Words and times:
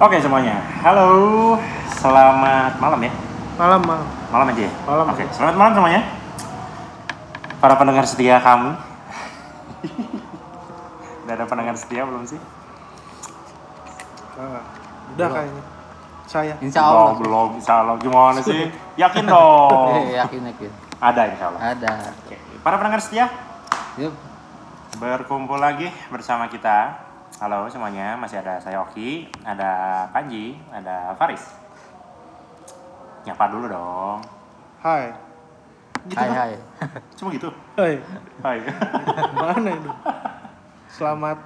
Oke 0.00 0.16
semuanya, 0.16 0.56
halo, 0.80 1.60
selamat 2.00 2.80
malam 2.80 3.04
ya. 3.04 3.12
Malam, 3.60 3.84
malam. 3.84 4.08
Malam 4.32 4.48
aja 4.48 4.62
ya? 4.64 4.72
Malam 4.88 5.12
Oke, 5.12 5.28
selamat 5.28 5.54
malam 5.60 5.72
semuanya. 5.76 6.02
Para 7.60 7.76
pendengar 7.76 8.08
setia 8.08 8.40
kami. 8.40 8.80
Udah 11.28 11.34
ada 11.36 11.44
pendengar 11.44 11.76
setia 11.76 12.08
belum 12.08 12.24
sih? 12.24 12.40
Ah, 14.40 14.64
udah 15.12 15.28
kayaknya. 15.36 15.62
Saya. 16.24 16.56
Insya 16.64 16.80
Allah. 16.80 17.20
Belum, 17.20 17.20
belum, 17.20 17.48
insya 17.60 17.84
Allah. 17.84 18.00
Gimana 18.00 18.40
sih? 18.40 18.72
Yakin 18.96 19.24
dong. 19.28 20.00
Eh, 20.00 20.16
yakin 20.24 20.48
yakin. 20.48 20.70
Ada 20.96 21.22
insya 21.28 21.44
Allah. 21.52 21.60
Ada. 21.76 21.92
Oke, 22.24 22.40
para 22.64 22.80
pendengar 22.80 23.04
setia, 23.04 23.28
Yuk. 24.00 24.16
berkumpul 24.96 25.60
lagi 25.60 25.92
bersama 26.08 26.48
kita. 26.48 27.09
Halo 27.40 27.64
semuanya, 27.72 28.20
masih 28.20 28.44
ada 28.44 28.60
saya 28.60 28.84
Oki, 28.84 29.24
ada 29.40 30.04
Panji, 30.12 30.60
ada 30.68 31.16
Faris. 31.16 31.40
Nyapa 33.24 33.48
dulu 33.48 33.64
dong. 33.64 34.20
Hai. 34.84 35.08
Gitu 36.04 36.20
Hai 36.20 36.28
kan? 36.28 36.36
hai. 36.36 36.52
Cuma 37.16 37.32
gitu. 37.32 37.48
Hai. 37.80 37.96
Hai. 38.44 38.58
Mana 39.40 39.72
itu? 39.72 39.88
Selamat 40.92 41.40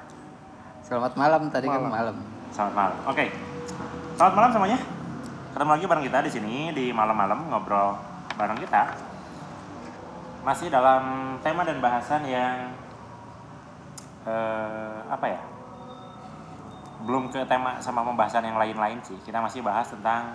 Selamat 0.83 1.15
malam 1.15 1.47
tadi 1.55 1.71
kan 1.71 1.79
Malam. 1.79 1.95
malam. 1.95 2.17
Selamat 2.51 2.75
malam. 2.75 2.99
Oke. 3.15 3.31
Selamat 4.19 4.35
malam 4.35 4.51
semuanya. 4.51 4.79
Ketemu 5.55 5.71
lagi 5.79 5.85
bareng 5.87 6.05
kita 6.11 6.19
di 6.27 6.31
sini 6.35 6.55
di 6.75 6.91
malam-malam 6.91 7.39
ngobrol 7.55 7.95
bareng 8.35 8.59
kita. 8.59 8.99
Masih 10.43 10.75
dalam 10.75 11.39
tema 11.39 11.63
dan 11.63 11.79
bahasan 11.79 12.27
yang 12.27 12.75
eh, 14.27 14.99
apa 15.07 15.27
ya? 15.31 15.54
Belum 17.05 17.29
ke 17.29 17.45
tema 17.45 17.79
sama 17.85 18.01
pembahasan 18.01 18.49
yang 18.49 18.57
lain-lain 18.57 18.99
sih. 19.05 19.17
Kita 19.21 19.45
masih 19.45 19.61
bahas 19.61 19.93
tentang 19.93 20.35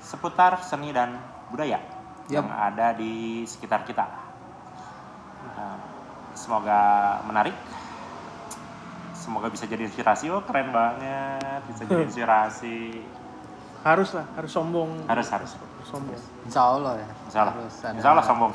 seputar 0.00 0.60
seni 0.64 0.90
dan 0.90 1.20
budaya 1.52 1.78
Yap. 2.26 2.42
yang 2.42 2.48
ada 2.48 2.96
di 2.96 3.44
sekitar 3.44 3.84
kita. 3.84 4.08
Nah, 5.46 5.78
semoga 6.32 6.80
menarik. 7.28 7.54
Semoga 9.16 9.50
bisa 9.50 9.66
jadi 9.66 9.84
inspirasi. 9.84 10.30
Oh, 10.30 10.42
keren 10.46 10.70
banget. 10.70 11.60
Bisa 11.70 11.82
jadi 11.84 12.02
inspirasi. 12.08 13.02
harus 13.86 14.18
lah, 14.18 14.26
harus 14.34 14.50
sombong. 14.50 15.06
Harus, 15.06 15.30
harus. 15.30 15.50
Sombong. 15.86 16.18
Insya 16.42 16.58
Allah 16.58 16.98
ya. 16.98 17.08
Insya 17.30 17.38
Allah. 17.46 17.54
Insya 17.94 18.08
Allah 18.10 18.24
sombong. 18.26 18.50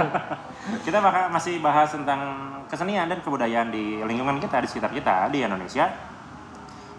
kita 0.88 0.98
bakal 1.04 1.28
masih 1.28 1.60
bahas 1.60 1.92
tentang 1.92 2.20
kesenian 2.64 3.04
dan 3.04 3.20
kebudayaan 3.20 3.68
di 3.68 4.00
lingkungan 4.00 4.40
kita, 4.40 4.64
di 4.64 4.68
sekitar 4.68 4.96
kita, 4.96 5.28
di 5.28 5.44
Indonesia. 5.44 6.15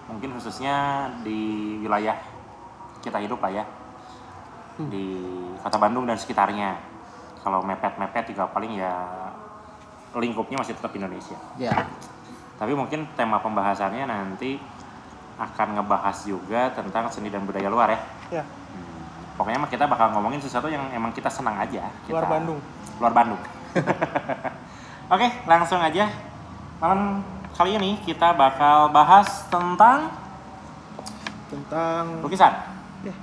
Mungkin 0.07 0.33
khususnya 0.33 0.75
di 1.21 1.39
wilayah 1.79 2.15
kita 2.99 3.19
hidup 3.19 3.39
lah 3.39 3.51
ya. 3.53 3.65
Di 4.79 5.05
kota 5.59 5.77
Bandung 5.77 6.03
dan 6.03 6.15
sekitarnya. 6.15 6.77
Kalau 7.41 7.63
mepet-mepet 7.63 8.31
juga 8.31 8.47
paling 8.47 8.75
ya 8.75 8.91
lingkupnya 10.11 10.57
masih 10.57 10.73
tetap 10.73 10.91
Indonesia. 10.91 11.37
Ya. 11.55 11.71
Tapi 12.57 12.73
mungkin 12.73 13.05
tema 13.13 13.37
pembahasannya 13.37 14.03
nanti 14.03 14.57
akan 15.37 15.77
ngebahas 15.77 16.17
juga 16.25 16.73
tentang 16.73 17.05
seni 17.07 17.29
dan 17.29 17.45
budaya 17.45 17.69
luar 17.69 17.93
ya. 17.93 17.99
Ya, 18.31 18.43
Hmm, 18.43 19.37
Pokoknya 19.37 19.61
mah 19.61 19.69
kita 19.69 19.85
bakal 19.85 20.09
ngomongin 20.11 20.41
sesuatu 20.41 20.65
yang 20.65 20.81
emang 20.89 21.13
kita 21.13 21.29
senang 21.29 21.53
aja. 21.55 21.85
luar 22.09 22.25
Kita- 22.25 22.33
Bandung. 22.33 22.59
Luar 22.97 23.13
Bandung. 23.13 23.41
Oke, 25.13 25.27
langsung 25.45 25.77
aja. 25.77 26.09
Malam 26.77 27.21
kali 27.57 27.73
ini 27.73 27.97
kita 28.01 28.31
bakal 28.31 28.89
bahas 28.89 29.25
tentang 29.49 30.13
Tentang 31.47 32.19
lukisan. 32.21 32.51
ya, 33.01 33.15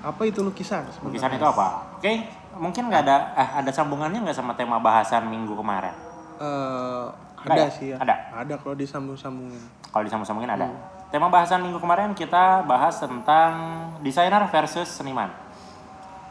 apa 0.00 0.22
itu 0.22 0.38
lukisan? 0.40 0.86
sebenarnya? 0.86 1.06
Lukisan 1.10 1.30
itu 1.34 1.44
apa? 1.44 1.66
Oke, 1.98 2.12
mungkin 2.54 2.86
nggak 2.86 3.02
ada 3.02 3.16
eh, 3.34 3.48
ada 3.58 3.70
sambungannya 3.70 4.22
nggak 4.22 4.38
sama 4.38 4.54
tema 4.54 4.78
bahasan 4.78 5.26
minggu 5.26 5.50
kemarin? 5.52 5.90
Eh, 6.38 7.06
Ada 7.42 7.58
ya? 7.58 7.68
sih 7.68 7.86
ya. 7.90 7.98
Ada. 7.98 8.14
Ada 8.38 8.54
kalau 8.56 8.78
disambung-sambungin. 8.78 9.58
Kalau 9.90 10.04
disambung-sambungin 10.06 10.46
ada. 10.48 10.70
Tema 11.10 11.26
bahasan 11.26 11.58
minggu 11.60 11.76
kemarin 11.76 12.14
kita 12.14 12.62
bahas 12.62 12.96
tentang 12.96 13.52
desainer 13.98 14.46
versus 14.46 14.86
seniman. 14.86 15.26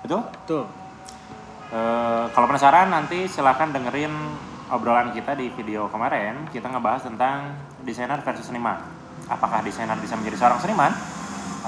Betul? 0.01 0.23
Betul. 0.23 0.63
Eh, 1.69 2.25
kalau 2.31 2.47
penasaran 2.47 2.87
nanti 2.87 3.27
silahkan 3.27 3.69
dengerin 3.69 4.11
obrolan 4.71 5.11
kita 5.11 5.35
di 5.35 5.51
video 5.51 5.91
kemarin. 5.91 6.47
Kita 6.47 6.71
ngebahas 6.71 7.03
tentang 7.03 7.51
desainer 7.83 8.23
versus 8.23 8.47
seniman. 8.47 8.79
Apakah 9.27 9.59
desainer 9.61 9.99
bisa 9.99 10.15
menjadi 10.15 10.39
seorang 10.39 10.59
seniman 10.63 10.91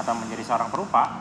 atau 0.00 0.12
menjadi 0.16 0.42
seorang 0.42 0.72
perupa? 0.72 1.20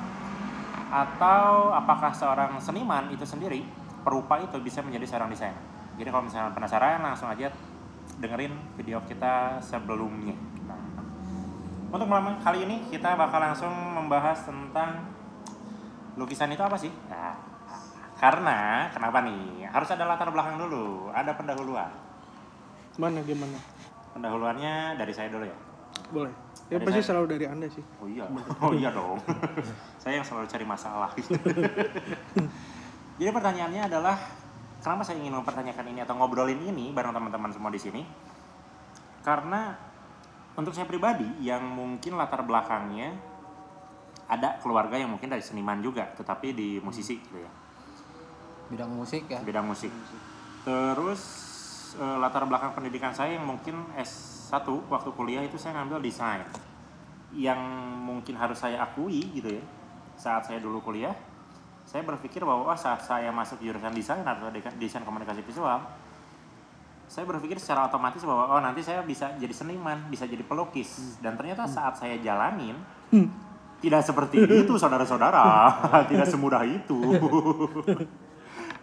Atau 0.90 1.76
apakah 1.76 2.16
seorang 2.16 2.56
seniman 2.64 3.12
itu 3.12 3.28
sendiri 3.28 3.68
perupa 4.02 4.40
itu 4.40 4.56
bisa 4.64 4.80
menjadi 4.80 5.06
seorang 5.12 5.30
desainer? 5.30 5.60
Jadi 6.00 6.10
kalau 6.10 6.24
misalnya 6.26 6.56
penasaran 6.56 7.04
langsung 7.04 7.30
aja 7.30 7.52
dengerin 8.18 8.56
video 8.80 9.04
kita 9.04 9.60
sebelumnya. 9.60 10.34
Nah, 10.66 10.80
untuk 11.92 12.08
malam 12.08 12.40
kali 12.42 12.66
ini 12.66 12.88
kita 12.90 13.14
bakal 13.20 13.44
langsung 13.44 13.74
membahas 13.94 14.48
tentang 14.48 15.04
lukisan 16.16 16.50
itu 16.50 16.64
apa 16.64 16.78
sih? 16.80 16.90
Nah, 17.10 17.53
karena 18.24 18.88
kenapa 18.96 19.20
nih? 19.20 19.68
Harus 19.68 19.92
ada 19.92 20.08
latar 20.08 20.32
belakang 20.32 20.56
dulu, 20.56 21.12
ada 21.12 21.36
pendahuluan. 21.36 21.92
Mana 22.96 23.20
gimana? 23.20 23.60
Pendahuluannya 24.16 24.96
dari 24.96 25.12
saya 25.12 25.28
dulu 25.28 25.44
ya. 25.44 25.58
Boleh. 26.08 26.32
Ya 26.72 26.80
Dari 26.80 26.88
pasti 26.88 27.02
saya. 27.04 27.08
selalu 27.12 27.26
dari 27.36 27.46
Anda 27.52 27.68
sih. 27.68 27.84
Oh 28.00 28.08
iya, 28.08 28.24
oh 28.64 28.72
iya 28.72 28.96
dong. 28.96 29.20
saya 30.02 30.24
yang 30.24 30.26
selalu 30.26 30.48
cari 30.48 30.64
masalah. 30.64 31.12
Jadi 33.20 33.28
pertanyaannya 33.28 33.92
adalah 33.92 34.16
kenapa 34.80 35.04
saya 35.04 35.20
ingin 35.20 35.36
mempertanyakan 35.44 35.86
ini 35.92 36.00
atau 36.08 36.16
ngobrolin 36.16 36.64
ini 36.64 36.96
bareng 36.96 37.12
teman-teman 37.12 37.52
semua 37.52 37.76
di 37.76 37.82
sini? 37.84 38.08
Karena 39.20 39.76
untuk 40.56 40.72
saya 40.72 40.88
pribadi 40.88 41.28
yang 41.44 41.68
mungkin 41.68 42.16
latar 42.16 42.48
belakangnya 42.48 43.20
ada 44.32 44.56
keluarga 44.64 44.96
yang 44.96 45.12
mungkin 45.12 45.28
dari 45.28 45.44
seniman 45.44 45.84
juga, 45.84 46.08
tetapi 46.16 46.56
di 46.56 46.80
musisi 46.80 47.20
gitu 47.20 47.44
ya. 47.44 47.63
Bidang 48.74 48.90
musik 48.90 49.24
ya. 49.30 49.40
bidang 49.46 49.66
musik. 49.70 49.94
Terus 50.66 51.22
eh, 52.02 52.18
latar 52.18 52.50
belakang 52.50 52.74
pendidikan 52.74 53.14
saya 53.14 53.38
yang 53.38 53.46
mungkin 53.46 53.86
S1 53.94 54.66
waktu 54.90 55.10
kuliah 55.14 55.46
itu 55.46 55.62
saya 55.62 55.78
ngambil 55.78 56.02
desain. 56.02 56.42
Yang 57.34 57.62
mungkin 58.02 58.34
harus 58.38 58.58
saya 58.58 58.82
akui 58.82 59.30
gitu 59.30 59.54
ya. 59.54 59.64
Saat 60.18 60.50
saya 60.50 60.58
dulu 60.58 60.82
kuliah, 60.82 61.14
saya 61.86 62.02
berpikir 62.02 62.42
bahwa 62.42 62.66
wah, 62.66 62.78
saat 62.78 63.06
saya 63.06 63.30
masuk 63.30 63.62
jurusan 63.62 63.94
desain 63.94 64.26
atau 64.26 64.50
desain 64.78 65.06
komunikasi 65.06 65.46
visual, 65.46 65.82
saya 67.06 67.26
berpikir 67.30 67.62
secara 67.62 67.86
otomatis 67.86 68.26
bahwa 68.26 68.58
oh 68.58 68.62
nanti 68.62 68.82
saya 68.82 69.06
bisa 69.06 69.38
jadi 69.38 69.54
seniman, 69.54 70.10
bisa 70.10 70.26
jadi 70.26 70.42
pelukis. 70.42 71.22
Dan 71.22 71.38
ternyata 71.38 71.70
saat 71.70 71.94
saya 71.98 72.18
jalanin 72.18 72.78
tidak 73.84 74.02
seperti 74.02 74.66
itu 74.66 74.74
saudara-saudara, 74.80 75.46
tidak 76.10 76.26
semudah 76.26 76.64
itu. 76.66 76.98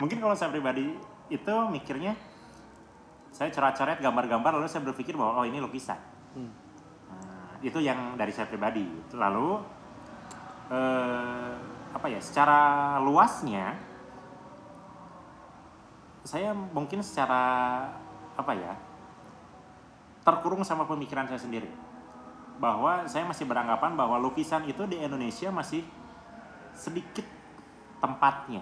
Mungkin 0.01 0.17
kalau 0.17 0.33
saya 0.33 0.49
pribadi 0.49 0.97
itu 1.29 1.55
mikirnya 1.69 2.17
saya 3.31 3.53
coret-coret 3.53 4.01
gambar-gambar 4.01 4.59
lalu 4.59 4.67
saya 4.67 4.83
berpikir 4.83 5.15
bahwa 5.15 5.45
oh 5.45 5.47
ini 5.47 5.61
lukisan. 5.61 6.01
Hmm. 6.35 6.51
Nah, 7.13 7.55
itu 7.61 7.79
yang 7.85 8.17
dari 8.17 8.33
saya 8.33 8.49
pribadi. 8.49 8.89
Lalu 9.13 9.61
eh, 10.73 11.53
apa 11.93 12.07
ya? 12.09 12.19
Secara 12.19 12.61
luasnya 13.05 13.77
saya 16.25 16.57
mungkin 16.57 17.05
secara 17.05 17.43
apa 18.35 18.53
ya? 18.57 18.75
terkurung 20.21 20.61
sama 20.65 20.85
pemikiran 20.85 21.29
saya 21.29 21.41
sendiri. 21.41 21.69
Bahwa 22.61 23.09
saya 23.09 23.25
masih 23.25 23.49
beranggapan 23.49 23.97
bahwa 23.97 24.21
lukisan 24.21 24.69
itu 24.69 24.85
di 24.85 25.01
Indonesia 25.01 25.49
masih 25.49 25.81
sedikit 26.77 27.25
tempatnya 28.05 28.61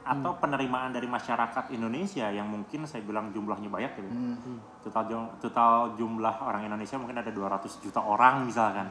atau 0.00 0.32
penerimaan 0.40 0.90
dari 0.90 1.04
masyarakat 1.04 1.70
Indonesia 1.76 2.26
yang 2.32 2.48
mungkin 2.48 2.88
saya 2.88 3.04
bilang 3.04 3.30
jumlahnya 3.30 3.68
banyak 3.68 3.92
gitu. 4.00 4.08
Hmm. 4.08 4.58
Total 4.80 5.04
jum- 5.06 5.32
total 5.38 5.94
jumlah 6.00 6.34
orang 6.40 6.64
Indonesia 6.64 6.96
mungkin 6.96 7.20
ada 7.20 7.28
200 7.28 7.84
juta 7.84 8.00
orang 8.00 8.48
misalkan. 8.48 8.88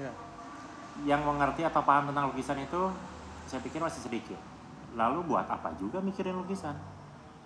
Ya. 0.00 0.10
Yang 1.04 1.20
mengerti 1.28 1.62
atau 1.62 1.84
paham 1.84 2.10
tentang 2.10 2.32
lukisan 2.32 2.58
itu 2.64 2.90
saya 3.44 3.60
pikir 3.60 3.78
masih 3.84 4.00
sedikit. 4.00 4.40
Lalu 4.96 5.28
buat 5.28 5.46
apa 5.46 5.76
juga 5.76 6.00
mikirin 6.00 6.34
lukisan? 6.34 6.74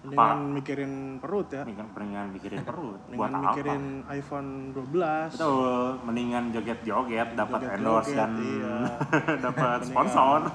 Mendingan 0.02 0.38
mikirin 0.50 0.92
perut 1.22 1.46
ya. 1.50 1.62
Mendingan 1.62 1.86
mendingan 1.94 2.26
mikirin 2.34 2.58
perut. 2.62 3.00
buat 3.18 3.30
Mendingan 3.30 3.34
apa? 3.34 3.46
mikirin 3.50 3.82
iPhone 4.14 4.50
12. 4.78 5.34
Betul, 5.36 5.82
mendingan 6.06 6.44
joget-joget 6.54 7.28
dapat 7.34 7.60
endorse 7.66 8.14
dan 8.14 8.30
iya. 8.38 8.74
dapat 9.50 9.78
sponsor 9.90 10.50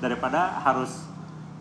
daripada 0.00 0.60
harus 0.66 1.11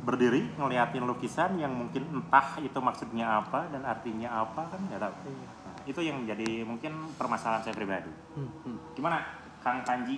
berdiri 0.02 0.50
ngeliatin 0.58 1.06
lukisan 1.06 1.62
yang 1.62 1.70
mungkin 1.70 2.10
entah 2.10 2.58
itu 2.58 2.80
maksudnya 2.82 3.38
apa 3.42 3.70
dan 3.70 3.86
artinya 3.86 4.42
apa 4.42 4.66
kan 4.66 4.82
nggak 4.90 5.02
tahu. 5.02 5.14
Iya. 5.30 5.50
Nah, 5.62 5.76
itu 5.86 6.00
yang 6.02 6.18
menjadi 6.26 6.66
mungkin 6.66 6.92
permasalahan 7.16 7.62
saya 7.62 7.78
pribadi. 7.78 8.10
Hmm, 8.34 8.50
hmm. 8.66 8.78
Gimana 8.98 9.22
Kang 9.62 9.86
Panji, 9.86 10.18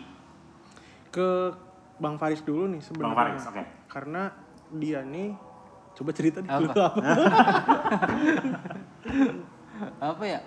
Ke 1.12 1.52
Bang 2.00 2.16
Faris 2.16 2.42
dulu 2.42 2.72
nih 2.72 2.80
sebenarnya. 2.80 3.12
Bang 3.12 3.18
Faris, 3.20 3.44
oke. 3.52 3.64
Karena 3.92 4.32
dia 4.72 5.04
nih 5.04 5.36
coba 5.94 6.12
cerita 6.16 6.40
di 6.42 6.50
Apa? 6.50 6.58
dulu 6.58 6.72
apa? 6.74 6.88
apa 10.14 10.24
ya 10.24 10.40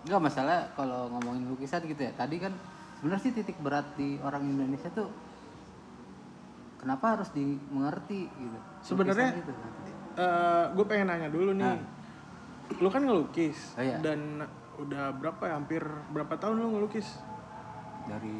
nggak 0.00 0.22
masalah 0.22 0.68
kalau 0.76 1.08
ngomongin 1.12 1.44
lukisan 1.50 1.84
gitu 1.84 2.04
ya 2.04 2.12
tadi 2.16 2.40
kan 2.40 2.52
sebenarnya 3.00 3.22
sih 3.24 3.32
titik 3.36 3.56
berat 3.60 3.84
di 3.96 4.16
orang 4.24 4.44
Indonesia 4.44 4.88
tuh 4.92 5.08
kenapa 6.80 7.14
harus 7.14 7.28
dimengerti 7.30 8.24
gitu 8.26 8.58
Sebenarnya- 8.80 9.36
Lukisan 9.36 9.44
gitu. 9.44 9.52
gue 10.72 10.84
pengen 10.86 11.06
nanya 11.06 11.28
dulu 11.28 11.52
nih. 11.52 11.64
Ah. 11.66 11.78
Lu 12.76 12.88
kan 12.88 13.02
ngelukis 13.02 13.74
Oh, 13.74 13.82
iya. 13.82 13.98
dan 13.98 14.40
udah 14.76 15.12
berapa 15.12 15.42
ya? 15.44 15.54
Hampir 15.54 15.82
berapa 16.10 16.34
tahun 16.34 16.56
lu 16.58 16.68
ngelukis? 16.74 17.20
dari 18.00 18.32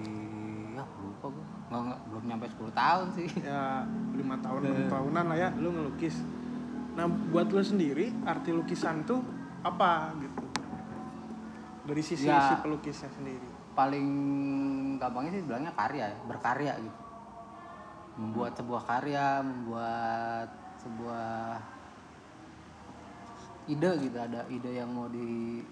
ya 0.72 0.82
lupa 0.98 1.28
gue 1.28 1.44
nggak, 1.68 1.80
nggak- 1.84 2.02
belum 2.08 2.24
nyampe 2.24 2.46
10 2.48 2.72
tahun 2.72 3.06
sih 3.12 3.28
Ya 3.46 3.84
lima 4.10 4.34
tahun 4.38 4.60
enam 4.64 4.88
tahunan 4.88 5.24
lah 5.26 5.38
ya 5.38 5.48
lu 5.54 5.68
ngelukis. 5.70 6.16
Nah 6.90 7.04
buat 7.06 7.46
lu 7.46 7.60
sendiri 7.60 8.10
arti 8.24 8.50
lukisan 8.50 9.04
tuh 9.04 9.20
apa 9.60 10.10
gitu? 10.16 10.42
Dari 11.82 12.02
sisi 12.02 12.26
Ya. 12.26 12.40
si 12.42 12.54
pelukisnya 12.58 13.10
sendiri. 13.10 13.46
paling 13.70 14.08
gampangnya 14.98 15.32
sih 15.32 15.42
bilangnya 15.42 15.72
karya 15.72 16.04
ya 16.06 16.18
berkarya 16.26 16.72
gitu 16.76 16.99
membuat 18.20 18.52
sebuah 18.52 18.82
karya 18.84 19.40
membuat 19.40 20.48
sebuah 20.84 21.56
ide 23.64 23.90
gitu 24.04 24.18
ada 24.20 24.44
ide 24.52 24.70
yang 24.76 24.92
mau 24.92 25.08
di 25.08 25.64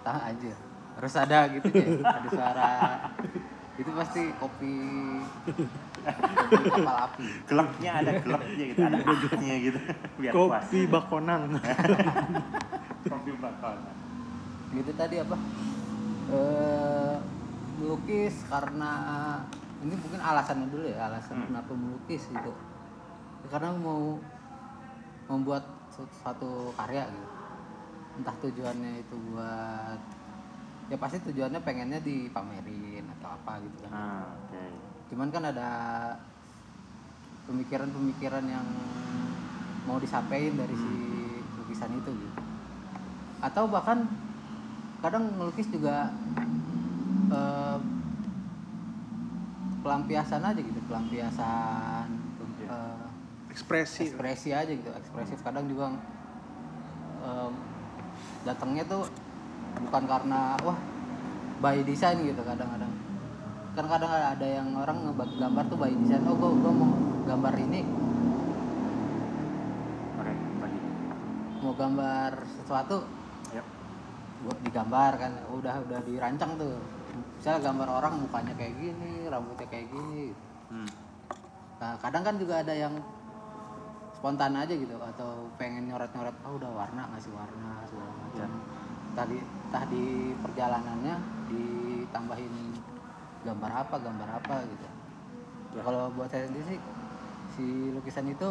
tahan 0.00 0.32
aja 0.32 0.54
harus 0.96 1.14
ada 1.16 1.38
gitu 1.52 1.68
ya 1.68 1.86
ada 2.00 2.28
suara 2.32 2.70
itu 3.80 3.90
pasti 3.96 4.22
kopi 4.36 4.74
kopi 5.48 6.68
kapal 6.68 6.96
api 7.08 7.26
gelapnya 7.48 7.90
ada 8.04 8.10
gelapnya 8.20 8.64
gitu, 8.68 8.80
ada 8.84 9.00
ahnya 9.00 9.56
gitu, 9.64 9.78
biar 10.20 10.32
puas. 10.36 10.62
Kopi 10.68 10.80
Bakonang. 10.92 11.42
Kopi 13.08 13.30
bakal. 13.40 13.74
gitu 14.72 14.92
tadi 14.96 15.20
apa 15.20 15.36
eh 16.32 17.16
melukis 17.80 18.44
karena 18.48 18.92
alasannya 20.22 20.70
dulu 20.70 20.86
ya 20.86 21.10
alasan 21.10 21.42
Hmm. 21.42 21.46
kenapa 21.50 21.72
melukis 21.74 22.22
gitu. 22.30 22.52
Karena 23.50 23.74
mau 23.74 24.16
membuat 25.26 25.66
su- 25.90 26.14
suatu 26.22 26.70
karya 26.78 27.04
gitu. 27.10 27.28
Entah 28.22 28.36
tujuannya 28.38 29.02
itu 29.02 29.16
buat 29.32 30.00
ya 30.90 30.96
pasti 31.00 31.18
tujuannya 31.24 31.60
pengennya 31.64 32.00
dipamerin 32.00 33.04
atau 33.18 33.28
apa 33.32 33.58
gitu 33.64 33.88
kan. 33.88 33.90
Ah, 33.92 34.26
oke. 34.30 34.62
cuman 35.12 35.28
kan 35.28 35.44
ada 35.44 35.68
pemikiran-pemikiran 37.44 38.44
yang 38.48 38.64
mau 39.84 40.00
disampaikan 40.00 40.56
dari 40.56 40.72
si 40.72 40.94
lukisan 41.60 41.92
itu 41.92 42.10
gitu. 42.16 42.40
Atau 43.44 43.68
bahkan 43.68 44.08
kadang 45.02 45.34
melukis 45.36 45.68
juga 45.68 46.08
eh, 47.28 47.76
pelampiasan 49.82 50.42
aja 50.42 50.60
gitu 50.60 50.80
pelampiasan 50.86 52.06
eh, 52.64 53.06
Ekspresi. 53.52 54.08
ekspresi 54.08 54.50
aja 54.50 54.70
gitu 54.70 54.88
ekspresif 54.88 55.42
kadang 55.42 55.68
juga 55.68 55.92
em, 57.20 57.52
datangnya 58.42 58.86
tuh 58.86 59.04
bukan 59.82 60.02
karena 60.06 60.56
wah 60.62 60.78
by 61.60 61.82
design 61.82 62.24
gitu 62.24 62.40
kadang-kadang 62.42 62.90
kan 63.72 63.86
kadang 63.88 64.10
ada 64.12 64.46
yang 64.46 64.68
orang 64.76 65.04
ngebagi 65.04 65.36
gambar 65.36 65.64
tuh 65.66 65.78
by 65.78 65.92
design 65.94 66.24
oh 66.26 66.36
gua, 66.36 66.50
gua 66.54 66.72
mau 66.72 66.90
gambar 67.24 67.54
ini 67.58 67.80
Oke, 70.16 70.32
lagi. 70.60 70.80
mau 71.60 71.72
gambar 71.72 72.30
sesuatu 72.52 72.96
Yap. 73.52 73.66
buat 74.42 74.58
digambar 74.60 75.12
kan 75.16 75.32
udah 75.50 75.74
udah 75.84 76.00
dirancang 76.04 76.56
tuh 76.56 76.76
misalnya 77.12 77.60
gambar 77.70 77.88
orang 78.02 78.12
mukanya 78.24 78.54
kayak 78.56 78.74
gini 78.80 79.28
rambutnya 79.28 79.66
kayak 79.68 79.88
gini 79.92 80.32
Hmm. 80.72 80.88
Nah, 81.84 81.92
kadang 82.00 82.24
kan 82.24 82.40
juga 82.40 82.64
ada 82.64 82.72
yang 82.72 82.96
spontan 84.16 84.56
aja 84.56 84.72
gitu 84.72 84.96
atau 84.96 85.44
pengen 85.60 85.84
nyoret-nyoret 85.92 86.32
oh 86.48 86.56
udah 86.56 86.72
warna 86.72 87.04
ngasih 87.12 87.28
warna 87.36 87.84
segala 87.84 88.08
macam. 88.24 88.48
Tadi 89.12 89.36
tah 89.68 89.84
di 89.92 90.32
perjalanannya 90.40 91.14
ditambahin 91.52 92.54
gambar 93.44 93.72
apa, 93.84 93.94
gambar 94.00 94.28
apa 94.40 94.54
gitu. 94.64 94.84
Ya. 95.76 95.80
Kalau 95.84 96.08
buat 96.16 96.32
saya 96.32 96.48
sendiri 96.48 96.64
sih 96.72 96.80
si 97.52 97.64
lukisan 97.92 98.32
itu 98.32 98.48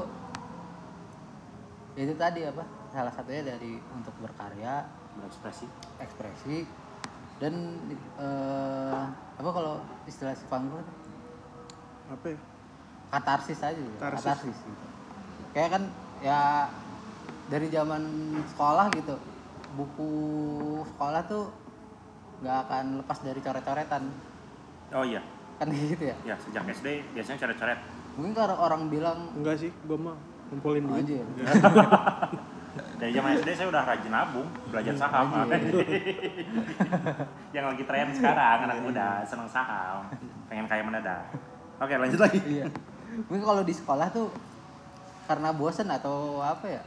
ya 1.97 2.05
itu 2.05 2.13
tadi 2.13 2.45
apa? 2.45 2.61
Salah 2.93 3.09
satunya 3.09 3.41
dari 3.41 3.81
untuk 3.97 4.13
berkarya, 4.21 4.85
Berekspresi. 5.17 5.65
ekspresi 5.97 6.69
dan 7.41 7.53
eh, 8.21 9.03
apa 9.35 9.49
kalau 9.49 9.81
istilah 10.05 10.38
si 10.38 10.45
panggung 10.45 10.77
itu? 10.77 10.93
Apa 12.07 12.25
ya? 12.29 12.39
katarsis 13.11 13.59
aja 13.59 13.75
gitu. 13.75 13.97
Katarsis. 13.97 14.23
katarsis 14.23 14.57
gitu. 14.61 14.85
Kayak 15.51 15.69
kan 15.75 15.83
ya 16.21 16.69
dari 17.49 17.67
zaman 17.67 18.03
sekolah 18.47 18.88
gitu 18.95 19.19
buku 19.73 20.11
sekolah 20.85 21.21
tuh 21.27 21.51
nggak 22.39 22.57
akan 22.67 22.85
lepas 23.03 23.17
dari 23.19 23.39
coret-coretan 23.39 24.03
Oh 24.91 25.03
iya, 25.03 25.19
kan 25.55 25.67
gitu 25.71 26.03
ya 26.03 26.15
ya 26.23 26.35
sejak 26.39 26.63
SD 26.67 26.87
biasanya 27.11 27.39
coret-coret. 27.39 27.79
mungkin 28.15 28.33
kalau 28.35 28.55
orang 28.59 28.87
bilang 28.87 29.31
Enggak 29.35 29.59
sih, 29.59 29.71
gua 29.83 29.97
mah 29.97 30.15
ngumpulin 30.51 30.83
oh, 30.83 30.89
duit. 30.95 31.03
anjir 31.03 31.23
Dari 33.01 33.18
zaman 33.18 33.33
SD 33.42 33.50
saya 33.57 33.68
udah 33.74 33.81
rajin 33.81 34.13
nabung, 34.13 34.45
belajar 34.69 34.94
saham. 34.94 35.33
Anjir. 35.33 35.81
Yang 37.57 37.65
lagi 37.74 37.83
tren 37.89 38.13
sekarang 38.13 38.69
anak 38.69 38.77
muda 38.86 39.25
seneng 39.25 39.50
saham, 39.50 40.06
pengen 40.45 40.69
kaya 40.69 40.86
mendadak. 40.86 41.25
Oke 41.81 41.98
lanjut 41.98 42.21
lagi. 42.21 42.38
iya 42.45 42.69
mungkin 43.27 43.44
kalau 43.44 43.62
di 43.65 43.74
sekolah 43.75 44.07
tuh 44.13 44.31
karena 45.27 45.50
bosen 45.51 45.88
atau 45.92 46.39
apa 46.39 46.65
ya 46.68 46.83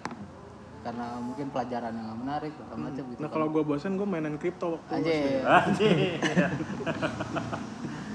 karena 0.84 1.16
mungkin 1.16 1.49
pelajaran 1.49 1.96
yang 1.96 2.06
nggak 2.12 2.20
menarik 2.20 2.52
atau 2.60 2.76
macam 2.76 3.02
gitu 3.08 3.20
Nah 3.25 3.31
kalau 3.32 3.46
gua 3.49 3.64
bosan 3.64 3.96
gua 3.96 4.05
mainan 4.05 4.37
kripto 4.37 4.76
waktu. 4.76 5.00
Anjir. 5.00 5.41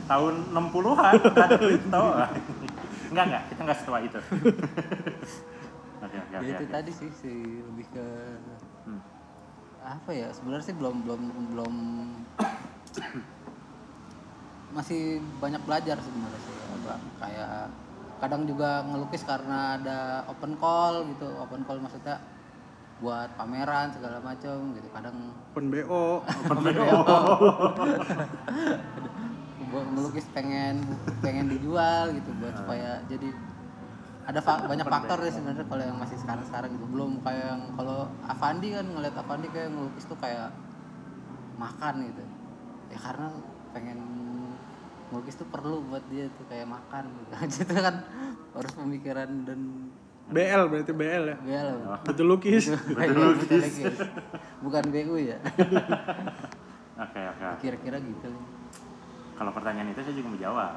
Tahun 0.09 0.33
60-an 0.53 1.13
ada 1.17 1.57
kripto. 1.57 2.03
Enggak 3.09 3.25
enggak, 3.25 3.43
kita 3.49 3.61
enggak 3.65 3.79
setua 3.81 3.97
itu. 4.05 4.19
Oke 5.99 6.15
ya 6.15 6.39
oke. 6.39 6.47
itu 6.47 6.63
oke. 6.63 6.71
tadi 6.71 6.91
sih 6.95 7.09
si 7.11 7.33
lebih 7.63 7.87
ke 7.91 8.05
Hmm. 8.87 9.01
apa 9.79 10.11
ya 10.11 10.27
sebenarnya 10.33 10.65
sih 10.65 10.75
belum 10.75 10.95
belum 11.05 11.21
belum 11.55 11.73
masih 14.75 15.21
banyak 15.39 15.61
belajar 15.65 15.97
sebenarnya 15.99 16.41
sih 16.41 16.55
apa 16.79 16.93
kayak 17.19 17.69
kadang 18.19 18.43
juga 18.43 18.83
ngelukis 18.83 19.23
karena 19.23 19.79
ada 19.79 20.27
open 20.27 20.59
call 20.59 21.07
gitu 21.15 21.27
open 21.39 21.63
call 21.63 21.79
maksudnya 21.79 22.19
buat 22.99 23.31
pameran 23.39 23.95
segala 23.95 24.19
macam 24.19 24.75
gitu 24.75 24.91
kadang 24.91 25.15
Open 25.55 25.71
BO. 25.71 26.19
buat 29.69 29.85
ngelukis 29.95 30.27
pengen 30.35 30.83
pengen 31.21 31.45
dijual 31.47 32.11
gitu 32.11 32.29
buat 32.41 32.57
supaya 32.57 32.99
jadi 33.07 33.29
ada 34.29 34.39
fa- 34.39 34.61
banyak 34.61 34.85
faktor 34.85 35.17
deh 35.19 35.33
sebenarnya 35.33 35.65
kalau 35.65 35.83
yang 35.83 35.97
masih 35.97 36.17
sekarang 36.17 36.45
sekarang 36.45 36.69
gitu 36.71 36.85
belum 36.85 37.17
kayak 37.19 37.45
yang 37.49 37.61
kalau 37.73 37.97
Avandi 38.23 38.67
kan 38.71 38.85
ngeliat 38.85 39.15
Avandi 39.15 39.47
kayak 39.49 39.69
ngelukis 39.73 40.05
tuh 40.05 40.17
kayak 40.17 40.53
makan 41.57 41.93
gitu 42.05 42.23
ya 42.89 42.97
karena 42.99 43.27
pengen 43.69 43.99
ngelukis 45.09 45.35
tuh 45.35 45.49
perlu 45.49 45.81
buat 45.83 46.05
dia 46.07 46.29
tuh 46.31 46.45
kayak 46.45 46.69
makan 46.69 47.09
gitu 47.09 47.33
itu 47.65 47.73
kan 47.73 47.95
harus 48.53 48.73
pemikiran 48.73 49.29
dan 49.43 49.59
BL 50.29 50.69
berarti 50.69 50.93
BL 50.93 51.25
ya. 51.25 51.37
ya 51.41 51.61
lah 51.65 51.97
Betul 52.05 52.29
lukis. 52.29 52.69
betul 52.93 53.33
lukis 53.33 53.97
bukan 54.61 54.83
BU 54.85 55.15
ya 55.17 55.37
Oke 56.99 57.21
oke. 57.25 57.45
kira-kira 57.63 57.97
gitu 57.97 58.29
Kalau 59.33 59.49
pertanyaan 59.49 59.87
itu 59.87 60.03
saya 60.03 60.11
juga 60.13 60.27
mau 60.27 60.37
jawab. 60.37 60.73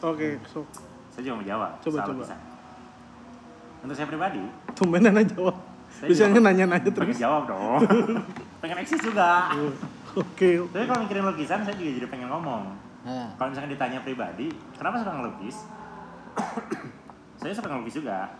Oke, 0.00 0.40
so 0.48 0.64
Saya 1.12 1.20
juga 1.22 1.34
mau 1.36 1.46
jawab. 1.46 1.70
Coba, 1.84 1.96
coba. 2.02 2.12
lukisan. 2.16 2.40
Untuk 3.80 3.94
saya 3.94 4.06
pribadi, 4.06 4.42
tumbenan 4.72 5.14
aja 5.14 5.32
jawab. 5.32 5.56
Saya 5.88 6.08
Biasanya 6.10 6.40
nanya-nanya 6.42 6.82
pengen 6.84 6.96
terus. 7.08 7.16
jawab 7.16 7.42
dong. 7.46 7.80
pengen 8.60 8.76
eksis 8.78 9.00
juga. 9.00 9.52
Oke, 10.12 10.60
Tapi 10.66 10.84
kalau 10.84 11.00
mikirin 11.02 11.24
lukisan, 11.24 11.60
saya 11.60 11.72
juga 11.72 11.90
jadi 11.92 12.08
pengen 12.08 12.28
ngomong. 12.28 12.62
nah 13.04 13.28
Kalau 13.34 13.48
misalkan 13.52 13.70
ditanya 13.70 14.00
pribadi, 14.00 14.48
kenapa 14.74 14.98
suka 14.98 15.12
ngelukis? 15.14 15.56
saya 17.40 17.52
suka 17.52 17.68
ngelukis 17.68 17.96
juga. 17.96 18.32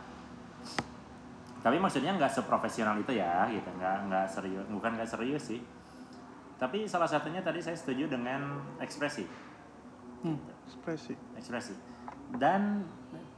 Tapi 1.60 1.76
maksudnya 1.76 2.14
nggak 2.14 2.30
seprofesional 2.30 2.96
itu 2.96 3.12
ya, 3.12 3.48
gitu. 3.48 3.68
Nggak 3.72 3.96
nggak 4.06 4.26
serius, 4.28 4.66
bukan 4.66 4.90
nggak 4.94 5.08
serius 5.08 5.44
sih. 5.46 5.60
Tapi 6.56 6.86
salah 6.86 7.04
satunya 7.04 7.40
tadi 7.40 7.60
saya 7.60 7.76
setuju 7.76 8.08
dengan 8.08 8.40
ekspresi, 8.78 9.28
Hmm, 10.24 10.40
ekspresi. 10.64 11.12
ekspresi. 11.36 11.74
Dan 12.32 12.88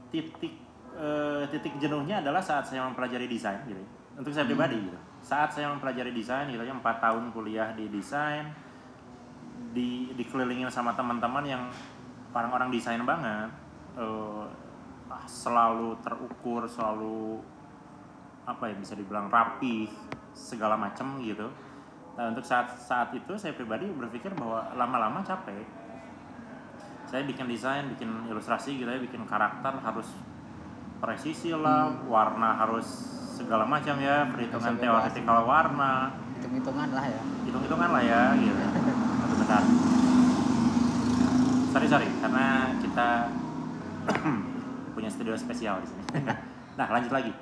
titik 0.09 0.55
eh, 0.97 1.43
titik 1.53 1.77
jenuhnya 1.77 2.25
adalah 2.25 2.41
saat 2.41 2.65
saya 2.65 2.87
mempelajari 2.87 3.29
desain 3.29 3.61
gitu. 3.69 3.83
Untuk 4.17 4.33
saya 4.33 4.49
pribadi 4.49 4.79
gitu. 4.81 4.99
Saat 5.21 5.53
saya 5.55 5.69
mempelajari 5.71 6.15
desain 6.15 6.49
gitu 6.49 6.63
ya, 6.63 6.75
4 6.75 6.83
tahun 6.83 7.25
kuliah 7.35 7.75
di 7.75 7.91
desain 7.91 8.49
di 9.75 10.15
dikelilingin 10.15 10.71
sama 10.71 10.95
teman-teman 10.95 11.45
yang 11.45 11.63
orang-orang 12.33 12.71
desain 12.73 13.03
banget. 13.03 13.51
ah, 13.99 14.47
selalu 15.27 15.99
terukur, 16.05 16.63
selalu 16.71 17.43
apa 18.49 18.71
ya 18.71 18.75
bisa 18.79 18.95
dibilang 18.97 19.29
rapi 19.29 19.91
segala 20.33 20.79
macam 20.79 21.19
gitu. 21.21 21.51
Nah 22.17 22.33
untuk 22.33 22.47
saat 22.47 22.73
saat 22.79 23.13
itu 23.13 23.37
saya 23.37 23.53
pribadi 23.53 23.91
berpikir 23.91 24.33
bahwa 24.39 24.71
lama-lama 24.73 25.21
capek. 25.21 25.67
Saya 27.09 27.25
bikin 27.25 27.49
desain, 27.49 27.89
bikin 27.89 28.29
ilustrasi 28.29 28.77
gitu 28.77 28.89
ya, 28.89 29.01
bikin 29.01 29.25
karakter 29.25 29.73
harus 29.81 30.13
presisi 30.99 31.55
lah, 31.55 31.95
warna 32.07 32.59
harus 32.59 32.87
segala 33.39 33.63
macam 33.63 33.99
ya, 34.03 34.27
perhitungan 34.31 34.75
teoretikal 34.79 35.47
warna, 35.47 36.11
hitung-hitungan 36.39 36.91
lah 36.95 37.07
ya 37.07 37.23
hitung-hitungan 37.49 37.91
lah 37.91 38.03
ya 38.05 38.23
gitu. 38.37 38.63
Bentar. 39.39 39.63
Sorry 41.73 41.89
sorry, 41.89 42.09
karena 42.21 42.77
kita 42.81 43.09
punya 44.95 45.09
studio 45.09 45.35
spesial 45.35 45.81
di 45.81 45.89
sini. 45.89 46.05
nah 46.79 46.87
lanjut 46.93 47.13
lagi. 47.13 47.33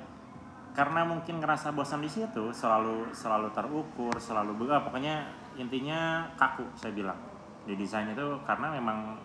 Karena 0.71 1.01
mungkin 1.03 1.41
ngerasa 1.41 1.73
bosan 1.73 2.05
di 2.05 2.09
situ, 2.11 2.53
selalu 2.53 3.11
selalu 3.11 3.49
terukur, 3.51 4.13
selalu 4.21 4.53
ah, 4.69 4.85
pokoknya 4.85 5.25
intinya 5.57 6.29
kaku 6.37 6.69
saya 6.77 6.93
bilang 6.93 7.17
di 7.65 7.73
desain 7.73 8.07
itu 8.07 8.39
karena 8.45 8.71
memang 8.77 9.17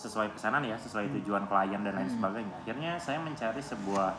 sesuai 0.00 0.32
pesanan 0.32 0.64
ya, 0.64 0.80
sesuai 0.80 1.12
tujuan 1.20 1.44
klien 1.44 1.84
dan 1.84 1.92
lain 1.92 2.08
Hmm. 2.08 2.16
sebagainya. 2.16 2.56
Akhirnya 2.64 2.92
saya 2.96 3.20
mencari 3.20 3.60
sebuah 3.60 4.16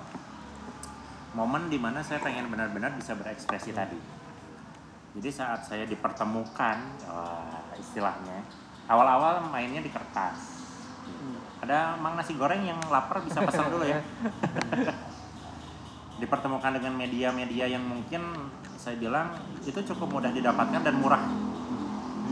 momen 1.34 1.74
di 1.74 1.82
mana 1.82 2.06
saya 2.06 2.22
pengen 2.22 2.54
benar-benar 2.54 2.94
bisa 2.94 3.18
berekspresi 3.18 3.74
tadi. 3.74 3.98
Jadi 5.18 5.30
saat 5.34 5.66
saya 5.66 5.84
dipertemukan, 5.90 6.78
wah, 7.10 7.66
istilahnya, 7.76 8.46
awal-awal 8.86 9.50
mainnya 9.50 9.82
di 9.82 9.90
kertas. 9.90 10.62
Ada 11.66 11.98
mang 11.98 12.16
nasi 12.16 12.38
goreng 12.38 12.62
yang 12.64 12.80
lapar 12.88 13.20
bisa 13.26 13.42
pesan 13.42 13.74
dulu 13.74 13.84
ya. 13.84 14.00
dipertemukan 16.22 16.78
dengan 16.78 16.94
media-media 16.94 17.66
yang 17.66 17.82
mungkin 17.82 18.22
saya 18.78 18.94
bilang 18.94 19.34
itu 19.66 19.82
cukup 19.82 20.22
mudah 20.22 20.30
didapatkan 20.30 20.86
dan 20.86 20.96
murah. 21.02 21.26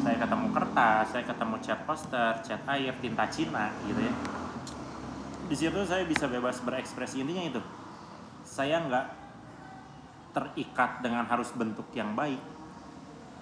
Saya 0.10 0.26
ketemu 0.26 0.48
kertas, 0.50 1.06
saya 1.14 1.22
ketemu 1.22 1.56
cat 1.62 1.80
poster, 1.86 2.34
cat 2.42 2.62
air, 2.66 2.98
tinta 2.98 3.30
Cina 3.30 3.70
gitu 3.86 4.02
ya. 4.02 4.14
Di 5.46 5.54
situ 5.54 5.86
saya 5.86 6.02
bisa 6.10 6.26
bebas 6.26 6.66
berekspresi 6.66 7.22
intinya 7.22 7.46
itu. 7.46 7.62
Saya 8.42 8.82
nggak 8.90 9.06
terikat 10.34 11.06
dengan 11.06 11.30
harus 11.30 11.54
bentuk 11.54 11.86
yang 11.94 12.18
baik, 12.18 12.42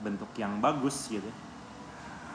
bentuk 0.03 0.27
yang 0.35 0.59
bagus 0.59 1.07
gitu. 1.07 1.31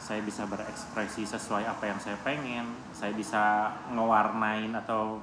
Saya 0.01 0.25
bisa 0.25 0.49
berekspresi 0.49 1.29
sesuai 1.29 1.69
apa 1.69 1.93
yang 1.93 2.01
saya 2.01 2.17
pengen. 2.25 2.73
Saya 2.97 3.13
bisa 3.13 3.69
ngewarnain 3.93 4.73
atau 4.81 5.21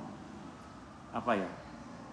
apa 1.17 1.33
ya? 1.33 1.49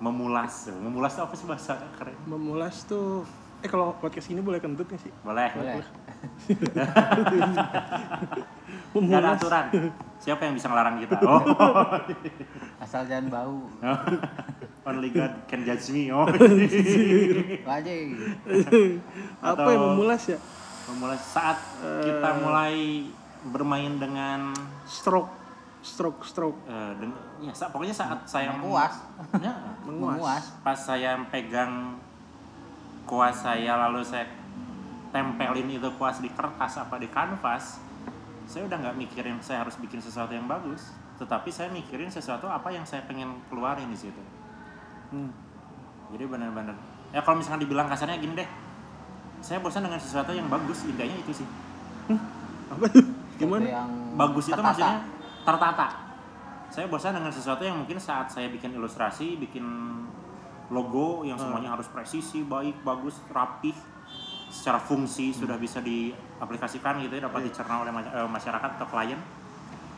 Memulas. 0.00 0.72
Memulas 0.72 1.12
itu 1.12 1.20
apa 1.28 1.34
sih 1.36 1.44
bahasa 1.44 1.76
keren? 2.00 2.16
Memulas 2.24 2.88
tuh 2.88 3.28
eh 3.60 3.68
kalau 3.68 3.92
podcast 4.00 4.32
ini 4.32 4.40
boleh 4.40 4.64
kentut 4.64 4.88
nggak 4.88 5.04
sih? 5.04 5.12
Boleh. 5.20 5.52
boleh 5.52 6.05
Nggak 8.92 9.18
ada 9.18 9.30
aturan. 9.34 9.64
Siapa 10.16 10.42
yang 10.42 10.54
bisa 10.54 10.66
ngelarang 10.66 10.96
kita? 10.98 11.16
Oh. 11.26 11.42
asal 12.78 13.02
jangan 13.04 13.26
bau 13.28 13.58
Only 14.82 15.10
God 15.10 15.32
can 15.46 15.62
judge 15.62 15.90
me. 15.90 16.08
Oh. 16.08 16.24
aja 16.24 17.92
Apa 19.40 19.52
Atau- 19.54 19.68
yang 19.68 19.82
memulas 19.92 20.22
ya? 20.26 20.38
Memulai 20.86 21.18
saat 21.18 21.58
kita 22.00 22.28
mulai 22.38 23.10
bermain 23.44 23.90
dengan 23.92 24.54
Stroke, 24.84 25.30
stroke, 25.80 26.22
stroke. 26.22 26.58
eh, 26.64 26.92
den- 26.96 27.14
ya, 27.40 27.50
sa- 27.50 27.66
pokoknya 27.68 27.90
saat 27.92 28.22
saya 28.22 28.54
Puas. 28.54 28.94
Ya, 29.36 29.50
Menguas. 29.82 30.54
pas 30.62 30.74
saya 30.76 31.18
pegang 31.26 31.98
kuas 33.02 33.34
saya 33.36 33.74
lalu 33.80 34.02
saya 34.02 34.26
tempelin 35.16 35.68
itu 35.70 35.88
kuas 35.96 36.20
di 36.20 36.28
kertas 36.28 36.76
apa 36.76 37.00
di 37.00 37.08
kanvas 37.08 37.80
saya 38.44 38.62
udah 38.62 38.76
nggak 38.78 38.96
mikirin 38.96 39.40
saya 39.40 39.64
harus 39.64 39.74
bikin 39.76 39.98
sesuatu 39.98 40.30
yang 40.30 40.44
bagus 40.44 40.92
tetapi 41.16 41.48
saya 41.48 41.72
mikirin 41.72 42.12
sesuatu 42.12 42.44
apa 42.44 42.68
yang 42.68 42.84
saya 42.84 43.00
pengen 43.02 43.40
keluarin 43.48 43.88
di 43.88 43.96
situ 43.98 44.20
Hmm. 45.06 45.30
jadi 46.10 46.26
benar-benar 46.26 46.74
ya 47.08 47.22
kalau 47.22 47.38
misalkan 47.38 47.62
dibilang 47.62 47.86
kasarnya 47.86 48.18
gini 48.18 48.34
deh 48.34 48.48
saya 49.38 49.62
bosan 49.62 49.86
dengan 49.86 49.96
sesuatu 49.96 50.30
yang 50.30 50.46
bagus 50.46 50.82
intinya 50.82 51.14
itu 51.14 51.30
sih 51.32 51.46
Apa 52.66 52.84
tuh? 52.90 53.06
Gimana? 53.38 53.62
yang 53.62 53.90
bagus 54.14 54.46
itu 54.46 54.52
tertata. 54.52 54.66
maksudnya 54.66 54.98
tertata 55.42 55.86
saya 56.66 56.86
bosan 56.90 57.14
dengan 57.14 57.30
sesuatu 57.30 57.62
yang 57.62 57.78
mungkin 57.78 57.96
saat 57.96 58.26
saya 58.26 58.50
bikin 58.50 58.74
ilustrasi 58.74 59.38
bikin 59.38 59.62
logo 60.68 61.22
yang 61.22 61.38
semuanya 61.38 61.70
harus 61.70 61.86
presisi 61.86 62.42
baik 62.42 62.82
bagus 62.82 63.22
rapih 63.30 63.78
secara 64.56 64.80
fungsi 64.80 65.36
sudah 65.36 65.60
bisa 65.60 65.84
diaplikasikan 65.84 66.96
gitu 67.04 67.20
ya 67.20 67.28
dapat 67.28 67.52
dicerna 67.52 67.84
oleh 67.84 67.92
eh, 67.92 68.24
masyarakat 68.24 68.70
atau 68.80 68.88
klien. 68.88 69.20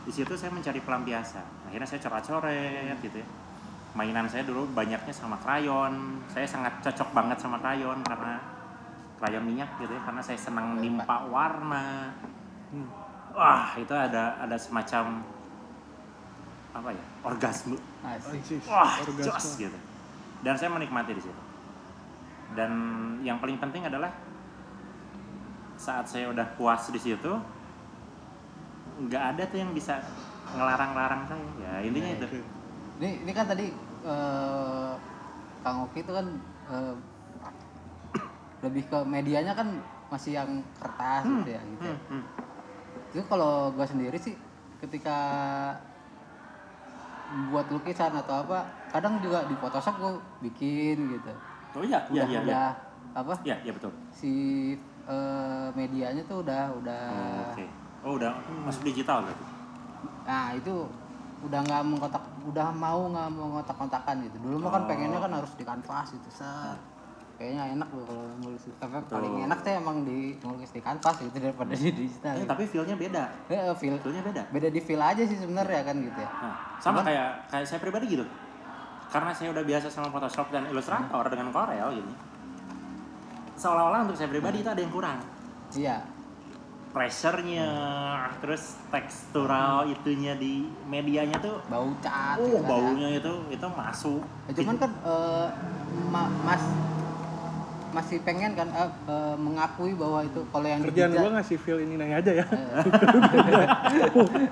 Di 0.03 0.11
situ 0.11 0.35
saya 0.35 0.51
mencari 0.51 0.83
pelampiasan. 0.83 1.71
Akhirnya 1.71 1.87
saya 1.87 1.99
coret-coret 2.03 2.97
gitu 2.99 3.17
ya. 3.23 3.27
Mainan 3.95 4.27
saya 4.27 4.43
dulu 4.43 4.67
banyaknya 4.75 5.15
sama 5.15 5.39
krayon. 5.39 6.23
Saya 6.27 6.45
sangat 6.45 6.83
cocok 6.83 7.09
banget 7.15 7.37
sama 7.39 7.57
krayon 7.63 8.03
karena 8.03 8.37
krayon 9.19 9.43
minyak 9.43 9.69
gitu 9.79 9.91
ya 9.91 10.01
karena 10.03 10.21
saya 10.23 10.39
senang 10.39 10.79
nimpa 10.79 11.27
warna. 11.31 12.11
Hmm. 12.69 12.85
wah 13.33 13.73
itu 13.81 13.89
ada 13.97 14.37
ada 14.37 14.53
semacam 14.57 15.25
apa 16.73 16.89
ya 16.93 17.05
orgasme. 17.25 17.77
Asik. 18.05 18.61
Wah 18.69 19.01
orgasme. 19.01 19.25
jos 19.25 19.47
gitu. 19.57 19.79
Dan 20.45 20.53
saya 20.55 20.69
menikmati 20.69 21.17
di 21.17 21.23
situ. 21.23 21.41
Dan 22.53 22.71
yang 23.21 23.37
paling 23.37 23.57
penting 23.61 23.85
adalah 23.85 24.09
saat 25.79 26.03
saya 26.03 26.27
udah 26.27 26.43
puas 26.59 26.91
di 26.91 26.99
situ 26.99 27.31
nggak 28.99 29.23
ada 29.35 29.43
tuh 29.47 29.63
yang 29.63 29.71
bisa 29.71 29.95
ngelarang-larang 30.51 31.23
saya 31.23 31.45
ya 31.55 31.73
intinya 31.87 32.11
Ya, 32.11 32.15
itu 32.19 32.27
Oke. 32.27 32.39
ini 32.99 33.09
ini 33.23 33.31
kan 33.31 33.47
tadi 33.47 33.71
eh, 34.03 34.91
Kang 35.63 35.87
Oki 35.87 36.03
itu 36.03 36.11
kan 36.11 36.27
eh, 36.67 36.93
lebih 38.59 38.83
ke 38.91 38.99
medianya 39.07 39.55
kan 39.55 39.71
masih 40.11 40.35
yang 40.35 40.51
kertas 40.75 41.23
gitu 41.23 41.51
ya 41.55 41.61
gitu 41.63 41.85
ya. 41.87 41.95
Hmm, 41.95 41.99
hmm. 42.11 42.23
itu 43.15 43.23
kalau 43.31 43.71
gua 43.71 43.87
sendiri 43.87 44.19
sih 44.19 44.35
ketika 44.83 45.15
buat 47.53 47.69
lukisan 47.71 48.11
atau 48.19 48.41
apa 48.41 48.67
kadang 48.91 49.21
juga 49.23 49.45
di 49.47 49.55
Photoshop 49.55 49.95
gua 50.01 50.19
bikin 50.43 50.97
gitu 51.15 51.31
oh 51.77 51.83
iya 51.85 52.03
iya 52.11 52.23
iya 52.25 52.27
iya 52.27 52.39
udah 52.43 52.69
apa 53.15 53.33
iya 53.47 53.55
iya 53.63 53.71
betul 53.71 53.93
si 54.11 54.31
eh, 55.09 55.67
medianya 55.73 56.23
tuh 56.23 56.41
udah 56.41 56.63
udah 56.75 57.03
oh, 57.09 57.43
oke 57.49 57.65
oh 57.99 58.11
udah 58.15 58.31
masuk 58.63 58.85
digital 58.85 59.25
berarti 59.25 59.45
nah 60.23 60.53
itu 60.53 60.73
udah 61.39 61.59
nggak 61.59 61.81
mengkotak 61.83 62.21
udah 62.45 62.67
mau 62.69 63.07
nggak 63.07 63.27
mau 63.29 63.47
ngotak-kotakan 63.55 64.15
gitu 64.23 64.37
dulu 64.39 64.55
mah 64.59 64.71
kan 64.71 64.81
Oh. 64.81 64.87
pengennya 64.87 65.19
kan 65.19 65.31
harus 65.33 65.51
di 65.53 65.63
kanvas 65.63 66.07
gitu 66.09 66.29
set 66.29 66.77
kayaknya 67.35 67.79
enak 67.79 67.87
loh 67.89 68.03
kalau 68.03 68.25
nulis 68.37 68.67
tapi 68.75 68.99
paling 69.01 69.47
enak 69.47 69.59
tuh 69.59 69.71
emang 69.73 69.97
di 70.03 70.17
nulis 70.37 70.69
di 70.69 70.81
kanvas 70.81 71.15
gitu 71.17 71.37
daripada 71.39 71.71
di 71.71 71.87
digital 71.89 72.35
Eh, 72.35 72.43
gitu. 72.43 72.49
tapi 72.51 72.63
feel-nya 72.65 72.95
beda 72.95 73.23
Eh, 73.47 73.71
feel 73.73 73.95
feel-nya 73.97 74.19
beda 74.21 74.41
beda 74.51 74.67
di 74.67 74.79
feel 74.79 74.99
aja 74.99 75.23
sih 75.23 75.37
sebenarnya 75.37 75.81
kan 75.81 75.95
gitu 75.97 76.19
ya 76.19 76.27
Nah, 76.29 76.55
sama 76.77 76.99
kayak 76.99 77.47
kayak 77.47 77.65
saya 77.65 77.79
pribadi 77.79 78.05
gitu. 78.09 78.25
Karena 79.09 79.31
saya 79.31 79.49
udah 79.49 79.63
biasa 79.63 79.87
sama 79.87 80.05
Photoshop 80.07 80.47
dan 80.49 80.67
Illustrator 80.67 81.23
dengan 81.25 81.49
Corel 81.49 81.87
gini. 81.91 82.13
Seolah-olah 83.59 83.99
untuk 84.01 84.15
saya 84.15 84.27
pribadi 84.27 84.57
itu 84.57 84.69
ada 84.69 84.79
yang 84.79 84.89
kurang. 84.89 85.19
iya 85.73 85.99
Pressure-nya, 86.89 87.69
terus 88.39 88.73
tekstural 88.89 89.85
itunya 89.87 90.33
di 90.33 90.53
medianya 90.83 91.37
tuh 91.37 91.61
bau 91.67 91.85
cat 91.99 92.33
oh 92.35 92.49
gitu 92.49 92.57
kan 92.57 92.65
ya. 92.65 92.69
baunya 92.71 93.07
itu 93.13 93.33
itu 93.51 93.65
masuk. 93.69 94.21
Ya, 94.47 94.51
cuman 94.57 94.75
kan 94.75 94.91
eh, 94.97 95.47
ma- 96.07 96.33
mas 96.41 96.63
masih 97.89 98.17
pengen 98.21 98.53
kan 98.53 98.65
eh, 98.67 98.85
eh, 99.05 99.35
mengakui 99.35 99.93
bahwa 99.93 100.21
itu 100.23 100.41
kalau 100.47 100.65
yang 100.65 100.81
Kerjaan 100.81 101.09
digital- 101.09 101.23
gua 101.23 101.31
ngasih 101.37 101.57
feel 101.59 101.79
ini 101.79 101.93
nanya 101.95 102.17
aja 102.17 102.31
ya. 102.35 102.45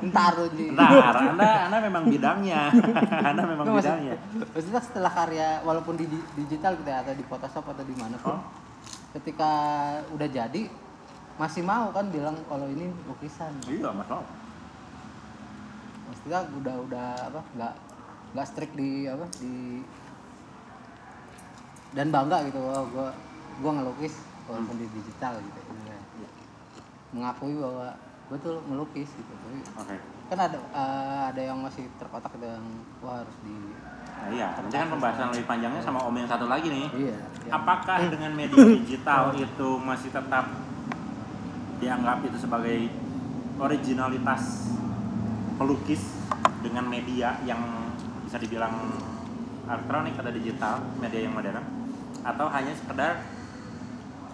ntar 0.04 0.32
lu 0.36 0.46
Ji. 0.52 0.66
Nah, 0.72 0.90
Anda 1.34 1.50
Anda 1.68 1.78
memang 1.82 2.04
bidangnya. 2.06 2.62
anda 3.30 3.42
memang 3.44 3.66
Nggak, 3.66 3.76
maksud- 3.76 3.90
bidangnya. 3.90 4.16
Maksudnya 4.48 4.82
setelah 4.84 5.12
karya 5.12 5.48
walaupun 5.64 5.94
di 5.96 6.06
di- 6.06 6.26
digital 6.38 6.76
gitu 6.76 6.86
ya 6.86 7.02
atau 7.02 7.14
di 7.14 7.24
Photoshop 7.24 7.66
atau 7.68 7.84
di 7.84 7.96
mana 7.96 8.14
pun 8.16 8.38
Oh. 8.38 8.42
Ketika 9.16 9.52
udah 10.12 10.28
jadi 10.28 10.68
masih 11.38 11.62
mau 11.62 11.94
kan 11.94 12.10
bilang 12.10 12.36
kalau 12.50 12.66
ini 12.68 12.90
lukisan. 13.06 13.54
Iya 13.70 13.94
mas 13.94 14.10
mau. 14.10 14.26
Maksudnya 16.10 16.40
udah 16.58 16.76
udah 16.90 17.08
apa 17.30 17.42
nggak 17.56 17.74
nggak 18.34 18.48
strict 18.48 18.74
di 18.76 19.06
apa 19.08 19.26
di 19.40 19.84
dan 21.96 22.12
bangga 22.12 22.44
gitu 22.52 22.60
oh 22.60 22.86
gua 22.92 23.10
gua 23.64 23.72
ngelukis 23.80 24.20
walaupun 24.48 24.76
di 24.80 24.88
digital 24.92 25.40
gitu 25.40 25.60
Iya. 26.18 26.30
mengakui 27.16 27.56
bahwa 27.56 27.94
gue 28.28 28.38
tuh 28.44 28.60
ngelukis 28.68 29.10
gitu 29.16 29.32
tapi 29.32 29.60
oke. 29.80 29.96
kan 30.28 30.40
ada 30.52 30.58
eh, 30.60 31.22
ada 31.32 31.42
yang 31.42 31.60
masih 31.64 31.88
terkotak 31.96 32.32
gitu 32.36 32.44
yang 32.44 32.68
wah 33.00 33.24
harus 33.24 33.38
di 33.44 33.56
nah, 34.18 34.30
iya 34.34 34.48
nanti 34.58 34.76
kan 34.76 34.90
pembahasan 34.90 35.28
lebih 35.34 35.46
panjangnya 35.46 35.82
sama 35.82 36.00
om 36.04 36.16
yang 36.16 36.30
satu 36.30 36.50
lagi 36.50 36.68
nih 36.68 36.88
iya 36.98 37.16
apakah 37.48 38.12
dengan 38.12 38.32
media 38.36 38.60
digital 38.60 39.32
itu 39.38 39.70
masih 39.80 40.10
tetap 40.12 40.46
dianggap 41.78 42.26
itu 42.26 42.38
sebagai 42.42 42.90
originalitas 43.58 44.74
pelukis 45.58 46.02
dengan 46.62 46.86
media 46.86 47.38
yang 47.46 47.62
bisa 48.26 48.38
dibilang 48.38 48.94
elektronik 49.68 50.16
atau 50.16 50.32
digital, 50.32 50.76
media 51.02 51.28
yang 51.28 51.34
modern, 51.36 51.64
atau 52.24 52.48
hanya 52.52 52.74
sekedar 52.74 53.20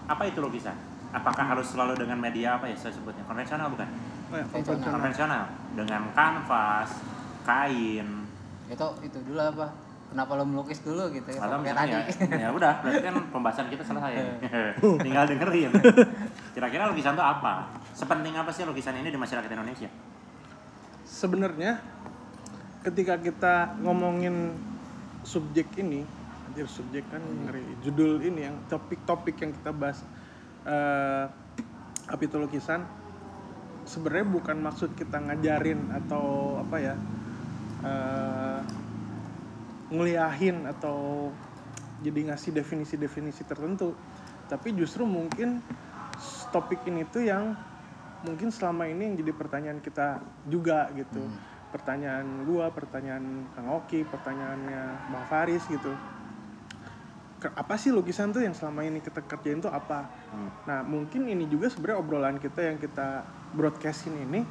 apa 0.05 0.23
itu 0.27 0.39
lukisan? 0.43 0.75
Apakah 1.13 1.45
harus 1.55 1.69
selalu 1.69 1.93
dengan 1.93 2.17
media 2.17 2.57
apa 2.57 2.65
ya 2.65 2.75
saya 2.75 2.93
sebutnya 2.93 3.21
konvensional 3.25 3.69
bukan? 3.69 3.87
Oh 4.33 4.37
ya, 4.37 4.45
konvensional. 4.49 4.93
Konvensional 4.97 5.43
dengan 5.77 6.01
kanvas, 6.17 6.89
kain, 7.45 8.22
itu 8.73 8.87
itu 9.05 9.17
dulu 9.21 9.39
apa? 9.39 9.67
Kenapa 10.13 10.37
lo 10.37 10.45
melukis 10.45 10.81
dulu 10.85 11.09
gitu 11.09 11.25
ya? 11.33 11.41
Kayak 11.41 11.61
misalnya 11.61 12.05
tadi. 12.05 12.37
ya 12.45 12.49
udah 12.53 12.73
berarti 12.85 13.01
kan 13.01 13.15
pembahasan 13.33 13.65
kita 13.69 13.83
selesai. 13.85 14.13
Tinggal 15.05 15.25
dengerin. 15.25 15.71
Kira-kira 16.53 16.83
lukisan 16.89 17.17
itu 17.17 17.25
apa? 17.25 17.73
Sepenting 17.97 18.37
apa 18.37 18.53
sih 18.53 18.61
lukisan 18.65 18.93
ini 19.01 19.09
di 19.09 19.17
masyarakat 19.17 19.49
Indonesia? 19.49 19.89
Sebenarnya 21.01 21.81
ketika 22.85 23.17
kita 23.17 23.55
ngomongin 23.81 24.53
subjek 25.25 25.71
ini 25.81 26.05
anjir 26.51 26.69
subjek 26.69 27.09
kan 27.09 27.21
ngeri. 27.49 27.65
Judul 27.81 28.21
ini 28.21 28.45
yang 28.45 28.55
topik-topik 28.69 29.41
yang 29.41 29.49
kita 29.49 29.73
bahas 29.73 30.05
eh 30.63 31.25
apa 32.03 32.21
itu 32.21 32.35
lukisan 32.35 32.83
sebenarnya 33.87 34.27
bukan 34.27 34.57
maksud 34.59 34.95
kita 34.95 35.19
ngajarin 35.23 35.91
atau 36.03 36.59
apa 36.59 36.77
ya 36.79 36.95
eh 37.83 38.59
ngeliahin 39.93 40.65
atau 40.65 41.29
jadi 42.01 42.33
ngasih 42.33 42.51
definisi-definisi 42.51 43.45
tertentu. 43.45 43.93
Tapi 44.49 44.73
justru 44.75 45.05
mungkin 45.05 45.61
topik 46.49 46.83
ini 46.89 47.05
tuh 47.07 47.23
yang 47.23 47.53
mungkin 48.25 48.49
selama 48.49 48.89
ini 48.89 49.13
yang 49.13 49.15
jadi 49.21 49.31
pertanyaan 49.37 49.79
kita 49.79 50.19
juga 50.49 50.89
gitu. 50.97 51.21
Pertanyaan 51.69 52.45
gua 52.45 52.73
pertanyaan 52.73 53.47
Kang 53.53 53.69
Oki 53.69 54.03
pertanyaannya 54.05 54.81
Bang 55.13 55.25
Faris 55.29 55.63
gitu. 55.69 55.93
Apa 57.43 57.75
sih 57.75 57.91
lukisan 57.91 58.31
tuh 58.31 58.39
yang 58.39 58.55
selama 58.55 58.87
ini 58.87 59.03
kita 59.03 59.19
kerjain 59.19 59.59
tuh 59.59 59.71
apa? 59.71 60.07
Hmm. 60.33 60.49
nah 60.65 60.79
mungkin 60.81 61.29
ini 61.29 61.45
juga 61.45 61.69
sebenarnya 61.69 62.01
obrolan 62.01 62.37
kita 62.41 62.65
yang 62.65 62.81
kita 62.81 63.21
broadcastin 63.53 64.17
ini 64.17 64.41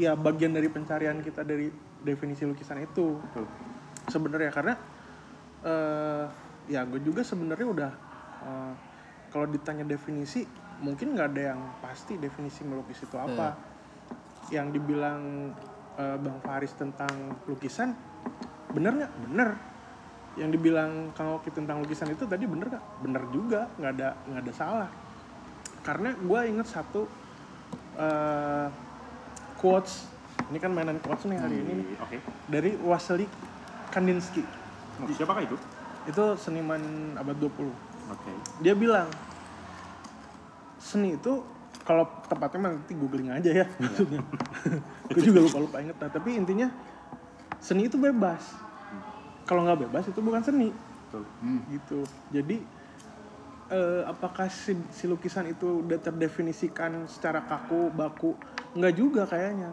ya 0.00 0.16
bagian 0.16 0.56
dari 0.56 0.70
pencarian 0.72 1.20
kita 1.20 1.44
dari 1.44 1.68
definisi 2.02 2.46
lukisan 2.46 2.82
itu. 2.82 3.18
Sebenarnya 4.08 4.50
karena 4.54 4.74
eh 5.58 6.24
ya 6.68 6.84
gue 6.84 7.00
juga 7.02 7.24
sebenarnya 7.24 7.66
udah 7.66 7.92
eh, 8.44 8.72
kalau 9.28 9.46
ditanya 9.48 9.84
definisi 9.84 10.46
mungkin 10.78 11.16
nggak 11.16 11.28
ada 11.34 11.42
yang 11.54 11.60
pasti 11.82 12.16
definisi 12.20 12.62
melukis 12.62 13.02
itu 13.02 13.16
apa. 13.18 13.58
Yang 14.48 14.80
dibilang 14.80 15.52
eh, 15.98 16.16
bang 16.18 16.38
Faris 16.44 16.72
tentang 16.78 17.38
lukisan 17.50 17.92
bener 18.72 18.92
nggak? 19.04 19.12
Bener. 19.28 19.50
Yang 20.38 20.50
dibilang 20.54 21.10
Kang 21.18 21.34
Oki 21.34 21.50
tentang 21.50 21.82
lukisan 21.82 22.14
itu 22.14 22.22
tadi 22.30 22.46
bener 22.46 22.70
nggak? 22.70 22.84
Bener 23.02 23.22
juga 23.34 23.66
nggak 23.74 23.92
ada 23.98 24.08
nggak 24.30 24.42
ada 24.46 24.54
salah. 24.54 24.90
Karena 25.82 26.14
gue 26.14 26.40
inget 26.46 26.68
satu 26.70 27.10
eh, 27.98 28.68
quotes 29.58 30.17
ini 30.48 30.58
kan 30.58 30.72
mainan 30.72 30.96
quotes 31.04 31.28
nih 31.28 31.38
hari 31.38 31.60
ini 31.60 31.72
nih. 31.84 31.86
Oke. 32.00 32.16
Dari 32.48 32.70
Wassily 32.80 33.26
Kandinsky. 33.92 34.42
Oh, 34.98 35.08
siapakah 35.12 35.44
itu? 35.44 35.56
Itu 36.08 36.24
seniman 36.40 36.80
abad 37.20 37.36
20 37.36 37.68
oke. 38.08 38.32
Dia 38.64 38.72
bilang 38.72 39.08
seni 40.80 41.20
itu 41.20 41.44
kalau 41.84 42.04
tepatnya 42.28 42.58
mah 42.60 42.70
nanti 42.76 42.92
googling 42.96 43.28
aja 43.32 43.64
ya 43.64 43.66
maksudnya. 43.80 44.20
Gue 45.12 45.22
juga 45.24 45.40
lupa 45.44 45.58
lupa 45.60 45.76
inget. 45.80 45.96
Nah, 46.00 46.10
tapi 46.12 46.36
intinya 46.36 46.68
seni 47.60 47.88
itu 47.88 47.96
bebas. 48.00 48.40
Kalau 49.48 49.64
nggak 49.64 49.88
bebas 49.88 50.04
itu 50.08 50.20
bukan 50.20 50.44
seni. 50.44 50.68
Betul. 50.72 51.24
Hmm. 51.40 51.64
gitu. 51.72 52.04
Jadi 52.28 52.60
eh, 53.72 54.02
apakah 54.04 54.52
si, 54.52 54.76
si 54.92 55.08
lukisan 55.08 55.48
itu 55.48 55.80
udah 55.84 55.96
terdefinisikan 55.96 57.08
secara 57.08 57.40
kaku 57.44 57.88
baku? 57.88 58.36
Nggak 58.76 58.94
juga 58.96 59.24
kayaknya 59.24 59.72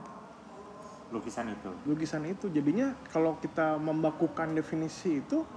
lukisan 1.15 1.47
itu. 1.55 1.71
Lukisan 1.87 2.23
itu 2.27 2.51
jadinya 2.51 2.91
kalau 3.07 3.39
kita 3.39 3.79
membakukan 3.79 4.51
definisi 4.51 5.23
itu 5.23 5.47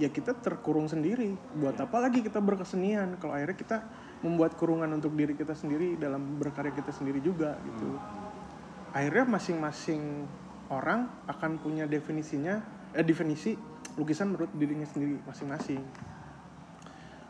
ya 0.00 0.08
kita 0.08 0.32
terkurung 0.40 0.88
sendiri. 0.88 1.36
Buat 1.60 1.76
apa 1.84 2.00
lagi 2.00 2.24
kita 2.24 2.40
berkesenian 2.40 3.20
kalau 3.20 3.36
akhirnya 3.36 3.58
kita 3.58 3.78
membuat 4.24 4.56
kurungan 4.56 4.88
untuk 4.96 5.12
diri 5.12 5.36
kita 5.36 5.52
sendiri 5.52 6.00
dalam 6.00 6.40
berkarya 6.40 6.72
kita 6.72 6.90
sendiri 6.90 7.20
juga 7.20 7.60
gitu. 7.60 8.00
Akhirnya 8.96 9.28
masing-masing 9.28 10.24
orang 10.72 11.06
akan 11.28 11.60
punya 11.60 11.84
definisinya 11.84 12.64
eh 12.96 13.04
definisi 13.04 13.52
lukisan 14.00 14.32
menurut 14.32 14.52
dirinya 14.56 14.88
sendiri 14.88 15.20
masing-masing. 15.28 15.80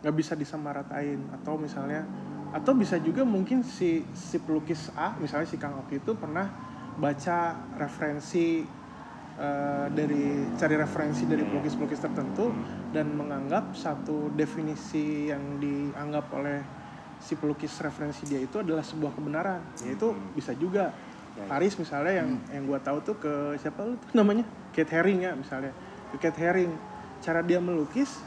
Nggak 0.02 0.14
bisa 0.14 0.32
disamaratain 0.38 1.18
atau 1.42 1.58
misalnya 1.58 2.06
atau 2.52 2.76
bisa 2.76 3.00
juga 3.00 3.24
mungkin 3.24 3.64
si 3.64 4.04
si 4.12 4.36
pelukis 4.36 4.92
A 4.92 5.16
misalnya 5.16 5.48
si 5.48 5.56
Kang 5.56 5.80
Oki 5.80 6.04
itu 6.04 6.12
pernah 6.12 6.71
baca 6.98 7.56
referensi 7.78 8.64
eh, 9.38 9.86
dari 9.88 10.52
cari 10.56 10.74
referensi 10.76 11.24
dari 11.24 11.44
pelukis-pelukis 11.46 12.00
tertentu 12.00 12.52
dan 12.92 13.12
menganggap 13.16 13.72
satu 13.72 14.32
definisi 14.36 15.32
yang 15.32 15.56
dianggap 15.56 16.28
oleh 16.36 16.60
si 17.22 17.38
pelukis 17.38 17.78
referensi 17.78 18.26
dia 18.26 18.42
itu 18.42 18.58
adalah 18.58 18.82
sebuah 18.82 19.14
kebenaran. 19.14 19.60
Yaitu 19.86 20.12
bisa 20.34 20.52
juga. 20.58 20.90
Paris 21.32 21.80
misalnya 21.80 22.20
yang 22.20 22.30
yang 22.52 22.68
gua 22.68 22.76
tahu 22.76 23.00
tuh 23.00 23.16
ke 23.16 23.56
siapa 23.56 23.88
lu 23.88 23.96
tuh 23.96 24.12
namanya? 24.12 24.44
Kate 24.76 24.92
Haring 24.92 25.24
ya 25.24 25.32
misalnya. 25.32 25.72
Ke 26.12 26.28
Kate 26.28 26.44
Haring. 26.44 26.72
Cara 27.24 27.40
dia 27.40 27.56
melukis 27.56 28.20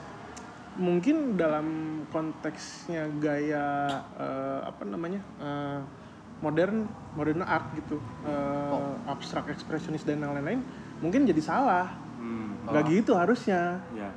mungkin 0.76 1.40
dalam 1.40 1.68
konteksnya 2.10 3.08
gaya 3.22 3.88
eh, 4.18 4.60
apa 4.66 4.84
namanya 4.90 5.22
eh, 5.40 5.80
modern 6.44 6.88
modern 7.16 7.42
art 7.44 7.72
gitu. 7.78 8.00
Eh, 8.26 8.94
abstrak 9.08 9.48
ekspresionis 9.52 10.04
dan 10.04 10.20
yang 10.20 10.36
lain-lain 10.36 10.62
mungkin 11.00 11.24
jadi 11.28 11.42
salah. 11.44 11.88
Hmm. 12.16 12.58
nggak 12.66 12.84
gitu 12.90 13.14
harusnya. 13.14 13.78
Ya 13.94 14.10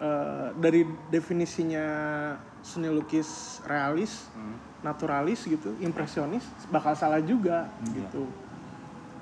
Eh, 0.00 0.48
dari 0.56 0.88
definisinya 1.12 1.84
seni 2.64 2.88
lukis 2.88 3.60
realis 3.68 4.32
Hmm. 4.32 4.56
naturalis 4.80 5.44
gitu 5.44 5.76
impresionis 5.76 6.48
bakal 6.72 6.96
salah 6.96 7.20
juga 7.20 7.68
gitu. 7.92 8.24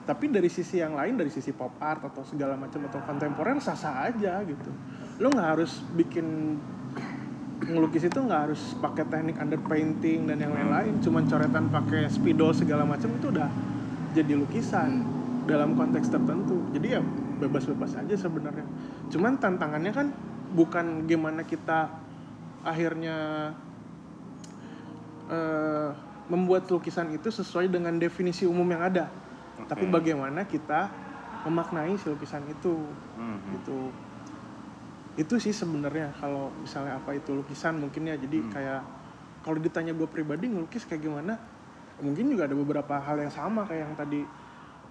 Tapi 0.06 0.30
dari 0.30 0.46
sisi 0.46 0.78
yang 0.78 0.94
lain 0.94 1.18
dari 1.18 1.34
sisi 1.34 1.50
pop 1.50 1.74
art 1.82 2.06
atau 2.06 2.22
segala 2.22 2.54
macam 2.54 2.78
atau 2.86 3.02
kontemporer 3.02 3.58
sah 3.58 3.74
sah 3.74 4.06
aja 4.06 4.38
gitu. 4.46 4.70
Lo 5.18 5.34
nggak 5.34 5.48
harus 5.58 5.82
bikin 5.90 6.54
ngelukis 7.66 8.06
itu 8.06 8.18
nggak 8.22 8.40
harus 8.50 8.78
pakai 8.78 9.02
teknik 9.10 9.36
underpainting 9.42 10.30
dan 10.30 10.38
yang 10.38 10.54
lain-lain. 10.54 11.02
Cuman 11.02 11.26
coretan 11.26 11.66
pakai 11.72 12.06
spidol 12.06 12.54
segala 12.54 12.86
macam 12.86 13.10
itu 13.10 13.34
udah 13.34 13.50
jadi 14.14 14.38
lukisan 14.38 15.02
dalam 15.50 15.74
konteks 15.74 16.06
tertentu. 16.12 16.62
Jadi 16.70 16.86
ya 16.94 17.02
bebas-bebas 17.42 17.98
aja 17.98 18.14
sebenarnya. 18.14 18.66
Cuman 19.10 19.42
tantangannya 19.42 19.90
kan 19.90 20.06
bukan 20.54 21.04
gimana 21.10 21.42
kita 21.42 21.90
akhirnya 22.62 23.50
eh, 25.26 25.90
membuat 26.28 26.70
lukisan 26.70 27.10
itu 27.10 27.32
sesuai 27.32 27.66
dengan 27.72 27.98
definisi 27.98 28.46
umum 28.46 28.66
yang 28.70 28.84
ada. 28.86 29.06
Oke. 29.58 29.74
tapi 29.74 29.90
bagaimana 29.90 30.46
kita 30.46 30.86
memaknai 31.42 31.98
si 31.98 32.06
lukisan 32.06 32.46
itu. 32.46 32.78
Hmm. 33.18 33.42
gitu 33.58 33.90
itu 35.18 35.34
sih 35.42 35.50
sebenarnya 35.50 36.14
kalau 36.14 36.54
misalnya 36.54 37.02
apa 37.02 37.10
itu 37.18 37.34
lukisan 37.34 37.82
mungkin 37.82 38.06
ya. 38.06 38.14
Jadi 38.14 38.38
Hmm. 38.46 38.52
kayak 38.54 38.82
kalau 39.42 39.58
ditanya 39.58 39.90
gue 39.92 40.06
pribadi 40.06 40.46
ngelukis 40.46 40.86
kayak 40.86 41.02
gimana 41.02 41.34
mungkin 41.98 42.30
juga 42.30 42.46
ada 42.46 42.54
beberapa 42.54 42.94
hal 43.02 43.18
yang 43.18 43.32
sama 43.34 43.66
kayak 43.66 43.90
yang 43.90 43.94
tadi 43.98 44.22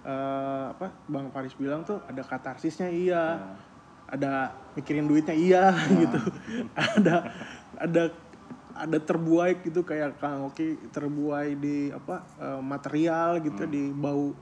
eh, 0.04 0.64
apa 0.76 0.92
bang 1.08 1.32
Faris 1.32 1.56
bilang 1.56 1.80
tuh 1.82 2.04
ada 2.04 2.20
katarsisnya 2.20 2.92
iya 2.92 3.56
ada 4.08 4.52
mikirin 4.76 5.08
duitnya 5.08 5.32
iya 5.32 5.72
gitu. 6.04 6.18
Ada 6.76 7.16
ada 7.80 8.02
ada 8.78 8.98
terbuai 9.02 9.64
gitu 9.64 9.82
kayak 9.82 10.20
Kang 10.20 10.48
Oki 10.48 10.92
terbuai 10.92 11.56
di 11.56 11.88
apa 11.88 12.28
eh, 12.36 12.60
material 12.60 13.40
gitu 13.40 13.64
di 13.64 13.88
bau 13.92 14.36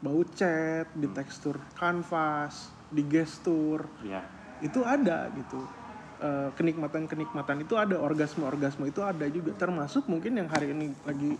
bau 0.00 0.20
cat 0.28 0.92
di 0.96 1.08
tekstur 1.12 1.60
kanvas 1.76 2.72
di 2.88 3.02
gestur. 3.04 3.92
Iya. 4.00 4.35
Itu 4.62 4.80
ada 4.82 5.28
gitu 5.32 5.68
Eh, 6.16 6.48
kenikmatan-kenikmatan 6.56 7.60
itu 7.60 7.76
ada 7.76 8.00
orgasme-orgasme 8.00 8.88
itu 8.88 9.04
ada 9.04 9.28
juga 9.28 9.52
termasuk 9.52 10.08
mungkin 10.08 10.32
yang 10.40 10.48
hari 10.48 10.72
ini 10.72 10.96
lagi 11.04 11.36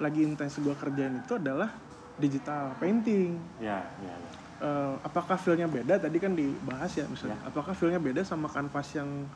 lagi 0.00 0.24
intens 0.24 0.56
gue 0.56 0.72
kerjain 0.72 1.20
itu 1.20 1.36
adalah 1.36 1.76
digital 2.16 2.72
painting 2.80 3.44
Iya, 3.60 3.84
iya, 4.00 4.16
iya. 4.16 4.32
Eh, 4.64 4.94
apakah 5.04 5.36
feelnya 5.36 5.68
beda 5.68 6.00
tadi 6.00 6.16
kan 6.16 6.32
dibahas 6.32 6.96
ya 6.96 7.04
misalnya 7.04 7.36
Ya. 7.36 7.52
apakah 7.52 7.76
feelnya 7.76 8.00
beda 8.00 8.24
sama 8.24 8.48
kanvas 8.48 8.96
yang 8.96 9.28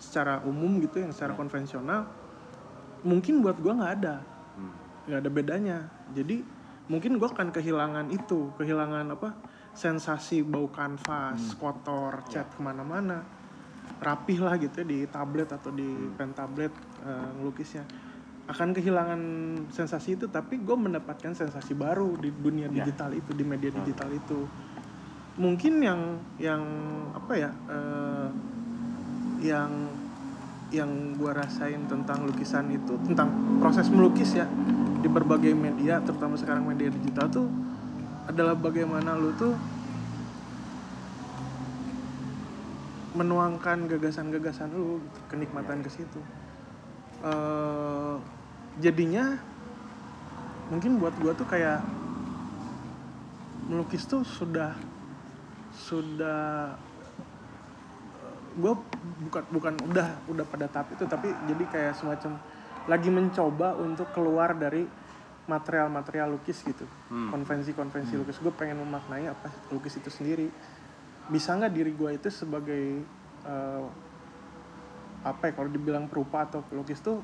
secara 0.00 0.40
umum 0.48 0.80
gitu 0.80 1.04
yang 1.04 1.12
secara 1.12 1.36
Ya. 1.36 1.38
konvensional 1.44 2.08
mungkin 3.04 3.44
buat 3.44 3.60
gua 3.60 3.76
nggak 3.76 3.92
ada 4.00 4.24
Hmm. 4.56 4.72
nggak 5.04 5.20
ada 5.20 5.28
bedanya 5.28 5.78
jadi 6.08 6.48
mungkin 6.88 7.20
gua 7.20 7.28
akan 7.28 7.52
kehilangan 7.52 8.08
itu 8.08 8.56
kehilangan 8.56 9.04
apa 9.12 9.36
sensasi 9.72 10.42
bau 10.42 10.68
kanvas 10.68 11.54
Hmm. 11.54 11.58
kotor 11.58 12.12
Ya. 12.26 12.42
cat 12.42 12.54
ke 12.54 12.60
mana-mana 12.60 13.22
rapih 14.00 14.40
lah 14.40 14.56
gitu 14.56 14.80
ya 14.80 14.86
di 14.86 14.98
tablet 15.06 15.50
atau 15.52 15.70
di 15.70 15.84
Hmm. 15.86 16.16
pen 16.16 16.30
tablet 16.32 16.72
ngelukisnya 17.36 17.84
akan 18.44 18.74
kehilangan 18.74 19.20
sensasi 19.70 20.18
itu 20.18 20.26
tapi 20.26 20.58
gue 20.58 20.74
mendapatkan 20.74 21.32
sensasi 21.32 21.72
baru 21.72 22.18
di 22.18 22.28
dunia 22.28 22.66
Ya. 22.66 22.82
digital 22.82 23.14
itu 23.14 23.30
di 23.30 23.44
media 23.46 23.70
Hmm. 23.70 23.78
digital 23.80 24.10
itu 24.10 24.48
mungkin 25.38 25.80
yang 25.80 26.00
yang 26.36 26.62
apa 27.14 27.32
ya 27.38 27.50
eh, 27.70 28.28
yang 29.40 29.70
yang 30.70 30.90
gue 31.18 31.32
rasain 31.32 31.86
tentang 31.88 32.26
lukisan 32.26 32.70
itu 32.70 32.94
tentang 33.06 33.32
proses 33.58 33.88
melukis 33.90 34.34
ya 34.34 34.46
di 35.00 35.08
berbagai 35.08 35.50
media 35.50 35.98
terutama 36.00 36.36
sekarang 36.36 36.62
media 36.66 36.90
digital 36.90 37.26
tuh 37.26 37.48
adalah 38.30 38.54
bagaimana 38.54 39.18
lu 39.18 39.34
tuh 39.34 39.54
menuangkan 43.18 43.90
gagasan-gagasan 43.90 44.70
lu 44.70 45.02
gitu, 45.02 45.18
kenikmatan 45.28 45.82
ke 45.82 45.90
situ. 45.90 46.20
Eh, 47.26 48.14
jadinya 48.78 49.36
mungkin 50.70 51.02
buat 51.02 51.12
gua 51.18 51.34
tuh 51.34 51.44
kayak 51.50 51.82
melukis 53.66 54.06
tuh 54.06 54.22
sudah 54.22 54.74
sudah 55.74 56.74
gue 58.50 58.74
bukan 59.30 59.42
bukan 59.54 59.74
udah 59.94 60.08
udah 60.26 60.44
pada 60.50 60.66
tahap 60.66 60.90
itu 60.90 61.06
tapi 61.06 61.30
jadi 61.46 61.64
kayak 61.70 61.94
semacam 61.94 62.34
lagi 62.90 63.08
mencoba 63.08 63.78
untuk 63.78 64.10
keluar 64.10 64.58
dari 64.58 64.82
material-material 65.50 66.30
lukis 66.30 66.62
gitu. 66.62 66.86
Hmm. 67.10 67.34
konvensi-konvensi 67.34 68.14
lukis. 68.22 68.38
Gue 68.38 68.54
pengen 68.54 68.78
memaknai 68.78 69.26
apa 69.26 69.50
lukis 69.74 69.98
itu 69.98 70.06
sendiri. 70.06 70.46
Bisa 71.26 71.58
nggak 71.58 71.74
diri 71.74 71.90
gue 71.90 72.10
itu 72.14 72.28
sebagai 72.30 73.02
eh, 73.46 73.86
apa 75.20 75.42
ya 75.50 75.52
kalau 75.52 75.68
dibilang 75.68 76.08
perupa 76.08 76.48
atau 76.48 76.64
pelukis 76.64 77.02
tuh 77.04 77.20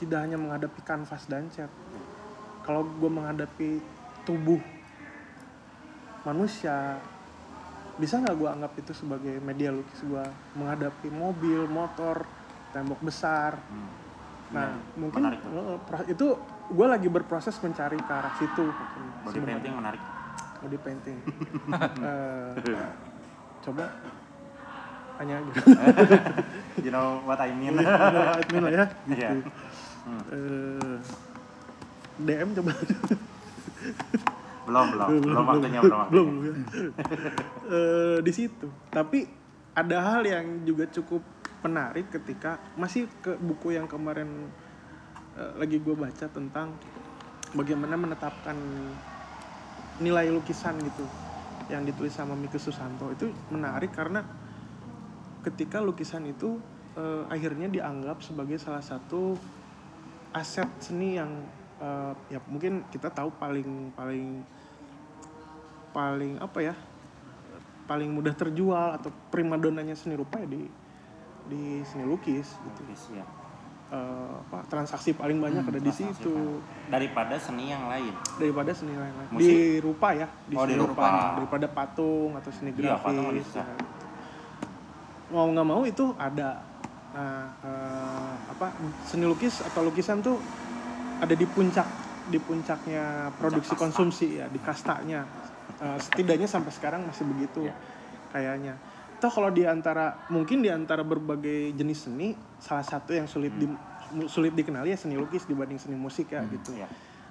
tidak 0.00 0.26
hanya 0.26 0.40
menghadapi 0.40 0.80
kanvas 0.82 1.28
dan 1.28 1.46
cat. 1.52 1.70
Kalau 2.64 2.82
gue 2.86 3.10
menghadapi 3.10 3.82
tubuh 4.24 4.60
manusia 6.26 7.00
bisa 7.98 8.22
nggak 8.22 8.36
gue 8.38 8.48
anggap 8.48 8.72
itu 8.78 8.92
sebagai 8.94 9.42
media 9.42 9.74
lukis 9.74 9.98
gue 10.06 10.24
menghadapi 10.54 11.10
mobil 11.10 11.66
motor 11.66 12.22
tembok 12.70 13.00
besar. 13.02 13.58
Hmm. 13.58 13.90
nah 14.54 14.70
Ya, 14.70 14.76
mungkin 14.96 15.20
menarik 15.24 15.40
eh, 15.44 16.14
itu 16.14 16.26
gue 16.68 16.86
lagi 16.86 17.08
berproses 17.08 17.56
mencari 17.58 17.96
ke 17.96 18.12
arah 18.12 18.32
situ 18.36 18.64
body 18.68 19.32
sebenarnya. 19.32 19.56
painting 19.56 19.74
menarik. 19.74 20.02
body 20.58 20.78
painting 20.78 21.18
Eh, 22.08 22.50
coba 23.60 23.84
hanya 25.18 25.42
gitu 25.42 25.60
You 26.84 26.94
know 26.94 27.18
what 27.26 27.40
I 27.40 27.50
mean? 27.50 27.74
admin 28.38 28.62
lah 28.62 28.72
ya 28.72 28.84
gitu. 28.86 29.18
Iya. 29.18 29.30
Hmm. 30.04 30.22
Eh, 30.30 30.96
DM 32.18 32.48
coba 32.54 32.72
belum, 34.68 34.86
belum, 34.92 35.08
belum 35.24 35.44
waktunya, 35.48 35.80
belum 35.80 35.98
waktunya. 35.98 36.12
belum 36.12 36.34
ya. 36.44 36.52
Eh, 37.68 38.18
di 38.20 38.32
situ 38.32 38.68
tapi 38.92 39.24
ada 39.72 39.96
hal 40.02 40.22
yang 40.26 40.46
juga 40.66 40.84
cukup 40.90 41.22
menarik 41.58 42.10
ketika 42.10 42.58
masih 42.74 43.06
ke 43.18 43.34
buku 43.38 43.74
yang 43.74 43.86
kemarin 43.86 44.50
lagi 45.58 45.78
gue 45.78 45.94
baca 45.94 46.26
tentang 46.26 46.74
bagaimana 47.54 47.94
menetapkan 47.94 48.56
nilai 49.98 50.30
lukisan 50.30 50.78
gitu 50.82 51.04
yang 51.68 51.84
ditulis 51.84 52.14
sama 52.14 52.32
Mika 52.38 52.56
Susanto 52.56 53.10
itu 53.12 53.28
menarik 53.52 53.92
karena 53.92 54.24
ketika 55.44 55.78
lukisan 55.82 56.26
itu 56.26 56.58
eh, 56.96 57.24
akhirnya 57.28 57.68
dianggap 57.70 58.20
sebagai 58.24 58.56
salah 58.58 58.82
satu 58.82 59.36
aset 60.32 60.68
seni 60.80 61.18
yang 61.18 61.30
eh, 61.80 62.12
ya 62.32 62.40
mungkin 62.48 62.86
kita 62.90 63.12
tahu 63.12 63.32
paling 63.36 63.92
paling 63.94 64.42
paling 65.92 66.32
apa 66.38 66.58
ya 66.62 66.74
paling 67.88 68.12
mudah 68.12 68.36
terjual 68.36 69.00
atau 69.00 69.08
primadonanya 69.32 69.96
seni 69.96 70.14
rupa 70.14 70.44
ya 70.44 70.48
di 70.48 70.68
di 71.48 71.80
seni 71.88 72.04
lukis 72.04 72.60
gitu 72.60 72.80
Lukis, 72.84 73.02
ya. 73.16 73.37
Eh, 73.88 74.32
apa 74.44 74.60
transaksi 74.68 75.16
paling 75.16 75.40
banyak 75.40 75.64
ada 75.64 75.80
di 75.80 75.88
situ 75.88 76.60
Daripada 76.92 77.40
seni 77.40 77.72
yang 77.72 77.88
lain. 77.88 78.12
daripada 78.36 78.68
seni 78.76 78.92
lain 78.92 79.16
lain 79.16 79.28
Musik? 79.32 79.48
di 79.48 79.80
rupa 79.80 80.12
ya 80.12 80.28
di 80.44 80.52
Oh, 80.52 80.68
di 80.68 80.76
seni 80.76 80.84
rupa. 80.84 81.08
daripada 81.40 81.66
patung 81.66 82.36
atau 82.36 82.52
seni 82.52 82.76
Iya, 82.76 83.00
grafis 83.00 83.48
susah. 83.48 83.64
ya. 83.64 83.76
mau 85.28 85.48
nggak 85.48 85.64
mau 85.66 85.82
itu 85.84 86.04
ada 86.20 86.60
nah 87.08 87.48
eh, 87.64 88.32
apa 88.52 88.76
seni 89.02 89.24
lukis 89.24 89.64
atau 89.64 89.80
lukisan 89.82 90.20
tuh 90.20 90.36
ada 91.18 91.32
di 91.32 91.48
puncak 91.48 91.88
di 92.28 92.36
puncaknya 92.36 93.32
produksi 93.40 93.72
kasta. 93.72 93.80
konsumsi 93.80 94.36
ya 94.36 94.44
di 94.46 94.60
kastanya 94.60 95.24
Eh, 95.78 95.94
setidaknya 95.96 96.44
sampai 96.44 96.74
sekarang 96.74 97.06
masih 97.06 97.24
begitu 97.24 97.64
Ya. 97.64 97.74
kayaknya 98.28 98.74
toh 99.18 99.28
kalau 99.28 99.50
di 99.50 99.66
antara 99.66 100.14
mungkin 100.28 100.62
di 100.62 100.70
antara 100.70 101.02
berbagai 101.02 101.74
jenis 101.74 102.06
seni 102.06 102.32
salah 102.56 102.82
satu 102.82 103.10
yang 103.10 103.26
sulit 103.26 103.50
di 103.52 103.66
sulit 104.24 104.54
dikenali 104.54 104.88
ya 104.88 104.96
seni 104.96 105.14
lukis 105.14 105.44
dibanding 105.44 105.76
seni 105.76 105.94
musik 105.94 106.30
ya 106.30 106.40
gitu 106.46 106.72
Ya. 106.72 106.86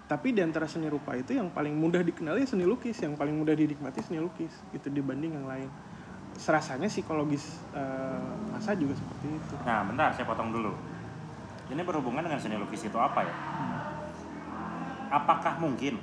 tapi 0.05 0.31
di 0.31 0.39
antara 0.39 0.67
seni 0.67 0.87
rupa 0.87 1.15
itu 1.15 1.31
yang 1.31 1.49
paling 1.49 1.73
mudah 1.73 1.99
dikenali 1.99 2.43
seni 2.43 2.63
lukis 2.63 2.99
yang 2.99 3.15
paling 3.15 3.33
mudah 3.33 3.51
dinikmati 3.51 3.99
seni 3.99 4.19
lukis 4.19 4.51
itu 4.71 4.87
dibanding 4.87 5.33
yang 5.33 5.47
lain 5.47 5.67
serasanya 6.35 6.85
psikologis 6.85 7.59
eh, 7.71 8.29
masa 8.51 8.75
juga 8.75 8.93
seperti 8.93 9.25
itu 9.31 9.55
Nah, 9.63 9.81
bentar, 9.83 10.13
saya 10.13 10.23
potong 10.23 10.53
dulu. 10.53 10.69
Ini 11.67 11.81
berhubungan 11.81 12.21
dengan 12.21 12.37
seni 12.37 12.55
lukis 12.55 12.85
itu 12.85 12.95
apa 12.95 13.25
ya? 13.25 13.33
Apakah 15.09 15.57
mungkin 15.57 15.97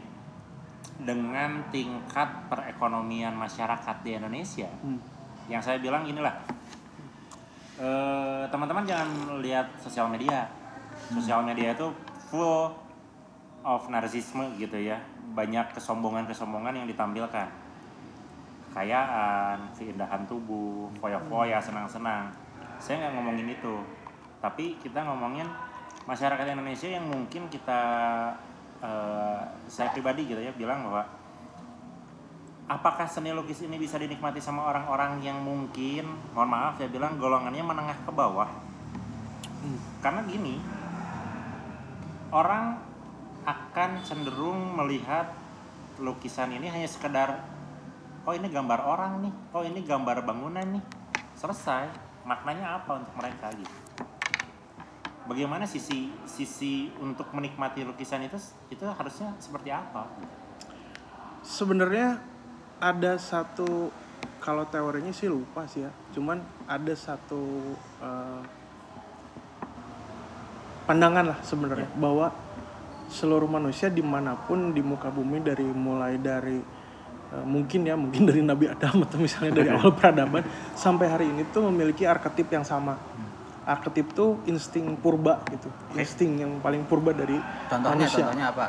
dengan 0.97 1.61
tingkat 1.69 2.49
perekonomian 2.49 3.33
masyarakat 3.33 3.97
di 4.03 4.11
Indonesia, 4.15 4.69
Hmm. 4.81 4.99
Yang 5.49 5.61
saya 5.61 5.77
bilang 5.77 6.09
inilah, 6.09 6.33
eh, 7.77 8.45
teman-teman 8.49 8.85
jangan 8.89 9.09
lihat 9.45 9.69
sosial 9.77 10.09
media. 10.09 10.49
Sosial 11.13 11.45
media 11.45 11.77
itu 11.77 11.93
full 12.33 12.73
of 13.65 13.83
narsisme 13.93 14.45
gitu 14.57 14.77
ya, 14.77 15.01
banyak 15.37 15.73
kesombongan-kesombongan 15.77 16.85
yang 16.85 16.87
ditampilkan. 16.89 17.49
Kekayaan, 18.73 19.71
keindahan 19.77 20.25
tubuh, 20.27 20.91
foya-foya, 20.99 21.63
senang-senang. 21.63 22.33
Saya 22.83 23.07
nggak 23.07 23.13
ngomongin 23.21 23.49
itu, 23.55 23.75
tapi 24.43 24.77
kita 24.83 25.05
ngomongin 25.07 25.47
masyarakat 26.05 26.45
Indonesia 26.53 26.89
yang 26.91 27.07
mungkin 27.07 27.49
kita, 27.49 27.81
eh, 28.83 29.41
saya 29.69 29.89
pribadi 29.95 30.29
gitu 30.29 30.41
ya, 30.41 30.53
bilang 30.53 30.85
bahwa 30.89 31.24
apakah 32.65 33.05
seni 33.05 33.33
lukis 33.33 33.61
ini 33.61 33.77
bisa 33.77 34.01
dinikmati 34.01 34.41
sama 34.41 34.65
orang-orang 34.69 35.21
yang 35.21 35.41
mungkin, 35.41 36.09
mohon 36.33 36.49
maaf 36.49 36.81
saya 36.81 36.89
bilang 36.89 37.21
golongannya 37.21 37.61
menengah 37.61 37.99
ke 38.05 38.11
bawah. 38.13 38.49
Hmm. 39.65 39.79
Karena 40.01 40.21
gini, 40.25 40.61
orang 42.33 42.81
akan 43.45 43.91
cenderung 44.05 44.77
melihat 44.81 45.33
lukisan 46.01 46.57
ini 46.57 46.73
hanya 46.73 46.89
sekedar 46.89 47.45
oh 48.25 48.33
ini 48.33 48.49
gambar 48.49 48.81
orang 48.81 49.13
nih, 49.29 49.35
oh 49.53 49.63
ini 49.65 49.85
gambar 49.85 50.25
bangunan 50.25 50.65
nih. 50.81 50.85
Selesai. 51.37 51.89
Maknanya 52.25 52.81
apa 52.81 53.05
untuk 53.05 53.13
mereka 53.21 53.53
gitu. 53.53 53.77
Bagaimana 55.29 55.69
sisi 55.69 56.09
sisi 56.25 56.89
untuk 57.01 57.29
menikmati 57.37 57.85
lukisan 57.85 58.25
itu 58.25 58.41
itu 58.73 58.85
harusnya 58.89 59.37
seperti 59.37 59.69
apa? 59.69 60.09
sebenarnya 61.45 62.19
ada 62.85 63.17
satu 63.17 63.89
kalau 64.45 64.69
teorinya 64.69 65.09
sih 65.09 65.33
lupa 65.33 65.65
sih 65.65 65.89
ya. 65.89 65.91
Cuman 66.13 66.37
ada 66.69 66.93
satu 66.93 67.41
eh, 68.05 68.43
pandangan 70.85 71.33
lah 71.33 71.39
sebenarnya 71.41 71.89
bahwa 71.97 72.29
seluruh 73.09 73.49
manusia 73.49 73.89
di 73.89 74.05
mana 74.05 74.37
pun 74.37 74.77
di 74.77 74.85
muka 74.85 75.09
bumi 75.09 75.41
dari 75.41 75.65
mulai 75.65 76.21
dari 76.21 76.61
eh, 77.33 77.45
mungkin 77.49 77.89
ya 77.89 77.97
mungkin 77.97 78.29
dari 78.29 78.45
Nabi 78.45 78.69
Adam 78.69 79.01
atau 79.09 79.17
misalnya 79.17 79.65
dari 79.65 79.69
awal 79.81 79.97
peradaban 79.97 80.45
sampai 80.77 81.09
hari 81.09 81.27
ini 81.33 81.49
tuh 81.49 81.65
memiliki 81.73 82.05
arketip 82.05 82.53
yang 82.53 82.69
sama. 82.69 83.01
Arketip 83.65 84.13
tuh 84.13 84.45
insting 84.45 84.93
purba 85.01 85.41
gitu. 85.49 85.73
Insting 85.97 86.45
yang 86.45 86.53
paling 86.61 86.85
purba 86.85 87.17
dari 87.17 87.41
Contohnya, 87.73 87.97
manusia. 87.97 88.29
contohnya 88.29 88.47
apa? 88.53 88.67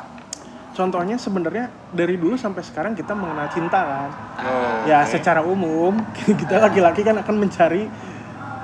Contohnya 0.76 1.16
sebenarnya 1.16 1.64
dari 1.88 2.14
dulu 2.14 2.36
sampai 2.36 2.60
sekarang 2.60 2.92
kita 2.92 3.12
mengenal 3.12 3.48
cinta 3.48 3.80
kan 3.80 4.10
Oh, 4.38 4.84
ya 4.84 5.00
oke. 5.00 5.10
secara 5.10 5.40
umum 5.40 5.96
kita 6.40 6.60
laki-laki 6.60 7.00
kan 7.00 7.16
akan 7.16 7.34
mencari 7.38 7.88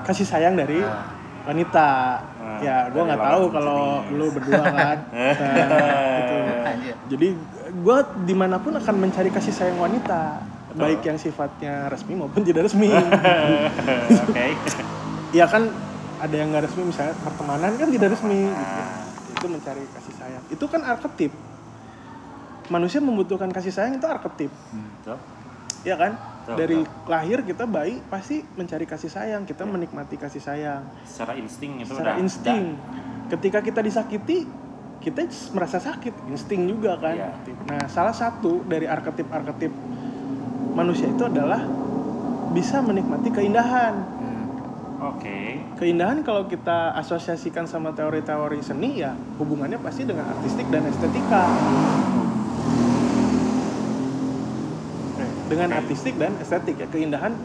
kasih 0.04 0.26
sayang 0.26 0.52
dari 0.52 0.78
Ah. 0.78 1.08
wanita 1.42 1.88
Ah, 2.36 2.58
ya 2.60 2.76
gue 2.86 3.00
nggak 3.00 3.18
tahu 3.18 3.44
kalau 3.48 3.80
jenis. 4.04 4.12
lu 4.12 4.26
berdua 4.30 4.62
kan 4.62 4.98
Nah, 6.62 6.74
gitu. 6.76 6.96
Jadi 7.10 7.28
gue 7.74 7.98
di 8.22 8.34
mana 8.34 8.56
pun 8.56 8.72
akan 8.72 8.94
mencari 8.96 9.28
kasih 9.28 9.50
sayang 9.50 9.76
wanita 9.76 10.38
baik 10.72 11.02
yang 11.02 11.16
sifatnya 11.16 11.86
resmi 11.86 12.14
maupun 12.14 12.40
tidak 12.40 12.64
resmi 12.64 12.88
Oke. 14.24 14.46
ya 15.30 15.44
kan 15.44 15.68
ada 16.16 16.32
yang 16.32 16.48
nggak 16.48 16.64
resmi 16.64 16.82
misalnya 16.84 17.12
pertemanan 17.18 17.72
kan 17.74 17.88
tidak 17.88 18.08
resmi 18.10 18.40
gitu. 18.42 18.54
Ah. 18.54 19.02
itu 19.28 19.46
mencari 19.48 19.82
kasih 19.90 20.14
sayang 20.14 20.42
itu 20.46 20.64
kan 20.64 20.80
arketip 20.82 21.32
manusia 22.68 22.98
membutuhkan 22.98 23.48
kasih 23.48 23.70
sayang 23.70 23.96
itu 23.96 24.06
arketip 24.06 24.50
Betul. 24.50 25.18
ya 25.82 25.96
kan 25.96 26.12
Betul, 26.42 26.56
dari 26.58 26.78
lahir 27.06 27.38
kita 27.40 27.64
bayi 27.64 28.02
pasti 28.04 28.42
mencari 28.52 28.82
kasih 28.82 29.08
sayang 29.08 29.42
kita 29.42 29.62
menikmati 29.62 30.14
kasih 30.14 30.38
sayang 30.38 30.82
Secara 31.02 31.34
insting 31.34 31.78
itu 31.78 31.90
secara 31.90 32.14
udah 32.14 32.14
insting 32.18 32.74
ketika 33.28 33.58
kita 33.58 33.80
disakiti 33.80 34.46
kita 34.98 35.26
merasa 35.50 35.78
sakit 35.78 36.14
insting 36.26 36.66
juga 36.66 36.94
kan 36.96 37.14
Iya. 37.16 37.30
nah 37.64 37.82
salah 37.86 38.12
satu 38.12 38.62
dari 38.62 38.86
arketip 38.86 39.26
arketip 39.26 39.70
manusia 40.72 41.06
itu 41.06 41.22
adalah 41.22 41.62
bisa 42.50 42.78
menikmati 42.78 43.30
keindahan 43.30 43.94
Hmm. 44.14 44.44
Oke. 45.10 45.58
keindahan 45.76 46.22
kalau 46.22 46.46
kita 46.46 46.94
asosiasikan 46.94 47.66
sama 47.66 47.90
teori-teori 47.90 48.62
seni 48.62 48.98
ya 48.98 49.10
hubungannya 49.36 49.74
pasti 49.76 50.02
dengan 50.02 50.26
artistik 50.28 50.66
dan 50.68 50.86
estetika 50.86 51.42
dengan 55.52 55.68
artistik 55.76 56.16
dan 56.16 56.32
estetik 56.40 56.80
ya 56.80 56.88
keindahan 56.88 57.36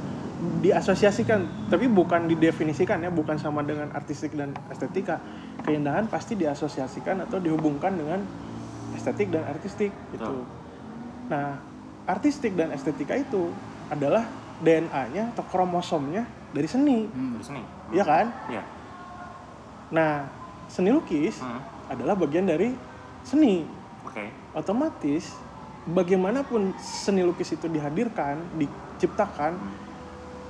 diasosiasikan 0.63 1.67
tapi 1.67 1.91
bukan 1.91 2.31
didefinisikan 2.31 3.03
ya 3.03 3.11
bukan 3.11 3.35
sama 3.35 3.67
dengan 3.67 3.91
artistik 3.91 4.31
dan 4.31 4.55
estetika 4.71 5.19
keindahan 5.67 6.07
pasti 6.07 6.39
diasosiasikan 6.39 7.27
atau 7.27 7.41
dihubungkan 7.43 7.99
dengan 7.99 8.23
estetik 8.95 9.27
dan 9.27 9.43
artistik 9.43 9.91
gitu 10.15 10.47
nah 11.27 11.59
artistik 12.07 12.55
dan 12.55 12.71
estetika 12.71 13.11
itu 13.19 13.51
adalah 13.91 14.23
DNA-nya 14.63 15.35
atau 15.35 15.43
kromosomnya 15.51 16.23
dari 16.55 16.65
seni 16.65 17.05
Hmm. 17.11 17.35
Di 17.37 17.43
sini. 17.43 17.61
ya 17.91 18.03
kan 18.07 18.25
Iya. 18.47 18.63
nah 19.91 20.11
seni 20.71 20.95
lukis 20.95 21.43
Hmm. 21.43 21.59
adalah 21.91 22.15
bagian 22.15 22.47
dari 22.47 22.71
seni 23.21 23.67
Oke. 24.07 24.31
otomatis 24.55 25.35
bagaimanapun 25.88 26.76
seni 26.78 27.23
lukis 27.23 27.56
itu 27.56 27.71
dihadirkan, 27.71 28.43
diciptakan, 28.60 29.56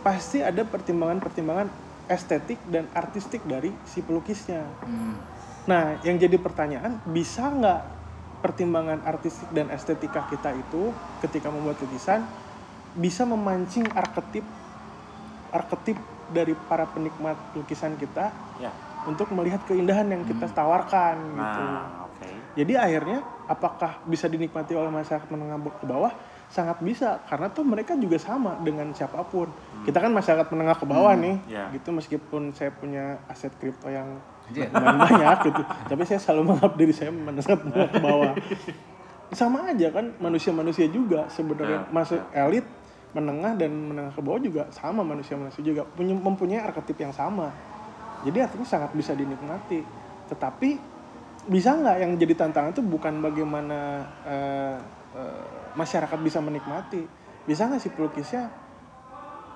pasti 0.01 0.41
ada 0.41 0.65
pertimbangan-pertimbangan 0.65 1.69
estetik 2.09 2.57
dan 2.71 2.89
artistik 2.95 3.43
dari 3.45 3.69
si 3.85 4.01
pelukisnya. 4.01 4.65
Hmm. 4.81 5.13
Nah, 5.67 5.99
yang 6.01 6.15
jadi 6.17 6.39
pertanyaan, 6.39 7.03
bisa 7.11 7.51
nggak 7.51 7.81
pertimbangan 8.39 9.03
artistik 9.03 9.49
dan 9.51 9.67
estetika 9.73 10.25
kita 10.29 10.53
itu 10.55 10.93
ketika 11.25 11.49
membuat 11.49 11.81
lukisan 11.81 12.23
bisa 12.97 13.25
memancing 13.25 13.85
arketip 13.93 14.45
arketip 15.53 15.97
dari 16.33 16.53
para 16.67 16.85
penikmat 16.89 17.37
lukisan 17.55 17.95
kita 17.97 18.29
Ya. 18.57 18.73
untuk 19.05 19.29
melihat 19.31 19.63
keindahan 19.65 20.09
yang 20.11 20.23
kita 20.25 20.49
tawarkan 20.51 21.15
gitu. 21.33 21.61
Nah, 21.61 22.09
oke. 22.09 22.29
Jadi 22.57 22.73
akhirnya 22.73 23.19
apakah 23.47 24.03
bisa 24.05 24.27
dinikmati 24.27 24.75
oleh 24.75 24.91
masyarakat 24.91 25.27
menengah 25.31 25.57
ke 25.79 25.87
bawah? 25.87 26.11
Sangat 26.47 26.79
bisa 26.79 27.19
karena 27.27 27.51
tuh 27.51 27.67
mereka 27.67 27.95
juga 27.99 28.15
sama 28.15 28.55
dengan 28.63 28.91
siapa 28.95 29.19
pun. 29.27 29.51
Kita 29.83 29.99
kan 29.99 30.11
masyarakat 30.15 30.47
menengah 30.51 30.77
ke 30.79 30.85
bawah 30.87 31.11
nih, 31.15 31.35
ya. 31.47 31.67
gitu 31.75 31.91
meskipun 31.91 32.55
saya 32.55 32.71
punya 32.71 33.19
aset 33.27 33.51
kripto 33.59 33.91
yang 33.91 34.19
lumayan 34.47 34.95
banyak 34.95 35.51
gitu, 35.51 35.61
tapi 35.91 36.01
saya 36.07 36.23
selalu 36.23 36.55
menganggap 36.55 36.73
diri 36.79 36.93
saya 36.95 37.11
masyarakat 37.11 37.59
menengah 37.67 37.89
ke 37.91 37.99
bawah. 37.99 38.33
Sama 39.35 39.67
aja 39.67 39.87
kan 39.91 40.15
manusia-manusia 40.23 40.87
juga 40.87 41.27
sebenarnya 41.27 41.83
Ya, 41.83 41.91
masuk 41.91 42.21
elit, 42.31 42.63
menengah 43.11 43.59
dan 43.59 43.71
menengah 43.75 44.15
ke 44.15 44.21
bawah 44.23 44.39
juga 44.39 44.63
sama 44.71 45.03
manusia-manusia 45.03 45.59
juga 45.59 45.83
punya 45.83 46.15
mempunyai 46.15 46.63
arketip 46.63 46.95
yang 46.95 47.11
sama. 47.11 47.51
Jadi 48.23 48.39
artinya 48.39 48.63
sangat 48.63 48.95
bisa 48.95 49.11
dinikmati. 49.11 49.83
Tetapi 50.31 50.96
bisa 51.47 51.73
nggak 51.73 51.97
yang 52.03 52.11
jadi 52.19 52.33
tantangan 52.35 52.75
itu 52.75 52.83
bukan 52.83 53.23
bagaimana 53.23 54.03
eh, 54.27 54.75
eh, 55.15 55.43
masyarakat 55.73 56.19
bisa 56.19 56.43
menikmati, 56.43 57.07
bisa 57.47 57.67
nggak 57.67 57.81
si 57.81 57.89
pelukisnya 57.91 58.51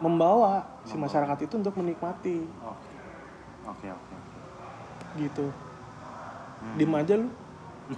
membawa 0.01 0.65
si 0.82 0.97
masyarakat 0.97 1.45
itu 1.45 1.62
untuk 1.62 1.77
menikmati 1.77 2.41
Oke. 2.65 2.89
Oke, 3.69 3.88
oke. 3.93 4.13
oke. 4.15 4.15
gitu. 5.21 5.45
Hmm. 6.62 6.75
Diem 6.77 6.93
aja 6.95 7.13
lu, 7.17 7.27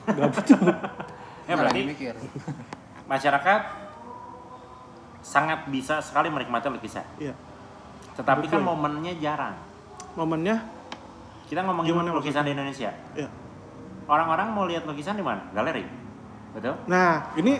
gabut 0.07 0.43
tuh. 0.43 0.59
Ya 1.43 1.55
Nggak 1.55 1.67
lagi 1.67 1.79
berarti 1.79 1.81
mikir. 1.91 2.13
masyarakat 3.11 3.61
sangat 5.23 5.59
bisa 5.67 5.99
sekali 5.99 6.27
menikmati 6.27 6.67
lukisan. 6.67 7.03
Iya. 7.19 7.35
Tetapi 8.15 8.47
kan 8.47 8.59
Betul. 8.63 8.69
momennya 8.71 9.13
jarang. 9.19 9.55
Momennya, 10.15 10.55
Kita 11.43 11.59
ngomongin 11.67 11.91
Gimana 11.93 12.15
lukisan 12.15 12.47
di 12.47 12.51
Indonesia. 12.55 12.89
ya. 13.13 13.27
Orang-orang 14.05 14.47
mau 14.51 14.65
lihat 14.65 14.83
lukisan 14.83 15.15
di 15.15 15.23
mana? 15.23 15.47
Galeri. 15.51 15.83
Betul? 16.51 16.75
Nah, 16.85 17.33
ini 17.33 17.57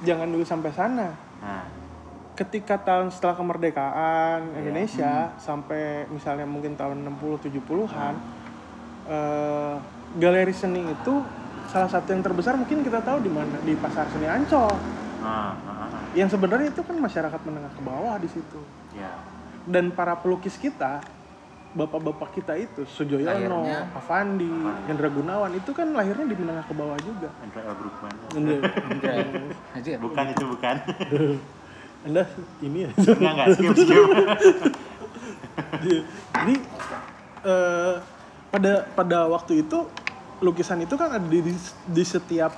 jangan 0.00 0.28
dulu 0.28 0.44
sampai 0.44 0.70
sana. 0.70 1.08
Nah, 1.40 1.64
Ketika 2.36 2.76
tahun 2.76 3.08
setelah 3.08 3.32
kemerdekaan 3.32 4.52
Iya. 4.52 4.56
Indonesia 4.60 5.12
sampai 5.40 6.04
misalnya 6.06 6.44
mungkin 6.44 6.76
tahun 6.76 7.00
60 7.00 7.48
70-an 7.48 8.12
eh, 9.08 9.74
galeri 10.16 10.52
seni 10.52 10.84
itu 10.84 11.14
salah 11.66 11.88
satu 11.88 12.12
yang 12.12 12.20
terbesar 12.20 12.54
mungkin 12.54 12.84
kita 12.84 13.00
tahu 13.00 13.24
di 13.24 13.32
mana 13.32 13.56
di 13.64 13.72
pasar 13.74 14.04
seni 14.12 14.28
Ancol. 14.28 14.68
nah, 15.18 15.56
nah, 15.64 15.88
nah. 15.88 16.02
Yang 16.12 16.36
sebenarnya 16.36 16.68
itu 16.70 16.84
kan 16.84 16.96
masyarakat 16.96 17.40
menengah 17.40 17.72
ke 17.72 17.80
bawah 17.80 18.14
di 18.20 18.28
situ. 18.28 18.60
ya. 18.92 19.16
Dan 19.64 19.90
para 19.90 20.14
pelukis 20.14 20.60
kita, 20.60 21.00
bapak-bapak 21.74 22.28
kita 22.36 22.54
itu 22.54 22.86
Sujoyono. 22.86 23.66
Avandi, 23.96 24.48
Hendra 24.86 25.08
Gunawan 25.10 25.52
itu 25.56 25.70
kan 25.74 25.90
lahirnya 25.90 26.26
di 26.28 26.36
menengah 26.38 26.64
ke 26.64 26.74
bawah 26.76 26.98
juga. 27.00 27.28
L. 27.42 27.74
Brookman. 27.74 28.12
Anjir. 29.74 29.98
Bukan 29.98 30.24
itu 30.30 30.44
bukan. 30.46 30.76
Anda 32.06 32.22
ini 32.62 32.78
ya. 32.86 32.90
Enggak 32.94 33.32
enggak 33.34 33.48
skip 33.58 33.74
skip. 33.74 34.04
Jadi 36.36 36.54
eh, 37.42 37.94
pada 38.52 38.72
pada 38.94 39.18
waktu 39.26 39.66
itu 39.66 39.88
lukisan 40.38 40.84
itu 40.84 40.94
kan 40.94 41.16
ada 41.16 41.26
di, 41.26 41.40
di 41.88 42.04
setiap 42.04 42.54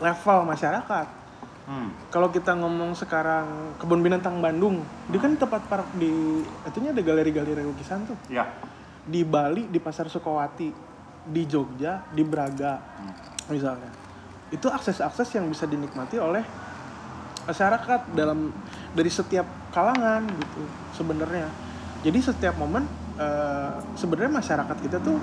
level 0.00 0.38
masyarakat. 0.48 1.23
Hmm. 1.64 1.88
Kalau 2.12 2.28
kita 2.28 2.52
ngomong 2.52 2.92
sekarang 2.92 3.76
kebun 3.80 4.04
binatang 4.04 4.36
Bandung, 4.44 4.84
dia 5.08 5.16
kan 5.16 5.32
tempat 5.32 5.64
park 5.64 5.88
di 5.96 6.44
itunya 6.68 6.92
ada 6.92 7.00
galeri-galeri 7.00 7.64
lukisan 7.64 8.04
tuh. 8.04 8.18
Ya. 8.28 8.44
Di 9.04 9.24
Bali 9.24 9.72
di 9.72 9.80
Pasar 9.80 10.12
Sukawati, 10.12 10.68
di 11.24 11.42
Jogja, 11.48 12.04
di 12.12 12.20
Braga 12.20 12.76
misalnya. 13.48 13.88
Itu 14.52 14.68
akses-akses 14.68 15.40
yang 15.40 15.48
bisa 15.48 15.64
dinikmati 15.64 16.20
oleh 16.20 16.44
masyarakat 17.44 18.12
dalam 18.12 18.52
dari 18.92 19.08
setiap 19.08 19.44
kalangan 19.72 20.24
gitu 20.28 20.62
sebenarnya. 20.96 21.48
Jadi 22.04 22.18
setiap 22.20 22.60
momen 22.60 22.84
eh, 23.16 23.72
sebenarnya 23.96 24.32
masyarakat 24.36 24.76
kita 24.84 25.00
tuh 25.00 25.16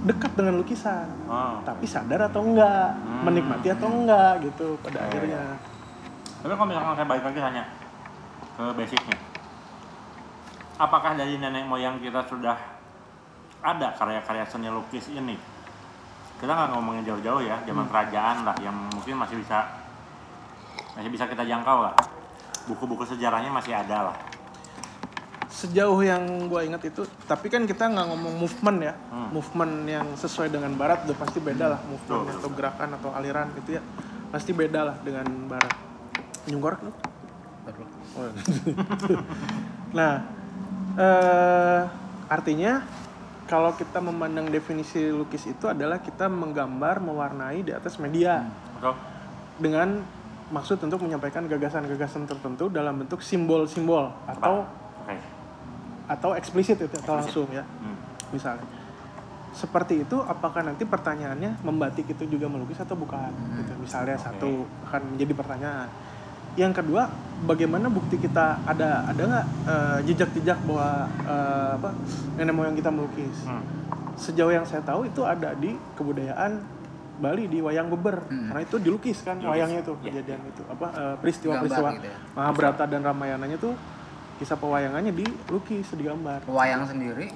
dekat 0.00 0.32
dengan 0.32 0.56
lukisan, 0.56 1.04
Oh. 1.28 1.60
tapi 1.60 1.84
sadar 1.84 2.32
atau 2.32 2.40
enggak, 2.40 2.96
Hmm. 2.96 3.28
menikmati 3.28 3.68
atau 3.68 3.88
enggak 3.88 4.40
gitu 4.40 4.80
pada 4.80 5.04
akhirnya. 5.04 5.60
Tapi 6.40 6.52
kalau 6.56 6.68
misalkan 6.72 6.94
saya 6.96 7.06
balik 7.08 7.24
lagi 7.28 7.40
tanya 7.40 7.64
ke 8.56 8.64
basicnya, 8.72 9.18
apakah 10.80 11.12
dari 11.12 11.36
nenek 11.36 11.68
moyang 11.68 12.00
kita 12.00 12.24
sudah 12.24 12.56
ada 13.60 13.92
karya-karya 13.92 14.44
seni 14.48 14.72
lukis 14.72 15.12
ini? 15.12 15.36
Kita 16.40 16.48
nggak 16.48 16.72
ngomongin 16.72 17.04
jauh-jauh 17.04 17.44
ya, 17.44 17.60
zaman 17.68 17.84
kerajaan 17.84 18.48
lah, 18.48 18.56
yang 18.64 18.72
mungkin 18.72 19.20
masih 19.20 19.36
bisa 19.36 19.68
masih 20.96 21.12
bisa 21.12 21.28
kita 21.28 21.44
jangkau 21.44 21.84
lah. 21.84 21.92
Buku-buku 22.64 23.04
sejarahnya 23.04 23.52
masih 23.52 23.76
ada 23.76 24.08
lah. 24.08 24.16
Sejauh 25.50 25.98
yang 26.06 26.46
gue 26.46 26.60
ingat 26.62 26.82
itu 26.86 27.02
tapi 27.26 27.50
kan 27.50 27.66
kita 27.66 27.90
nggak 27.90 28.06
ngomong 28.06 28.34
movement 28.38 28.78
ya. 28.80 28.94
Hmm. 29.10 29.28
movement 29.34 29.74
yang 29.86 30.06
sesuai 30.14 30.48
dengan 30.50 30.72
barat 30.78 31.02
udah 31.06 31.16
pasti 31.18 31.38
beda 31.42 31.66
lah. 31.76 31.80
Movement 31.86 32.22
Betul, 32.26 32.38
atau 32.38 32.50
gerakan 32.54 32.88
atau 32.98 33.10
aliran 33.14 33.46
gitu 33.58 33.78
ya. 33.78 33.82
Pasti 34.30 34.50
beda 34.54 34.80
lah 34.86 34.96
dengan 35.02 35.26
barat. 35.50 35.74
Nyunggorek 36.46 36.80
lu. 36.86 36.92
Oh, 38.18 38.26
nah 39.98 40.26
eh, 40.98 41.82
artinya 42.26 42.82
kalau 43.46 43.70
kita 43.74 44.02
memandang 44.02 44.50
definisi 44.50 45.10
lukis 45.10 45.46
itu 45.46 45.70
adalah 45.70 46.02
kita 46.02 46.26
menggambar 46.26 46.98
mewarnai 47.02 47.62
di 47.66 47.70
atas 47.74 47.98
media. 47.98 48.46
Betul. 48.78 48.94
dengan 49.60 50.00
maksud 50.50 50.80
untuk 50.80 51.04
menyampaikan 51.04 51.44
gagasan-gagasan 51.44 52.24
tertentu 52.24 52.72
dalam 52.72 52.96
bentuk 52.96 53.20
simbol-simbol 53.20 54.08
atau. 54.24 54.64
Atau 56.10 56.34
eksplisit 56.34 56.74
itu 56.76 56.96
atau 56.98 57.14
langsung 57.16 57.46
ya 57.48 57.62
Hmm. 57.62 57.94
misalnya 58.30 58.66
seperti 59.50 60.02
itu 60.02 60.16
apakah 60.20 60.62
nanti 60.62 60.82
pertanyaannya 60.84 61.58
membatik 61.60 62.06
itu 62.08 62.26
juga 62.28 62.46
melukis 62.46 62.78
atau 62.78 62.94
bukan 62.94 63.30
gitu 63.56 63.72
misalnya 63.76 64.14
Oke. 64.14 64.24
satu 64.24 64.50
akan 64.84 65.00
menjadi 65.10 65.32
pertanyaan 65.34 65.88
yang 66.54 66.70
kedua 66.70 67.06
bagaimana 67.40 67.86
bukti 67.88 68.14
kita 68.16 68.58
ada 68.64 69.06
ada 69.06 69.22
nggak 69.24 69.46
eh, 69.66 69.98
jejak-jejak 70.04 70.58
bahwa 70.64 70.90
eh, 71.24 71.70
apa 71.76 71.90
nenek 72.36 72.52
moyang 72.52 72.74
kita 72.74 72.90
melukis 72.90 73.42
Hmm. 73.42 73.62
sejauh 74.14 74.50
yang 74.50 74.62
saya 74.62 74.82
tahu 74.82 75.06
itu 75.06 75.22
ada 75.22 75.54
di 75.54 75.78
kebudayaan 75.94 76.78
Bali 77.20 77.44
di 77.46 77.60
wayang 77.60 77.86
beber 77.88 78.16
Hmm. 78.24 78.48
karena 78.48 78.62
itu 78.62 78.76
dilukis 78.78 79.18
kan 79.20 79.36
Dilukis. 79.36 79.50
wayangnya 79.52 79.80
itu 79.80 79.92
Iya. 79.94 80.04
kejadian 80.10 80.40
itu 80.46 80.62
apa 80.64 80.86
eh, 80.90 81.14
peristiwa-peristiwa 81.18 81.88
gitu 81.92 82.06
ya. 82.06 82.16
Mahabharata 82.32 82.84
dan 82.86 83.00
Ramayananya 83.04 83.58
tuh 83.58 83.74
kisah 84.40 84.56
pewayangannya 84.56 85.12
dilukis 85.12 85.92
digambar 85.92 86.40
Wayang 86.44 86.88
sendiri 86.88 87.28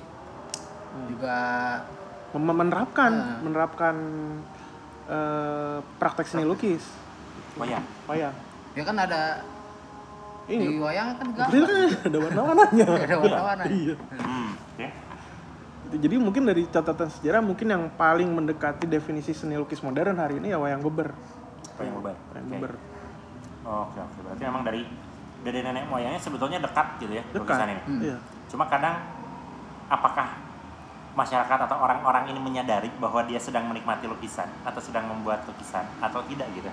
juga 1.06 1.36
Mem- 2.32 2.56
menerapkan 2.56 3.12
Hmm. 3.12 3.38
menerapkan 3.44 3.94
eh, 5.04 5.78
praktek 5.94 6.24
seni 6.24 6.42
lukis 6.42 6.80
Wayang. 7.54 7.84
wayang 8.04 8.32
ya 8.72 8.82
kan 8.82 8.96
ada 8.96 9.44
di 10.44 10.56
ini 10.56 10.76
wayang 10.76 11.14
kan 11.14 11.28
gambar 11.30 11.52
kan 11.54 11.92
ada 12.02 12.18
warna-warnanya 12.18 12.86
ada 13.06 13.16
warna-warna 13.16 13.64
iya 13.66 13.94
Hmm. 14.10 14.50
Oke. 14.74 14.86
Jadi 15.94 16.16
mungkin 16.16 16.42
dari 16.42 16.66
catatan 16.66 17.06
sejarah 17.06 17.38
mungkin 17.38 17.68
yang 17.68 17.86
paling 17.92 18.26
mendekati 18.26 18.82
definisi 18.84 19.30
seni 19.30 19.54
lukis 19.54 19.78
modern 19.78 20.16
hari 20.16 20.36
ini 20.36 20.50
ya 20.50 20.58
wayang 20.58 20.80
beber 20.80 21.12
Wayang 21.76 21.94
beber. 21.94 22.16
wayang 22.32 22.46
Oke. 22.46 22.54
beber 22.56 22.72
Oke, 23.64 23.98
oke. 23.98 24.18
Berarti 24.20 24.42
memang 24.42 24.62
dari 24.62 24.82
dari 25.44 25.60
nenek 25.60 25.84
moyangnya 25.86 26.16
sebetulnya 26.18 26.58
dekat 26.58 26.96
gitu 26.98 27.12
ya 27.12 27.22
dekat 27.30 27.38
lukisan 27.44 27.68
ini. 27.68 27.82
Hmm. 27.84 28.00
iya 28.00 28.16
Cuma 28.48 28.64
kadang 28.66 28.96
apakah 29.86 30.40
masyarakat 31.14 31.58
atau 31.70 31.76
orang-orang 31.78 32.32
ini 32.32 32.40
menyadari 32.40 32.90
bahwa 32.98 33.22
dia 33.22 33.38
sedang 33.38 33.68
menikmati 33.68 34.08
lukisan 34.08 34.48
atau 34.64 34.80
sedang 34.80 35.06
membuat 35.06 35.44
lukisan 35.46 35.84
atau 36.00 36.24
tidak 36.26 36.48
gitu? 36.56 36.66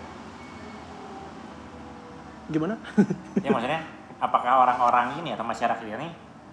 gimana 2.51 2.75
Ya 3.39 3.47
maksudnya 3.47 3.79
apakah 4.19 4.65
orang-orang 4.65 5.19
ini 5.21 5.31
atau 5.31 5.45
masyarakat 5.45 5.84
ini 5.84 6.10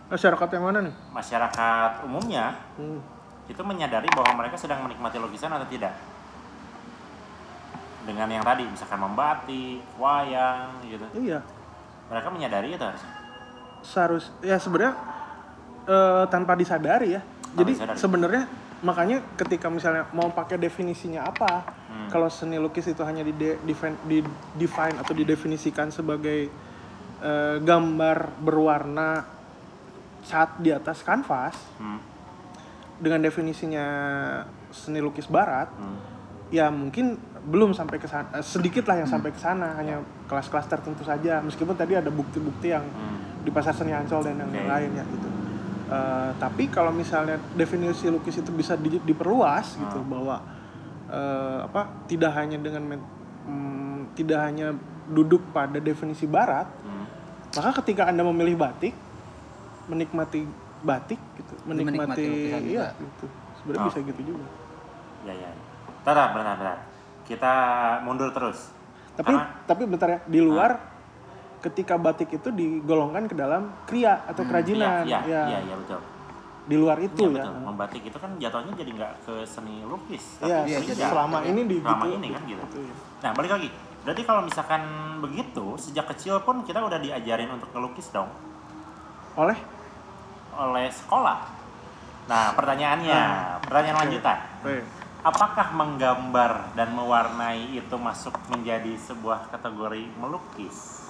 masyarakat 0.09 0.49
yang 0.55 0.65
mana 0.65 0.79
nih 0.85 0.95
masyarakat 1.11 1.93
umumnya 2.05 2.55
Hmm. 2.77 3.01
itu 3.49 3.63
menyadari 3.65 4.09
bahwa 4.13 4.45
mereka 4.45 4.61
sedang 4.61 4.85
menikmati 4.85 5.17
lukisan 5.17 5.49
atau 5.53 5.65
tidak? 5.69 5.97
Dengan 8.05 8.29
yang 8.29 8.41
tadi 8.41 8.65
misalkan 8.65 9.05
membatik, 9.05 9.85
wayang 10.01 10.81
gitu. 10.85 11.05
iya 11.17 11.41
Mereka 12.09 12.29
menyadari 12.29 12.69
itu 12.71 12.81
harusnya. 12.81 13.13
seharus 13.79 14.35
ya 14.41 14.59
sebenarnya 14.59 14.99
eh, 15.85 16.25
tanpa 16.29 16.53
disadari 16.53 17.15
ya 17.15 17.23
jadi 17.55 17.73
disadari. 17.73 17.97
sebenarnya 17.97 18.43
makanya 18.79 19.23
ketika 19.35 19.71
misalnya 19.71 20.05
mau 20.11 20.29
pakai 20.29 20.57
definisinya 20.57 21.25
apa 21.25 21.79
Hmm. 21.89 22.11
kalau 22.11 22.29
seni 22.29 22.59
lukis 22.59 22.85
itu 22.85 23.01
hanya 23.01 23.23
di, 23.23 23.33
define, 23.63 23.97
di 24.05 24.21
define 24.55 24.93
atau 24.95 25.15
didefinisikan 25.15 25.89
sebagai 25.89 26.51
eh, 27.19 27.57
gambar 27.59 28.19
berwarna 28.39 29.25
cat 30.23 30.59
di 30.59 30.69
atas 30.69 31.01
kanvas 31.01 31.57
Hmm. 31.79 32.03
dengan 32.99 33.23
definisinya 33.23 33.87
seni 34.69 34.99
lukis 34.99 35.25
barat 35.25 35.71
Hmm. 35.71 35.97
ya 36.51 36.69
mungkin 36.69 37.17
belum 37.49 37.73
sampai 37.73 37.97
ke 37.97 38.05
sana 38.05 38.29
eh, 38.31 38.45
sedikit 38.45 38.85
lah 38.85 39.01
yang 39.01 39.09
sampai 39.09 39.33
ke 39.33 39.41
sana 39.41 39.73
hanya 39.75 39.99
kelas-kelas 40.29 40.69
tertentu 40.69 41.01
saja 41.03 41.41
meskipun 41.41 41.73
tadi 41.73 41.97
ada 41.97 42.13
bukti-bukti 42.13 42.69
yang 42.69 42.85
Hmm. 42.85 43.17
di 43.41 43.49
pasar 43.49 43.73
seni 43.73 43.91
Ancol 43.91 44.21
dan 44.23 44.37
yang 44.37 44.53
Oke. 44.53 44.69
lain 44.69 44.91
ya 44.93 45.05
gitu. 45.09 45.29
Eh, 45.89 46.31
tapi 46.37 46.69
kalau 46.69 46.93
misalnya 46.93 47.41
definisi 47.57 48.13
lukis 48.13 48.37
itu 48.37 48.53
bisa 48.53 48.77
di- 48.77 49.01
diperluas 49.01 49.81
gitu 49.81 49.99
Hmm. 49.99 50.11
bahwa 50.13 50.37
eh, 51.09 51.59
apa 51.65 52.05
tidak 52.05 52.37
hanya 52.37 52.61
dengan 52.61 53.01
mm, 53.49 54.13
tidak 54.13 54.45
hanya 54.45 54.77
duduk 55.09 55.41
pada 55.51 55.81
definisi 55.81 56.29
barat, 56.29 56.69
Hmm. 56.85 57.09
maka 57.57 57.81
ketika 57.81 58.05
anda 58.05 58.21
memilih 58.21 58.61
batik, 58.61 58.93
menikmati 59.89 60.45
batik 60.79 61.17
gitu, 61.35 61.55
menikmati, 61.65 61.97
Menikmati 61.97 62.69
iya 62.69 62.93
gitu. 62.93 63.25
Sebenarnya 63.57 63.81
Oh. 63.81 63.89
bisa 63.89 63.99
gitu 64.05 64.21
juga. 64.37 64.45
Ya 65.25 65.33
ya. 65.33 65.51
Bentar, 66.05 66.29
bentar, 66.31 66.55
bentar. 66.55 66.79
Kita 67.29 67.55
mundur 68.03 68.33
terus. 68.33 68.73
Tapi 69.13 69.29
Karena- 69.31 69.51
tapi 69.63 69.83
bentar 69.85 70.09
ya 70.09 70.19
di 70.25 70.41
luar 70.41 70.81
ketika 71.61 71.95
batik 71.95 72.33
itu 72.33 72.49
digolongkan 72.49 73.27
ke 73.27 73.35
dalam 73.35 73.75
kriya 73.85 74.25
atau 74.25 74.43
kerajinan 74.43 75.03
Iya, 75.03 75.21
iya, 75.21 75.21
ya 75.27 75.43
iya, 75.45 75.59
iya, 75.61 75.75
betul. 75.77 76.01
di 76.65 76.77
luar 76.77 76.97
itu 76.99 77.19
Iya, 77.21 77.29
ya. 77.29 77.45
betul. 77.45 77.55
Membatik 77.67 78.03
itu 78.05 78.15
kan 78.15 78.31
jatuhnya 78.39 78.73
jadi 78.73 78.91
nggak 78.95 79.13
ke 79.21 79.35
seni 79.43 79.83
lukis, 79.83 80.39
Iya, 80.39 80.63
tapi 80.63 80.71
Iya, 80.71 80.79
jadi 80.81 80.95
jar. 80.95 81.11
selama 81.11 81.39
ini 81.43 81.61
di 81.65 81.77
Selama 81.79 81.99
gitu- 81.99 82.15
ini 82.15 82.29
kan 82.31 82.43
gitu. 82.47 82.63
gitu 82.65 82.79
ya. 82.81 82.95
Nah, 83.19 83.31
balik 83.35 83.51
lagi. 83.53 83.69
Berarti 83.99 84.23
kalau 84.23 84.41
misalkan 84.41 84.83
begitu, 85.19 85.67
sejak 85.77 86.07
kecil 86.09 86.41
pun 86.41 86.63
kita 86.63 86.79
udah 86.79 86.97
diajarin 86.97 87.51
untuk 87.51 87.69
ngelukis 87.71 88.09
dong 88.09 88.31
Oleh 89.35 89.59
oleh 90.53 90.87
sekolah. 90.89 91.39
Nah, 92.27 92.51
pertanyaannya, 92.53 93.21
pertanyaan 93.63 93.97
Oke. 93.97 94.03
lanjutan. 94.07 94.39
Oke. 94.61 94.79
Apakah 95.29 95.77
menggambar 95.77 96.73
dan 96.73 96.97
mewarnai 96.97 97.77
itu 97.77 97.97
masuk 98.01 98.33
menjadi 98.49 98.97
sebuah 98.97 99.53
kategori 99.53 100.09
melukis? 100.17 101.05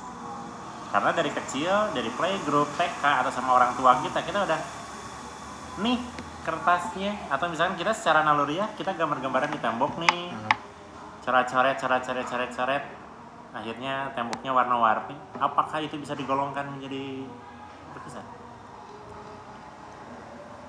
Karena 0.90 1.14
dari 1.14 1.31
kecil, 1.31 1.94
dari 1.94 2.11
playgroup, 2.11 2.66
TK 2.74 2.98
atau 2.98 3.31
sama 3.31 3.54
orang 3.54 3.78
tua 3.78 4.02
kita, 4.02 4.18
kita 4.26 4.42
udah 4.42 4.61
nih 5.87 6.02
kertasnya 6.42 7.31
atau 7.31 7.46
misalkan 7.46 7.78
kita 7.78 7.94
secara 7.94 8.26
naluriah 8.26 8.66
kita 8.74 8.90
gambar-gambaran 8.98 9.54
di 9.54 9.61
tembok 9.62 9.94
nih, 10.02 10.35
cara 11.22 11.46
coret, 11.46 11.78
cara 11.78 12.02
coret, 12.02 12.26
coret, 12.26 12.50
coret, 12.50 12.85
akhirnya 13.54 14.11
temboknya 14.18 14.50
warna-warni. 14.50 15.14
Apakah 15.38 15.78
itu 15.78 15.94
bisa 15.94 16.18
digolongkan 16.18 16.66
menjadi 16.74 17.22
lukisan? 17.94 18.26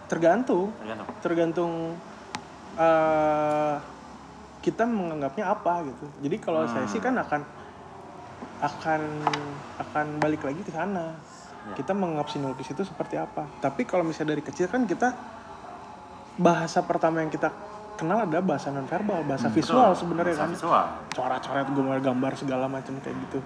tergantung 0.10 0.74
Tergantung. 0.82 1.08
tergantung 1.22 1.74
eh, 2.80 3.76
kita 4.60 4.84
menganggapnya 4.84 5.46
apa 5.46 5.84
gitu 5.84 6.06
jadi 6.20 6.36
kalau 6.38 6.64
saya 6.66 6.84
Hmm. 6.84 6.92
sih 6.92 7.00
kan 7.00 7.16
akan 7.16 7.42
akan 8.60 9.02
akan 9.78 10.06
balik 10.18 10.44
lagi 10.44 10.60
ke 10.60 10.72
sana 10.72 11.16
Ya. 11.62 11.76
kita 11.76 11.92
menganggap 11.92 12.28
seni 12.28 12.48
lukis 12.48 12.72
itu 12.72 12.82
seperti 12.82 13.16
apa 13.16 13.44
tapi 13.60 13.84
kalau 13.84 14.02
misalnya 14.02 14.32
dari 14.32 14.42
kecil 14.42 14.66
kan 14.66 14.84
kita 14.84 15.12
bahasa 16.36 16.80
pertama 16.82 17.20
yang 17.20 17.28
kita 17.28 17.52
kenal 17.94 18.24
adalah 18.24 18.40
bahasa 18.42 18.72
nonverbal 18.72 19.28
bahasa 19.28 19.52
visual 19.52 19.92
Betul, 19.92 20.00
sebenarnya 20.00 20.36
kan 20.38 20.50
Visual. 20.50 20.86
coret-coret 21.12 21.68
gambar-gambar 21.68 22.32
segala 22.34 22.66
macam 22.66 22.96
kayak 22.98 23.12
gitu. 23.28 23.40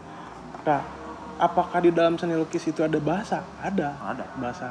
Nah, 0.61 0.77
apakah 1.35 1.81
di 1.81 1.89
dalam 1.89 2.15
seni 2.15 2.37
lukis 2.37 2.61
itu 2.63 2.85
ada 2.85 3.01
bahasa? 3.01 3.41
Ada. 3.57 3.97
Ada. 3.97 4.25
Bahasa 4.37 4.69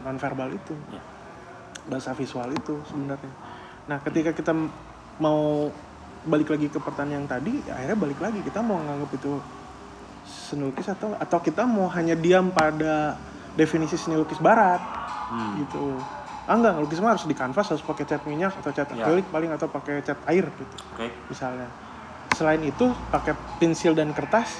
nonverbal 0.00 0.56
itu, 0.56 0.72
Ya. 0.88 1.04
bahasa 1.84 2.16
visual 2.16 2.48
itu 2.48 2.80
sebenarnya. 2.88 3.28
Nah, 3.86 3.98
ketika 4.00 4.30
kita 4.32 4.52
mau 5.16 5.70
balik 6.20 6.52
lagi 6.52 6.68
ke 6.68 6.76
pertanyaan 6.76 7.24
yang 7.24 7.28
tadi, 7.28 7.64
ya 7.64 7.72
akhirnya 7.74 7.96
balik 7.96 8.20
lagi 8.20 8.40
kita 8.40 8.60
mau 8.60 8.76
nganggap 8.76 9.10
itu 9.14 9.32
seni 10.22 10.68
lukis 10.68 10.84
atau 10.86 11.16
atau 11.16 11.38
kita 11.40 11.64
mau 11.64 11.88
hanya 11.88 12.12
diam 12.12 12.52
pada 12.52 13.16
definisi 13.54 13.96
seni 13.96 14.14
lukis 14.14 14.38
barat 14.38 14.80
Hmm. 15.30 15.62
gitu. 15.62 15.94
Ah 16.42 16.58
enggak, 16.58 16.82
lukis 16.82 16.98
mah 16.98 17.14
harus 17.14 17.22
di 17.22 17.32
kanvas 17.32 17.70
harus 17.70 17.80
pakai 17.80 18.02
cat 18.02 18.26
minyak 18.26 18.50
atau 18.58 18.74
cat 18.74 18.90
Ya. 18.90 19.06
akrilik 19.06 19.30
paling 19.30 19.54
atau 19.54 19.70
pakai 19.70 20.02
cat 20.02 20.18
air 20.26 20.42
gitu 20.42 20.76
Oke. 20.90 21.06
misalnya 21.30 21.70
selain 22.34 22.58
itu 22.60 22.90
pakai 23.14 23.38
pensil 23.62 23.94
dan 23.94 24.10
kertas 24.10 24.58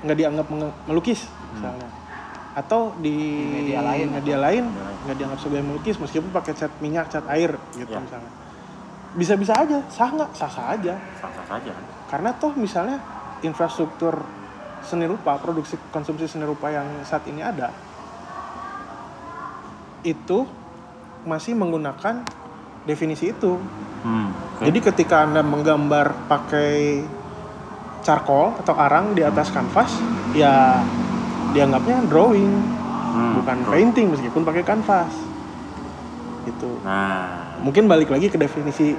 nggak 0.00 0.14
dianggap 0.14 0.46
melukis 0.86 1.26
misalnya 1.50 1.90
atau 2.50 2.90
di, 2.96 3.14
Di 3.14 3.46
media 3.46 3.80
lain. 3.80 4.06
media 4.10 4.36
lain 4.36 4.64
Media 4.66 4.82
lain. 4.82 4.96
nggak 5.00 5.16
dianggap 5.16 5.38
sebagai 5.38 5.64
melukis 5.64 5.96
meskipun 5.96 6.30
pakai 6.30 6.52
cat 6.52 6.72
minyak 6.78 7.06
cat 7.06 7.24
air 7.30 7.54
gitu 7.72 7.86
Ya. 7.88 8.00
misalnya 8.00 8.32
bisa-bisa 9.10 9.54
aja 9.56 9.78
sah 9.86 10.06
nggak 10.08 10.30
sah 10.32 10.46
sah 10.46 10.66
aja 10.70 10.94
Sah-sah 11.16 11.42
saja 11.44 11.70
kan. 11.70 11.84
karena 12.06 12.30
toh 12.32 12.54
misalnya 12.54 12.98
infrastruktur 13.40 14.18
seni 14.80 15.04
rupa 15.04 15.34
produksi 15.36 15.74
konsumsi 15.88 16.26
seni 16.26 16.42
rupa 16.42 16.70
yang 16.70 16.86
saat 17.02 17.26
ini 17.26 17.38
ada 17.38 17.70
itu 20.02 20.46
masih 21.22 21.52
menggunakan 21.52 22.24
definisi 22.82 23.28
itu. 23.28 23.60
Hmm. 24.00 24.32
oke. 24.56 24.64
Jadi 24.64 24.78
ketika 24.80 25.28
Anda 25.28 25.44
menggambar 25.44 26.24
pakai 26.24 27.04
charcoal 28.00 28.56
atau 28.56 28.72
arang 28.72 29.12
di 29.12 29.20
atas 29.20 29.52
kanvas, 29.52 29.92
ya 30.32 30.80
dianggapnya 31.50 32.06
drawing, 32.06 32.54
Hmm, 33.10 33.34
bukan 33.36 33.56
betul. 33.60 33.72
painting 33.72 34.06
meskipun 34.08 34.42
pakai 34.42 34.62
kanvas. 34.62 35.10
Gitu. 36.42 36.70
Nah, 36.80 37.50
Mungkin 37.60 37.84
balik 37.84 38.08
lagi 38.08 38.26
ke 38.26 38.38
definisi 38.38 38.96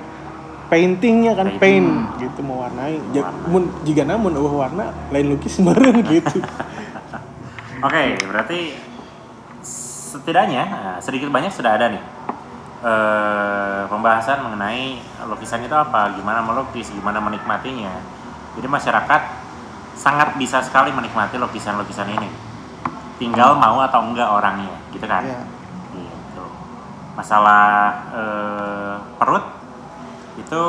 paintingnya 0.68 1.34
kan 1.34 1.58
Painting. 1.58 1.60
paint 1.60 1.90
gitu 2.22 2.40
mewarnai. 2.42 3.02
Mun 3.48 3.74
jika 3.82 4.04
namun 4.04 4.32
eueuh 4.32 4.54
warna 4.54 4.92
lain 5.10 5.32
lukis 5.32 5.58
meureun 5.58 6.00
gitu. 6.12 6.40
Oke, 7.82 8.02
berarti 8.22 8.78
setidaknya 9.62 10.64
nah, 10.64 10.98
sedikit 11.00 11.28
banyak 11.28 11.50
sudah 11.50 11.74
ada 11.74 11.90
nih 11.90 12.04
eh, 12.82 13.82
pembahasan 13.88 14.44
mengenai 14.44 15.00
lukisan 15.26 15.62
itu 15.62 15.74
apa, 15.74 16.14
gimana 16.14 16.40
melukis, 16.40 16.88
gimana 16.88 17.18
menikmatinya. 17.18 17.96
Jadi 18.54 18.68
masyarakat 18.68 19.22
sangat 20.02 20.34
bisa 20.42 20.66
sekali 20.66 20.90
menikmati 20.90 21.38
lukisan-lukisan 21.38 22.10
ini. 22.10 22.30
Tinggal 23.22 23.54
mau 23.54 23.86
atau 23.86 24.02
enggak 24.02 24.26
orangnya, 24.26 24.74
gitu 24.90 25.06
kan? 25.06 25.22
Iya. 25.22 25.42
Gitu. 25.94 26.46
Masalah 27.14 27.64
eh, 28.10 28.96
perut 29.22 29.46
itu 30.42 30.62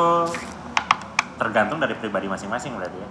tergantung 1.39 1.81
dari 1.81 1.97
pribadi 1.97 2.29
masing-masing 2.29 2.77
berarti 2.77 2.97
ya 2.99 3.09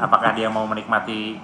apakah 0.00 0.32
dia 0.36 0.48
mau 0.48 0.64
menikmati 0.64 1.36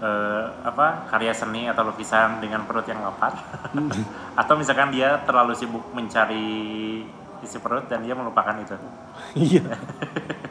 eh, 0.00 0.44
apa 0.64 1.08
karya 1.08 1.32
seni 1.32 1.68
atau 1.68 1.86
lukisan 1.88 2.40
dengan 2.40 2.64
perut 2.64 2.84
yang 2.88 3.00
lapar 3.00 3.34
atau 4.40 4.54
misalkan 4.56 4.92
dia 4.92 5.20
terlalu 5.24 5.56
sibuk 5.56 5.84
mencari 5.92 7.02
isi 7.40 7.56
perut 7.56 7.88
dan 7.88 8.04
dia 8.04 8.12
melupakan 8.12 8.52
itu 8.60 8.76
Iya. 9.36 9.64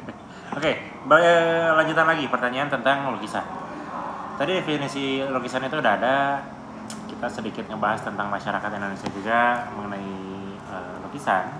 oke 0.55 0.71
ba- 1.05 1.21
eh, 1.21 1.69
lanjutan 1.75 2.07
lagi 2.07 2.25
pertanyaan 2.29 2.69
tentang 2.69 3.11
lukisan. 3.13 3.45
Tadi 4.39 4.51
definisi 4.55 5.19
lukisan 5.25 5.67
itu 5.67 5.75
udah 5.77 5.93
ada. 5.99 6.17
Kita 7.09 7.27
sedikit 7.27 7.67
ngebahas 7.67 7.99
tentang 8.05 8.31
masyarakat 8.31 8.69
Indonesia 8.71 9.09
juga 9.11 9.67
mengenai 9.75 10.13
eh, 10.71 10.95
lukisan. 11.03 11.51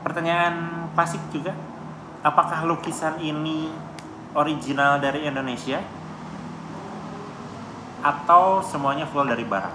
Pertanyaan 0.00 0.86
klasik 0.94 1.20
juga 1.34 1.52
apakah 2.20 2.64
lukisan 2.68 3.20
ini 3.20 3.68
original 4.36 5.00
dari 5.00 5.26
Indonesia 5.26 5.80
atau 8.00 8.64
semuanya 8.64 9.04
full 9.04 9.28
dari 9.28 9.44
barat? 9.44 9.74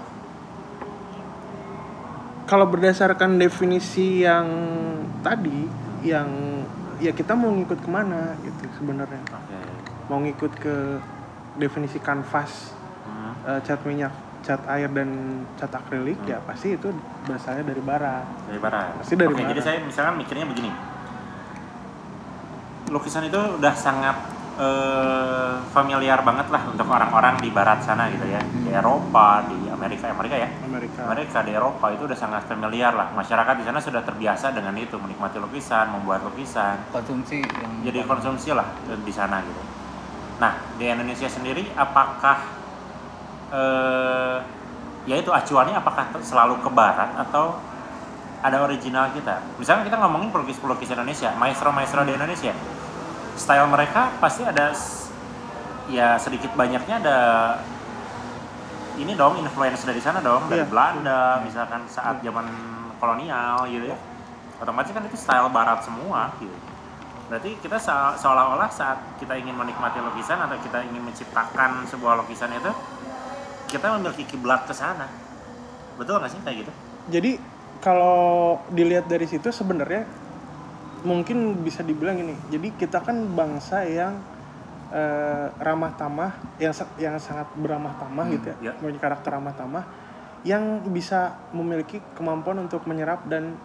Kalau 2.46 2.66
berdasarkan 2.70 3.42
definisi 3.42 4.22
yang 4.22 4.46
tadi, 5.22 5.66
yang 6.06 6.62
ya 6.98 7.12
kita 7.12 7.32
mau 7.32 7.52
ngikut 7.52 7.78
ke 7.78 7.88
mana 7.88 8.34
gitu 8.40 8.64
sebenarnya. 8.76 9.20
oke. 9.26 9.58
Mau 10.06 10.18
ngikut 10.22 10.52
ke 10.56 10.74
definisi 11.56 11.98
kanvas, 11.98 12.72
Hmm, 13.06 13.32
eh, 13.46 13.60
cat 13.62 13.80
minyak, 13.86 14.10
cat 14.42 14.58
air 14.66 14.90
dan 14.90 15.08
cat 15.54 15.70
akrilik 15.70 16.18
ya 16.26 16.42
pasti 16.42 16.74
itu 16.74 16.90
berasalnya 17.22 17.62
dari 17.62 17.82
barat. 17.82 18.26
dari 18.46 18.58
barat. 18.58 18.98
Pasti 18.98 19.14
dari 19.14 19.30
oke 19.30 19.38
barat. 19.38 19.50
jadi 19.54 19.60
saya 19.62 19.76
misalkan 19.82 20.14
mikirnya 20.18 20.46
begini. 20.46 20.70
Lukisan 22.86 23.26
itu 23.26 23.38
udah 23.38 23.74
sangat 23.74 24.16
eh, 24.56 25.54
familiar 25.70 26.22
banget 26.22 26.48
lah 26.48 26.62
untuk 26.66 26.86
orang-orang 26.86 27.36
di 27.38 27.50
barat 27.50 27.82
sana 27.82 28.08
gitu 28.10 28.26
ya. 28.26 28.40
Di 28.40 28.70
Eropa 28.72 29.42
di 29.46 29.65
Amerika 29.76 30.08
Amerika 30.08 30.36
ya? 30.40 30.48
Amerika. 30.64 31.00
Amerika 31.04 31.38
di 31.44 31.52
Eropa 31.52 31.92
itu 31.92 32.08
udah 32.08 32.16
sangat 32.16 32.48
familiar 32.48 32.96
lah. 32.96 33.12
Masyarakat 33.12 33.54
di 33.60 33.64
sana 33.68 33.78
sudah 33.78 34.00
terbiasa 34.00 34.56
dengan 34.56 34.72
itu 34.80 34.96
menikmati 34.96 35.36
lukisan 35.36 35.92
membuat 35.92 36.24
lukisan. 36.24 36.80
Konsumsi 36.88 37.44
yang 37.44 37.72
jadi 37.84 38.08
konsumsi 38.08 38.56
lah 38.56 38.64
di 38.88 39.12
sana 39.12 39.44
gitu. 39.44 39.62
Nah 40.40 40.56
di 40.80 40.84
Indonesia 40.88 41.28
sendiri 41.28 41.68
apakah 41.76 42.36
eh, 43.52 44.36
ya 45.04 45.14
itu 45.20 45.28
acuannya 45.28 45.76
apakah 45.76 46.16
selalu 46.24 46.64
ke 46.64 46.70
barat 46.72 47.12
atau 47.28 47.60
ada 48.40 48.64
original 48.64 49.12
kita? 49.12 49.44
Misalnya 49.60 49.84
kita 49.92 50.00
ngomongin 50.00 50.32
pelukis-pelukis 50.32 50.88
Indonesia 50.88 51.36
maestro-maestro 51.36 52.00
di 52.08 52.16
Indonesia. 52.16 52.56
Style 53.36 53.68
mereka 53.68 54.16
pasti 54.16 54.40
ada 54.40 54.72
ya 55.92 56.16
sedikit 56.16 56.56
banyaknya 56.56 56.96
ada 57.04 57.18
ini 58.96 59.12
dong 59.12 59.36
influence 59.38 59.84
dari 59.84 60.00
sana 60.00 60.20
dong 60.20 60.48
dari 60.48 60.60
Iya. 60.60 60.68
Belanda 60.68 61.20
misalkan 61.40 61.84
saat 61.86 62.20
zaman 62.20 62.46
kolonial 62.96 63.68
gitu 63.68 63.86
ya 63.86 63.98
otomatis 64.56 64.90
kan 64.90 65.04
itu 65.04 65.16
style 65.16 65.52
barat 65.52 65.84
semua 65.84 66.32
gitu 66.36 66.56
berarti 67.26 67.58
kita 67.58 67.76
se- 67.76 68.16
seolah-olah 68.16 68.70
saat 68.70 68.96
kita 69.18 69.34
ingin 69.34 69.52
menikmati 69.52 69.98
lukisan 69.98 70.38
atau 70.38 70.56
kita 70.56 70.80
ingin 70.82 71.02
menciptakan 71.02 71.84
sebuah 71.84 72.22
lukisan 72.22 72.54
itu 72.54 72.70
kita 73.66 73.92
memiliki 73.92 74.24
kiblat 74.26 74.64
ke 74.64 74.72
sana 74.72 75.10
betul 75.96 76.16
nggak 76.16 76.30
sih 76.30 76.40
kayak 76.40 76.56
gitu 76.64 76.72
Jadi 77.06 77.32
kalau 77.78 78.58
dilihat 78.68 79.06
dari 79.06 79.24
situ 79.24 79.46
sebenarnya 79.48 80.02
mungkin 81.02 81.62
bisa 81.62 81.86
dibilang 81.86 82.18
ini. 82.18 82.34
Jadi 82.50 82.74
kita 82.74 82.98
kan 82.98 83.30
bangsa 83.30 83.86
yang 83.86 84.18
eh, 84.88 85.46
ramah 85.58 85.92
tamah, 85.94 86.30
yang 86.58 86.72
yang 86.96 87.14
sangat 87.18 87.48
beramah 87.58 87.94
tamah 87.98 88.24
Hmm, 88.26 88.34
gitu 88.38 88.46
ya, 88.60 88.70
ya. 88.70 88.72
punya 88.78 89.00
karakter 89.00 89.30
ramah 89.34 89.54
tamah, 89.54 89.84
yang 90.46 90.62
bisa 90.88 91.34
memiliki 91.50 91.98
kemampuan 92.14 92.62
untuk 92.62 92.86
menyerap 92.86 93.26
dan 93.26 93.58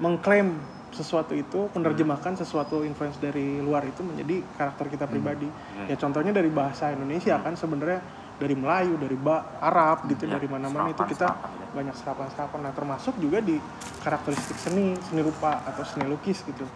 mengklaim 0.00 0.56
sesuatu 0.90 1.34
itu, 1.34 1.66
menerjemahkan 1.74 2.38
sesuatu 2.38 2.86
influence 2.86 3.18
dari 3.18 3.58
luar 3.58 3.82
itu 3.82 4.00
menjadi 4.06 4.46
karakter 4.54 4.86
kita 4.88 5.04
pribadi. 5.10 5.50
Ya. 5.74 5.94
Ya 5.94 5.96
contohnya 5.98 6.30
dari 6.30 6.48
bahasa 6.54 6.94
Indonesia 6.94 7.34
kan 7.42 7.58
sebenarnya 7.58 7.98
dari 8.38 8.54
Melayu, 8.54 8.94
dari 8.98 9.14
ba 9.18 9.58
Arab 9.58 10.06
gitu, 10.06 10.26
Ya, 10.26 10.38
dari 10.38 10.46
mana-mana 10.46 10.90
itu 10.90 11.02
kita 11.06 11.34
serapan-serapan 11.34 11.50
gitu. 11.66 11.74
banyak 11.74 11.94
serapan-serapan. 11.98 12.58
Nah 12.62 12.72
termasuk 12.74 13.14
juga 13.18 13.38
di 13.42 13.58
karakteristik 14.02 14.54
seni, 14.58 14.94
seni 15.02 15.20
rupa 15.22 15.62
atau 15.66 15.82
seni 15.82 16.06
lukis 16.06 16.46
gitu. 16.46 16.66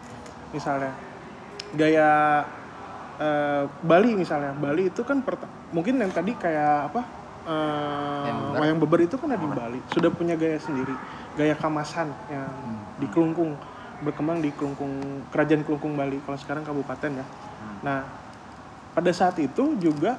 Misalnya 0.51 0.91
gaya 1.75 2.43
eh, 3.19 3.65
Bali 3.83 4.11
misalnya, 4.15 4.55
Bali 4.55 4.89
itu 4.91 5.03
kan 5.03 5.21
mungkin 5.75 5.99
yang 5.99 6.13
tadi 6.15 6.33
kayak 6.39 6.95
apa? 6.95 7.03
eh, 7.49 8.23
Wayang 8.29 8.39
beber. 8.45 8.59
wayang 8.61 8.79
beber 8.79 9.01
itu 9.09 9.17
kan 9.17 9.29
ada 9.33 9.41
di 9.41 9.49
Bali, 9.49 9.81
sudah 9.89 10.11
punya 10.13 10.37
gaya 10.37 10.61
sendiri, 10.61 10.93
gaya 11.33 11.57
kamasan 11.57 12.13
yang 12.29 12.51
di 13.01 13.07
Kelungkung 13.09 13.57
berkembang 14.05 14.39
di 14.45 14.53
Kelungkung 14.55 15.25
Kerajaan 15.33 15.65
Kelungkung 15.65 15.97
Bali. 15.97 16.21
Kalau 16.23 16.39
sekarang 16.39 16.63
kabupaten 16.63 17.11
ya. 17.19 17.27
Hmm. 17.27 17.79
Nah, 17.83 18.01
pada 18.93 19.11
saat 19.15 19.39
itu 19.41 19.79
juga 19.81 20.19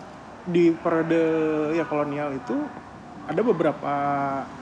di 0.49 0.73
periode 0.73 1.21
ya 1.77 1.85
kolonial 1.85 2.33
itu 2.33 2.55
ada 3.29 3.41
beberapa 3.45 3.93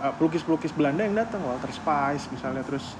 uh, 0.04 0.14
pelukis-pelukis 0.20 0.76
Belanda 0.76 1.08
yang 1.08 1.16
datang 1.16 1.40
Walter 1.48 1.72
Spies 1.72 2.28
misalnya 2.28 2.68
terus 2.68 3.00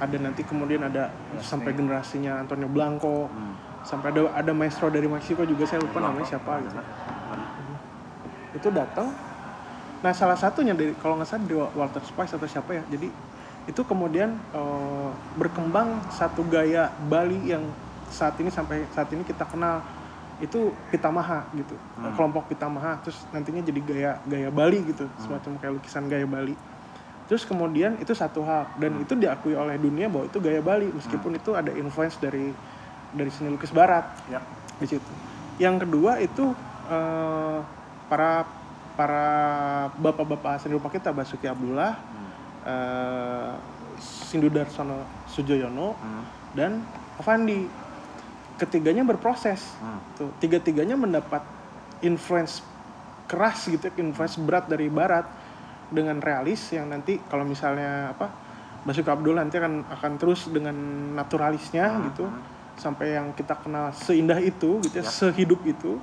ada 0.00 0.16
nanti 0.16 0.40
kemudian 0.48 0.80
ada 0.88 1.12
sampai 1.44 1.76
generasinya 1.76 2.40
Antonio 2.40 2.70
Blanco 2.72 3.28
Hmm. 3.28 3.52
Sampai 3.84 4.16
ada 4.16 4.20
ada 4.32 4.52
maestro 4.56 4.88
dari 4.88 5.04
Meksiko 5.04 5.44
juga 5.44 5.68
saya 5.68 5.84
lupa 5.84 6.00
namanya 6.00 6.24
siapa 6.24 6.52
gitu. 6.64 6.76
Itu 8.56 8.68
datang. 8.72 9.12
Nah 10.00 10.12
salah 10.16 10.36
satunya 10.36 10.72
dari 10.72 10.96
kalau 10.96 11.20
nggak 11.20 11.28
salah 11.28 11.44
dari 11.44 11.56
Walter 11.60 12.02
Spies 12.02 12.32
atau 12.32 12.48
siapa 12.48 12.80
ya. 12.80 12.82
Jadi 12.88 13.08
itu 13.64 13.80
kemudian 13.84 14.36
eh, 14.36 15.10
berkembang 15.36 16.00
satu 16.12 16.44
gaya 16.48 16.88
Bali 17.08 17.52
yang 17.52 17.64
saat 18.08 18.36
ini 18.40 18.48
sampai 18.48 18.88
saat 18.92 19.12
ini 19.12 19.22
kita 19.24 19.44
kenal. 19.44 19.84
Itu 20.40 20.74
pitamaha 20.90 21.46
gitu. 21.54 21.76
Hmm. 22.00 22.12
kelompok 22.16 22.50
pitamaha. 22.50 22.98
Terus 23.04 23.20
nantinya 23.30 23.62
jadi 23.62 23.80
gaya 23.84 24.10
gaya 24.24 24.48
Bali 24.48 24.80
gitu. 24.82 25.06
Semacam 25.20 25.60
kayak 25.60 25.72
lukisan 25.76 26.08
gaya 26.08 26.24
Bali. 26.24 26.56
Terus 27.24 27.48
kemudian 27.48 27.96
itu 28.00 28.12
satu 28.12 28.44
hal. 28.44 28.68
Dan 28.76 29.00
itu 29.00 29.16
diakui 29.16 29.56
oleh 29.56 29.80
dunia 29.80 30.08
bahwa 30.12 30.28
itu 30.28 30.38
gaya 30.40 30.60
Bali. 30.60 30.92
Meskipun 30.92 31.36
itu 31.36 31.56
ada 31.56 31.72
influence 31.72 32.20
dari 32.20 32.52
dari 33.14 33.30
seni 33.30 33.48
lukis 33.48 33.70
Barat 33.70 34.04
Ya. 34.26 34.42
di 34.76 34.86
situ. 34.86 35.12
Yang 35.56 35.86
kedua 35.86 36.18
itu 36.18 36.50
eh, 36.84 37.58
para 38.10 38.44
para 38.94 39.26
bapak-bapak 39.96 40.60
seni 40.60 40.74
rupa 40.74 40.86
kita 40.86 41.10
Basuki 41.10 41.48
Abdullah, 41.48 41.96
Hmm. 41.96 42.30
eh, 42.62 43.52
Sindu 43.98 44.50
Darsono 44.50 45.00
Sujoyono 45.24 45.94
Hmm. 45.94 46.22
dan 46.52 46.82
Avandi. 47.16 47.86
Ketiganya 48.54 49.02
berproses. 49.02 49.66
Hmm. 49.80 49.98
Tuh, 50.14 50.30
tiga-tiganya 50.38 50.94
mendapat 50.94 51.42
influence 52.00 52.62
keras 53.26 53.66
gitu, 53.66 53.90
influence 53.98 54.38
berat 54.38 54.68
dari 54.68 54.86
barat 54.86 55.26
dengan 55.90 56.22
realis 56.22 56.62
yang 56.70 56.86
nanti 56.86 57.18
kalau 57.26 57.42
misalnya 57.42 58.12
apa 58.12 58.30
Basuki 58.84 59.08
Abdullah 59.08 59.42
nanti 59.42 59.56
akan 59.58 59.88
akan 59.90 60.12
terus 60.20 60.46
dengan 60.46 60.76
naturalisnya 61.16 61.86
Hmm, 61.88 62.02
gitu 62.12 62.24
hmm. 62.28 62.42
Sampai 62.74 63.14
yang 63.14 63.30
kita 63.32 63.54
kenal 63.58 63.94
seindah 63.94 64.38
itu 64.42 64.82
gitu 64.82 64.96
ya, 64.98 65.04
Ya. 65.04 65.10
sehidup 65.10 65.62
itu 65.62 65.98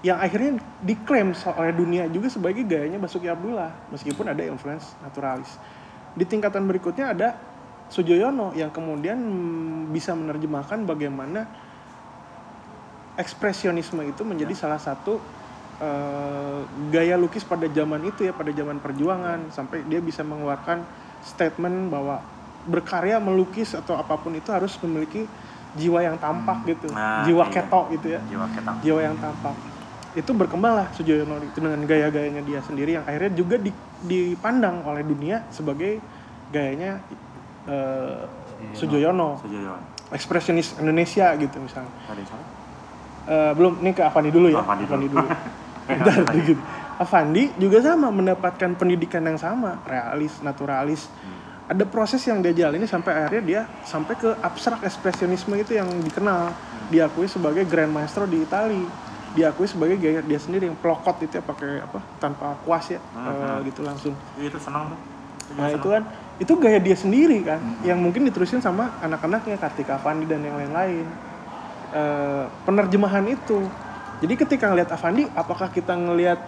yang 0.00 0.16
akhirnya 0.16 0.56
diklaim 0.80 1.36
oleh 1.36 1.72
dunia 1.76 2.08
juga 2.08 2.32
sebagai 2.32 2.64
gayanya 2.64 2.96
Basuki 2.96 3.28
Abdullah 3.28 3.68
meskipun 3.92 4.32
ada 4.32 4.40
influence 4.42 4.96
naturalis 5.04 5.60
di 6.16 6.24
tingkatan 6.24 6.64
berikutnya 6.66 7.12
ada 7.12 7.28
Sujoyono 7.90 8.54
yang 8.54 8.70
kemudian 8.70 9.18
mm, 9.18 9.90
bisa 9.90 10.14
menerjemahkan 10.14 10.86
bagaimana 10.86 11.42
ekspresionisme 13.18 14.00
itu 14.06 14.22
menjadi 14.22 14.54
salah 14.56 14.78
satu 14.80 15.18
eh, 15.82 16.60
gaya 16.94 17.18
lukis 17.18 17.42
pada 17.44 17.66
zaman 17.68 18.00
itu 18.06 18.24
ya 18.24 18.32
pada 18.32 18.54
zaman 18.54 18.78
perjuangan 18.80 19.50
sampai 19.52 19.84
dia 19.90 19.98
bisa 20.00 20.22
mengeluarkan 20.24 20.86
statement 21.20 21.90
bahwa 21.92 22.22
berkarya 22.64 23.20
melukis 23.20 23.72
atau 23.76 23.96
apa 23.96 24.16
pun 24.20 24.32
itu 24.36 24.48
harus 24.52 24.76
memiliki 24.80 25.24
jiwa 25.74 25.98
yang 26.02 26.16
tampak 26.18 26.58
gitu. 26.66 26.88
Nah, 26.90 27.22
jiwa 27.22 27.44
iya. 27.46 27.52
ketok 27.54 27.84
gitu 27.94 28.06
ya. 28.10 28.20
Jiwa 28.26 28.46
ketang 28.50 28.76
jiwa 28.82 29.00
yang 29.00 29.16
tampak. 29.18 29.54
Itu 30.10 30.30
berkembang 30.34 30.74
lah 30.74 30.86
Sujoyono 30.90 31.38
itu 31.38 31.58
dengan 31.62 31.80
gaya-gayanya 31.86 32.42
dia 32.42 32.58
sendiri 32.58 32.98
yang 32.98 33.04
akhirnya 33.06 33.30
juga 33.30 33.56
di- 33.62 33.76
dipandang 34.02 34.82
oleh 34.82 35.06
dunia 35.06 35.46
sebagai 35.54 36.02
gayanya 36.50 36.98
eh, 37.70 38.22
Sujoyono. 38.74 39.38
Sujoyono. 39.38 39.78
Ekspresionis 40.10 40.74
Indonesia 40.82 41.30
gitu 41.38 41.62
misalnya. 41.62 41.90
Tadi 42.10 42.22
Eh, 43.30 43.52
belum 43.54 43.78
ini 43.84 43.94
ke 43.94 44.02
Avandi 44.02 44.34
dulu 44.34 44.50
ya. 44.50 44.58
Oh, 44.58 44.66
Avandi 44.66 45.06
dulu. 45.06 45.22
Bentar, 45.90 46.22
dikit. 46.34 46.58
Avandi 46.98 47.42
juga 47.62 47.78
sama 47.78 48.10
mendapatkan 48.10 48.70
pendidikan 48.74 49.22
yang 49.22 49.38
sama. 49.38 49.78
Realis 49.86 50.42
naturalis. 50.42 51.06
Hmm. 51.22 51.39
Ada 51.70 51.86
proses 51.86 52.18
yang 52.26 52.42
dia 52.42 52.50
jalani 52.50 52.82
sampai 52.82 53.14
akhirnya 53.14 53.42
dia 53.46 53.60
sampai 53.86 54.18
ke 54.18 54.34
abstrak 54.42 54.82
ekspresionisme 54.82 55.54
itu 55.54 55.78
yang 55.78 55.86
dikenal. 56.02 56.50
Diakui 56.90 57.30
sebagai 57.30 57.62
grand 57.62 57.94
maestro 57.94 58.26
di 58.26 58.42
Itali. 58.42 58.82
Diakui 59.38 59.70
sebagai 59.70 59.94
gaya 59.94 60.18
dia 60.18 60.42
sendiri 60.42 60.66
yang 60.66 60.74
pelokot 60.74 61.22
itu 61.22 61.38
ya 61.38 61.44
pakai 61.46 61.86
apa 61.86 62.02
tanpa 62.18 62.58
kuas 62.66 62.90
ya 62.90 62.98
eh, 62.98 63.70
gitu 63.70 63.86
langsung. 63.86 64.18
Iya, 64.34 64.50
itu 64.50 64.58
senang 64.58 64.90
tuh. 64.90 64.98
Nah 65.54 65.70
itu 65.70 65.86
kan 65.86 66.02
itu 66.42 66.52
gaya 66.58 66.82
dia 66.82 66.96
sendiri 66.98 67.38
kan 67.46 67.62
yang 67.86 68.02
mungkin 68.02 68.26
diterusin 68.26 68.58
sama 68.58 68.90
anak-anaknya 68.98 69.54
Kartika 69.54 70.02
Avandi 70.02 70.26
dan 70.26 70.42
yang 70.42 70.58
lain-lain. 70.58 71.06
Eh, 71.94 72.44
penerjemahan 72.66 73.22
itu. 73.30 73.62
Jadi 74.18 74.34
ketika 74.34 74.66
ngelihat 74.74 74.90
Avandi 74.90 75.30
apakah 75.38 75.70
kita 75.70 75.94
ngelihat 75.94 76.42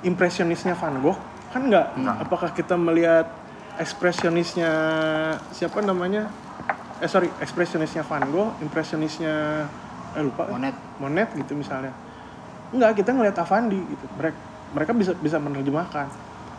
impresionisnya 0.00 0.72
Van 0.80 0.96
Gogh? 1.04 1.20
Kan 1.52 1.68
enggak 1.68 1.92
apakah 2.24 2.48
kita 2.56 2.80
melihat 2.80 3.28
ekspresionisnya 3.80 4.70
siapa 5.52 5.78
namanya? 5.84 6.28
Eh 7.00 7.08
sorry 7.10 7.28
ekspresionisnya 7.40 8.02
Van 8.08 8.24
Gogh 8.32 8.56
impresionisnya 8.64 9.66
eh 10.16 10.22
lupa. 10.22 10.48
Monet. 10.48 10.76
Monet 11.00 11.28
gitu 11.36 11.52
misalnya. 11.52 11.92
Enggak 12.72 12.98
kita 12.98 13.12
ngelihat 13.12 13.36
Avandi 13.40 13.78
gitu. 13.78 14.04
Mereka 14.16 14.38
mereka 14.72 14.92
bisa 14.96 15.12
bisa 15.16 15.36
menerjemahkan. 15.36 16.06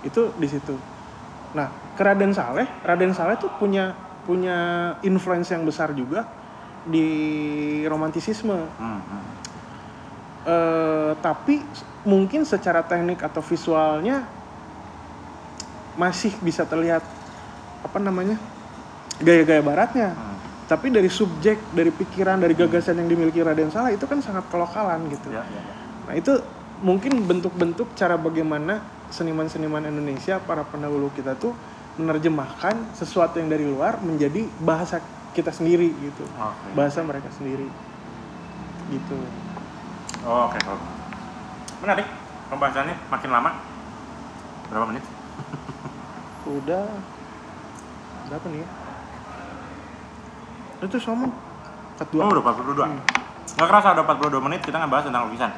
Itu 0.06 0.34
di 0.38 0.48
situ. 0.48 0.78
Nah 1.58 1.70
ke 1.98 2.02
Raden 2.06 2.34
Saleh 2.34 2.70
Raden 2.86 3.14
Saleh 3.18 3.42
tuh 3.42 3.50
punya 3.58 3.94
punya 4.28 4.92
influence 5.02 5.50
yang 5.56 5.64
besar 5.64 5.96
juga 5.96 6.28
di 6.88 7.84
romantisisme. 7.88 8.56
Hmm, 8.78 9.02
hmm. 9.02 9.24
Eh, 10.48 11.12
tapi 11.20 11.60
mungkin 12.08 12.48
secara 12.48 12.80
teknik 12.80 13.20
atau 13.20 13.44
visualnya 13.44 14.24
masih 15.98 16.32
bisa 16.40 16.64
terlihat 16.64 17.02
apa 17.82 17.98
namanya 17.98 18.38
gaya-gaya 19.18 19.66
baratnya 19.66 20.14
Hmm. 20.14 20.38
tapi 20.70 20.94
dari 20.94 21.10
subjek 21.10 21.74
dari 21.74 21.90
pikiran 21.90 22.38
dari 22.38 22.54
gagasan 22.54 23.02
yang 23.02 23.10
dimiliki 23.10 23.42
Raden 23.42 23.74
Saleh 23.74 23.98
itu 23.98 24.06
kan 24.06 24.22
sangat 24.22 24.46
kelokalan 24.48 25.10
gitu 25.10 25.34
Ya, 25.34 25.42
ya, 25.42 25.60
ya. 25.60 25.74
Nah 26.06 26.14
itu 26.14 26.34
mungkin 26.80 27.26
bentuk-bentuk 27.26 27.98
cara 27.98 28.16
bagaimana 28.16 28.80
seniman-seniman 29.10 29.90
Indonesia 29.90 30.38
para 30.38 30.62
pendahulu 30.62 31.10
kita 31.10 31.34
tuh 31.34 31.58
menerjemahkan 31.98 32.94
sesuatu 32.94 33.42
yang 33.42 33.50
dari 33.50 33.66
luar 33.66 33.98
menjadi 34.00 34.46
bahasa 34.62 35.02
kita 35.34 35.50
sendiri 35.50 35.90
gitu, 35.98 36.22
Oke. 36.30 36.78
bahasa 36.78 37.02
mereka 37.02 37.34
sendiri 37.34 37.66
gitu. 38.88 39.18
Oh, 40.22 40.46
oke, 40.46 40.58
oke. 40.62 40.88
Menarik 41.82 42.06
pembahasannya 42.50 42.96
makin 43.10 43.30
lama. 43.34 43.52
Berapa 44.70 44.86
menit? 44.90 45.04
Udah 46.48 46.88
berapa 48.32 48.46
nih 48.52 48.60
ya? 48.64 48.68
Itu 50.88 50.98
sama 51.04 51.28
cut 52.00 52.08
dua. 52.14 52.22
Oh, 52.28 52.32
udah 52.32 52.44
42. 52.44 52.88
Hmm. 52.88 53.02
Nggak 53.58 53.68
kerasa 53.68 53.88
udah 53.98 54.06
42 54.06 54.46
menit 54.48 54.62
kita 54.64 54.78
ngebahas 54.80 55.06
tentang 55.10 55.28
lukisan. 55.28 55.52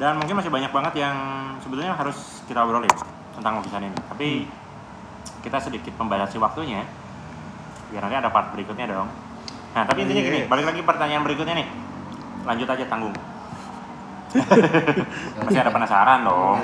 Dan 0.00 0.16
mungkin 0.16 0.34
masih 0.40 0.48
banyak 0.48 0.72
banget 0.72 0.94
yang 1.04 1.16
sebetulnya 1.60 1.92
harus 1.92 2.40
kita 2.48 2.64
obrolin 2.64 2.88
tentang 3.36 3.60
lukisan 3.60 3.84
ini. 3.84 3.98
Tapi 4.08 4.28
kita 5.44 5.58
sedikit 5.60 5.92
membatasi 6.00 6.40
waktunya. 6.40 6.86
Biar 7.92 8.00
nanti 8.06 8.16
ada 8.16 8.30
part 8.32 8.54
berikutnya 8.54 8.86
dong. 8.88 9.08
Nah, 9.70 9.82
tapi 9.86 10.02
intinya 10.02 10.22
gini, 10.22 10.40
balik 10.46 10.66
lagi 10.66 10.80
pertanyaan 10.82 11.22
berikutnya 11.26 11.54
nih. 11.60 11.68
Lanjut 12.46 12.68
aja 12.70 12.84
tanggung. 12.88 13.14
Masih 15.44 15.60
ada 15.60 15.70
penasaran 15.74 16.22
dong. 16.22 16.62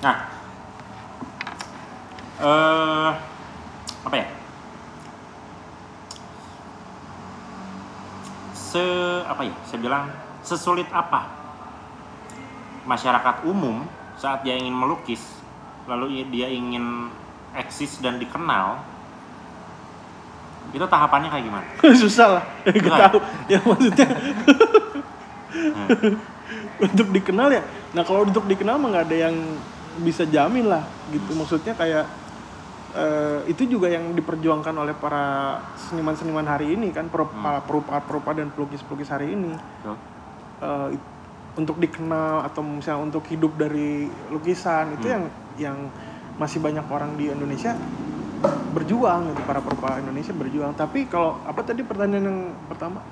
Nah, 0.00 0.14
eh 2.42 3.10
apa 4.02 4.16
ya? 4.18 4.26
Se 8.52 8.84
apa 9.26 9.42
ya? 9.46 9.54
Saya 9.68 9.78
bilang 9.78 10.04
sesulit 10.42 10.88
apa 10.90 11.30
masyarakat 12.82 13.46
umum 13.46 13.86
saat 14.18 14.42
dia 14.42 14.58
ingin 14.58 14.74
melukis, 14.74 15.22
lalu 15.86 16.26
dia 16.34 16.50
ingin 16.50 17.14
eksis 17.54 18.02
dan 18.02 18.18
dikenal, 18.18 18.82
itu 20.74 20.82
tahapannya 20.82 21.30
kayak 21.30 21.44
gimana? 21.46 21.66
Susah 22.02 22.40
lah, 22.40 22.44
gak 22.66 22.74
Susah 22.74 22.98
ya? 22.98 23.06
tahu. 23.06 23.20
Ya 23.46 23.58
maksudnya 23.62 24.08
Hmm. 25.52 25.84
untuk 26.88 27.12
dikenal 27.12 27.52
ya. 27.52 27.62
Nah 27.92 28.02
kalau 28.08 28.24
untuk 28.24 28.48
dikenal 28.48 28.80
mah 28.80 28.88
nggak 28.88 29.06
ada 29.12 29.16
yang 29.28 29.36
bisa 30.00 30.24
jamin 30.24 30.64
lah 30.64 30.80
gitu. 31.12 31.36
Maksudnya 31.36 31.76
kayak 31.76 32.08
eh, 32.92 33.40
itu 33.48 33.64
juga 33.66 33.88
yang 33.88 34.12
diperjuangkan 34.12 34.74
oleh 34.74 34.92
para 34.92 35.56
seniman-seniman 35.78 36.44
hari 36.44 36.76
ini 36.76 36.92
kan, 36.92 37.08
per- 37.08 37.24
Hmm. 37.24 37.60
perupa-perupa 37.64 38.32
dan 38.32 38.52
pelukis-pelukis 38.52 39.08
hari 39.08 39.32
ini. 39.32 39.56
It- 40.92 41.10
untuk 41.52 41.76
dikenal 41.76 42.48
atau 42.48 42.64
misalnya 42.64 43.02
untuk 43.02 43.28
hidup 43.28 43.60
dari 43.60 44.08
lukisan 44.30 44.96
itu 44.96 45.04
Hmm. 45.04 45.14
yang 45.14 45.24
yang 45.52 45.76
masih 46.40 46.64
banyak 46.64 46.84
orang 46.88 47.12
di 47.16 47.28
Indonesia 47.28 47.76
berjuang 48.72 49.28
gitu. 49.28 49.40
Para 49.44 49.60
perupa 49.60 50.00
Indonesia 50.00 50.32
berjuang. 50.32 50.72
Tapi 50.72 51.04
kalau 51.06 51.36
apa 51.44 51.60
tadi 51.60 51.84
pertanyaan 51.84 52.24
yang 52.24 52.38
pertama? 52.68 53.04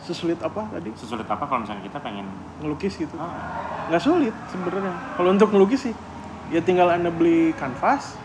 Sesulit 0.00 0.40
apa 0.40 0.64
tadi? 0.72 0.88
Sesulit 0.96 1.28
apa 1.28 1.44
kalau 1.44 1.60
misalnya 1.60 1.84
kita 1.84 2.00
pengen 2.00 2.24
ngelukis 2.64 2.96
gitu. 2.96 3.12
Ah, 3.20 3.28
nggak 3.92 4.00
sulit 4.00 4.32
sebenarnya. 4.48 4.96
Kalau 5.20 5.28
untuk 5.28 5.52
ngelukis 5.52 5.80
sih 5.84 5.94
ya 6.48 6.64
tinggal 6.64 6.88
anda 6.88 7.12
beli 7.12 7.52
kanvas 7.52 8.16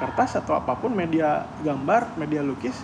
kertas 0.00 0.38
atau 0.38 0.58
apa 0.58 0.74
pun 0.78 0.90
media 0.92 1.46
gambar 1.62 2.18
media 2.18 2.42
lukis 2.42 2.76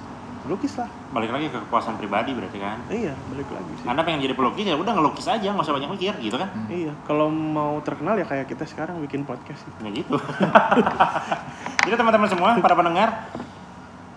lukis 0.48 0.72
lah 0.80 0.88
balik 1.12 1.30
lagi 1.30 1.52
ke 1.52 1.58
kepuasan 1.68 2.00
pribadi 2.00 2.32
berarti 2.32 2.58
kan? 2.58 2.80
iya 2.88 3.12
balik 3.28 3.50
lagi 3.52 3.72
sih 3.76 3.86
Anda 3.86 4.02
pengen 4.02 4.24
jadi 4.24 4.32
pelukis 4.32 4.64
ya 4.64 4.74
udah 4.78 4.92
ngelukis 4.96 5.28
aja 5.28 5.52
nggak 5.52 5.66
usah 5.68 5.76
banyak 5.76 5.90
mikir 5.92 6.16
gitu 6.16 6.40
kan? 6.40 6.48
iya 6.72 6.96
kalau 7.04 7.28
mau 7.28 7.76
terkenal 7.84 8.16
ya 8.16 8.24
kayak 8.24 8.48
kita 8.48 8.64
sekarang 8.64 8.96
bikin 9.04 9.28
podcast 9.28 9.60
gitu. 9.66 9.78
Ya 9.84 9.90
gitu. 10.00 10.16
Jadi 11.86 11.94
teman-teman 11.96 12.28
semua, 12.28 12.56
para 12.64 12.74
pendengar, 12.76 13.08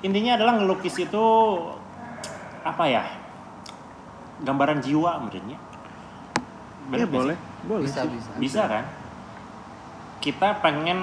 intinya 0.03 0.35
adalah 0.35 0.59
ngelukis 0.59 0.95
itu 0.99 1.25
apa 2.63 2.83
ya? 2.85 3.03
Gambaran 4.43 4.83
jiwa 4.83 5.23
menurutnya. 5.23 5.57
Iya 6.91 7.07
boleh, 7.07 7.37
boleh 7.63 7.87
bisa 7.87 8.03
sih. 8.03 8.11
bisa 8.11 8.29
Bisa 8.37 8.61
kan? 8.67 8.85
Kita 10.19 10.59
pengen 10.59 10.99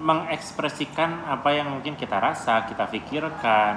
mengekspresikan 0.00 1.24
apa 1.24 1.52
yang 1.56 1.72
mungkin 1.72 1.96
kita 1.96 2.20
rasa, 2.20 2.68
kita 2.68 2.88
pikirkan, 2.92 3.74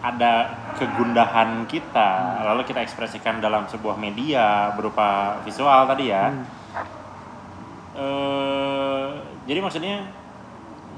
ada 0.00 0.32
kegundahan 0.80 1.68
kita, 1.68 2.42
lalu 2.48 2.64
kita 2.64 2.80
ekspresikan 2.80 3.38
dalam 3.38 3.68
sebuah 3.68 4.00
media 4.00 4.72
berupa 4.74 5.38
visual 5.44 5.84
tadi 5.84 6.04
ya. 6.08 6.32
Hmm. 6.32 6.44
eh 7.90 9.08
jadi 9.44 9.58
maksudnya 9.60 10.06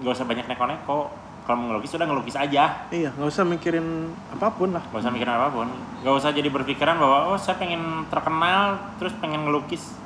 nggak 0.00 0.12
usah 0.12 0.26
banyak 0.28 0.46
neko-neko. 0.46 1.10
Kalau 1.42 1.58
mau 1.58 1.74
ngelukis 1.74 1.98
udah 1.98 2.06
ngelukis 2.06 2.38
aja. 2.38 2.86
Iya, 2.94 3.10
nggak 3.18 3.26
usah 3.26 3.42
mikirin 3.42 4.14
apa 4.30 4.54
pun 4.54 4.70
lah. 4.70 4.84
nggak 4.86 5.02
usah 5.02 5.10
mikirin 5.10 5.34
apa 5.34 5.48
pun. 5.50 5.68
Nggak 6.06 6.14
usah 6.22 6.30
jadi 6.30 6.48
berpikiran 6.54 6.96
bahwa 7.02 7.34
oh 7.34 7.38
saya 7.40 7.58
pengen 7.58 8.06
terkenal 8.06 8.94
terus 9.02 9.10
pengen 9.18 9.50
ngelukis. 9.50 9.98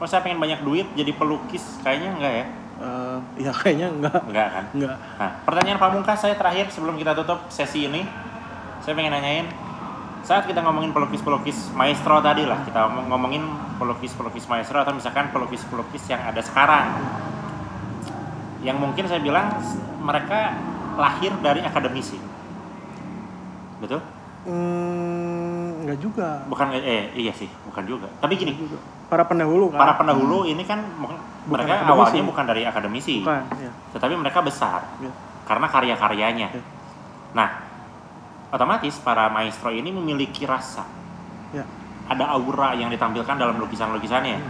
Oh 0.00 0.08
saya 0.08 0.24
pengen 0.24 0.40
banyak 0.40 0.64
duit 0.64 0.88
jadi 0.96 1.12
pelukis. 1.12 1.60
Kayaknya 1.84 2.10
enggak 2.16 2.32
ya 2.32 2.46
Eh, 2.84 3.18
ya 3.40 3.52
kayaknya 3.64 3.88
enggak, 3.88 4.20
enggak 4.28 4.48
kan? 4.52 4.64
Enggak. 4.76 4.96
nah 5.16 5.30
pertanyaan 5.48 5.78
pamungkas 5.80 6.18
saya 6.20 6.36
terakhir 6.36 6.68
sebelum 6.68 7.00
kita 7.00 7.16
tutup 7.16 7.48
sesi 7.48 7.88
ini. 7.88 8.04
Saya 8.84 8.92
pengen 8.92 9.16
nanyain 9.16 9.48
saat 10.24 10.44
kita 10.44 10.60
ngomongin 10.64 10.92
pelukis-pelukis 10.92 11.72
maestro 11.76 12.16
tadi 12.24 12.48
lah 12.48 12.64
kita 12.64 12.88
ngomong- 12.88 13.08
ngomongin 13.12 13.44
pelukis-pelukis 13.76 14.48
maestro 14.48 14.80
atau 14.80 14.92
misalkan 14.96 15.32
pelukis-pelukis 15.32 16.04
yang 16.12 16.20
ada 16.20 16.40
sekarang. 16.44 16.92
Yang 18.60 18.76
mungkin 18.80 19.04
saya 19.08 19.20
bilang 19.20 19.52
mereka 20.04 20.56
lahir 21.00 21.32
dari 21.40 21.60
akademisi. 21.64 22.20
Betul? 23.80 24.00
Hmm, 24.44 25.23
nggak 25.94 26.00
juga. 26.00 26.28
bukan 26.44 26.66
eh 26.74 27.14
iya 27.14 27.30
sih 27.30 27.46
bukan 27.64 27.86
juga 27.86 28.10
tapi 28.18 28.34
gini 28.34 28.58
Para 29.04 29.22
pendahulu 29.22 29.70
kan? 29.70 29.78
para 29.78 29.94
pendahulu 29.94 30.42
ini 30.42 30.62
kan 30.62 30.82
Bukan 30.98 31.14
mereka 31.46 31.72
akademisi. 31.78 31.92
awalnya 31.92 32.22
bukan 32.24 32.44
dari 32.44 32.62
akademisi 32.64 33.16
Bukan, 33.20 33.42
ya. 33.56 33.70
tetapi 33.94 34.14
mereka 34.16 34.38
besar 34.40 34.80
Ya. 34.98 35.10
karena 35.44 35.66
karya-karyanya 35.68 36.48
Ya. 36.50 36.62
nah 37.30 37.48
otomatis 38.50 38.98
para 38.98 39.26
maestro 39.28 39.68
ini 39.68 39.88
memiliki 39.88 40.42
rasa 40.44 40.82
Ya. 41.50 41.62
ada 42.04 42.26
aura 42.30 42.74
yang 42.74 42.90
ditampilkan 42.90 43.34
dalam 43.34 43.56
lukisan-lukisannya. 43.56 44.42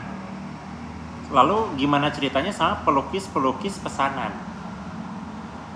Lalu 1.26 1.76
gimana 1.76 2.08
ceritanya 2.08 2.48
sama 2.48 2.80
pelukis-pelukis 2.82 3.78
pesanan? 3.78 4.32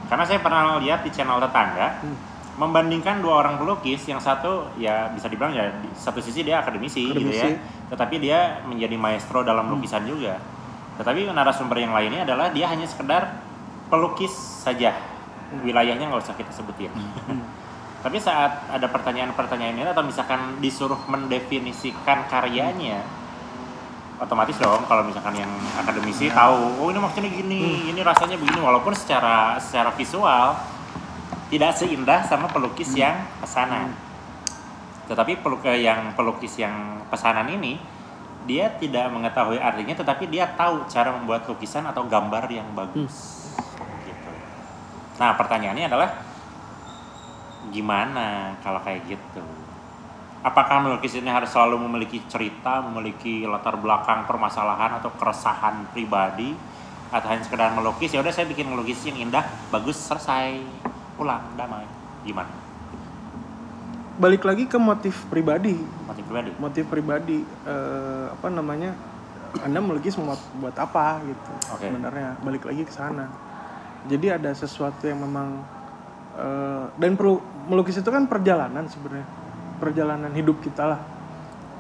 Karena 0.06 0.24
saya 0.24 0.38
pernah 0.38 0.76
lihat 0.78 1.02
di 1.02 1.10
channel 1.10 1.38
tetangga 1.38 2.00
Hmm. 2.00 2.16
Membandingkan 2.58 3.22
dua 3.22 3.46
orang 3.46 3.54
pelukis, 3.56 4.02
yang 4.04 4.18
satu 4.18 4.66
ya 4.74 5.06
bisa 5.14 5.30
dibilang 5.30 5.54
ya 5.54 5.70
di 5.78 5.86
satu 5.94 6.18
sisi 6.18 6.42
dia 6.42 6.58
akademisi, 6.58 7.06
gitu 7.06 7.30
ya, 7.30 7.46
Akademisi. 7.46 7.86
tetapi 7.88 8.14
dia 8.18 8.38
menjadi 8.66 8.98
maestro 8.98 9.46
dalam 9.46 9.70
Hmm. 9.70 9.78
lukisan 9.78 10.02
juga. 10.04 10.42
Tetapi 10.98 11.30
narasumber 11.30 11.78
yang 11.78 11.94
lainnya 11.94 12.26
adalah 12.26 12.50
dia 12.50 12.66
hanya 12.66 12.82
sekedar 12.82 13.38
pelukis 13.86 14.34
saja, 14.34 14.90
wilayahnya 15.62 16.10
nggak 16.10 16.18
usah 16.18 16.34
kita 16.34 16.50
sebutin. 16.50 16.90
Hmm. 16.90 17.46
Tapi 18.04 18.18
saat 18.18 18.66
ada 18.70 18.86
pertanyaan-pertanyaan 18.86 19.74
ini 19.74 19.86
atau 19.86 20.02
misalkan 20.02 20.58
disuruh 20.58 20.98
mendefinisikan 21.06 22.26
karyanya, 22.26 23.02
otomatis 24.18 24.58
dong 24.58 24.82
kalau 24.86 25.06
misalkan 25.06 25.34
yang 25.34 25.50
akademisi 25.78 26.26
tahu, 26.30 26.82
oh 26.82 26.90
ini 26.90 26.98
maksudnya 26.98 27.30
gini, 27.30 27.62
ini 27.90 28.00
rasanya 28.02 28.34
begini, 28.34 28.58
walaupun 28.58 28.94
secara 28.94 29.58
secara 29.58 29.94
visual 29.94 30.58
tidak 31.48 31.72
seindah 31.76 32.20
sama 32.28 32.46
pelukis 32.52 32.92
yang 32.92 33.24
pesanan. 33.40 33.92
Tetapi 35.08 35.40
peluk 35.40 35.64
eh, 35.64 35.88
yang 35.88 36.12
pelukis 36.12 36.60
yang 36.60 37.00
pesanan 37.08 37.48
ini 37.48 37.80
dia 38.44 38.72
tidak 38.80 39.12
mengetahui 39.12 39.60
artinya, 39.60 39.92
tetapi 39.92 40.24
dia 40.28 40.48
tahu 40.56 40.88
cara 40.88 41.12
membuat 41.12 41.44
lukisan 41.48 41.84
atau 41.84 42.04
gambar 42.08 42.48
yang 42.48 42.68
bagus. 42.72 43.44
Gitu. 44.04 44.30
Nah 45.20 45.36
pertanyaannya 45.36 45.84
adalah 45.88 46.08
gimana 47.68 48.56
kalau 48.64 48.80
kayak 48.80 49.04
gitu? 49.08 49.44
Apakah 50.40 50.80
melukis 50.80 51.18
ini 51.18 51.28
harus 51.28 51.50
selalu 51.50 51.76
memiliki 51.88 52.24
cerita, 52.30 52.80
memiliki 52.80 53.44
latar 53.44 53.76
belakang 53.76 54.24
permasalahan 54.24 54.96
atau 55.02 55.12
keresahan 55.12 55.92
pribadi, 55.92 56.54
atau 57.10 57.26
hanya 57.28 57.42
sekedar 57.42 57.74
melukis? 57.74 58.14
Ya 58.14 58.22
udah 58.22 58.32
saya 58.32 58.46
bikin 58.48 58.70
melukis 58.70 59.02
yang 59.02 59.18
indah, 59.28 59.44
bagus, 59.68 59.98
selesai, 59.98 60.62
pulang, 61.18 61.42
damai. 61.58 61.82
Gimana? 62.22 62.50
Balik 64.18 64.46
lagi 64.46 64.70
ke 64.70 64.78
motif 64.78 65.26
pribadi. 65.26 65.74
Motif 66.06 66.24
pribadi? 66.26 66.50
Motif 66.58 66.84
pribadi 66.86 67.38
eh, 67.66 68.26
apa 68.30 68.46
namanya? 68.50 68.94
Anda 69.64 69.82
melukis 69.82 70.14
buat, 70.14 70.38
buat 70.62 70.76
apa 70.78 71.18
gitu. 71.26 71.52
Oke. 71.74 71.90
Sebenarnya 71.90 72.38
balik 72.46 72.70
lagi 72.70 72.86
ke 72.86 72.92
sana. 72.94 73.26
Jadi 74.06 74.30
ada 74.30 74.54
sesuatu 74.54 75.06
yang 75.10 75.18
memang 75.22 75.62
eh, 76.38 76.84
dan 76.94 77.18
perlu 77.18 77.42
melukis 77.66 77.98
itu 77.98 78.10
kan 78.10 78.30
perjalanan 78.30 78.86
sebenarnya. 78.86 79.26
Perjalanan 79.78 80.30
hidup 80.34 80.58
kita 80.62 80.86
lah. 80.86 81.00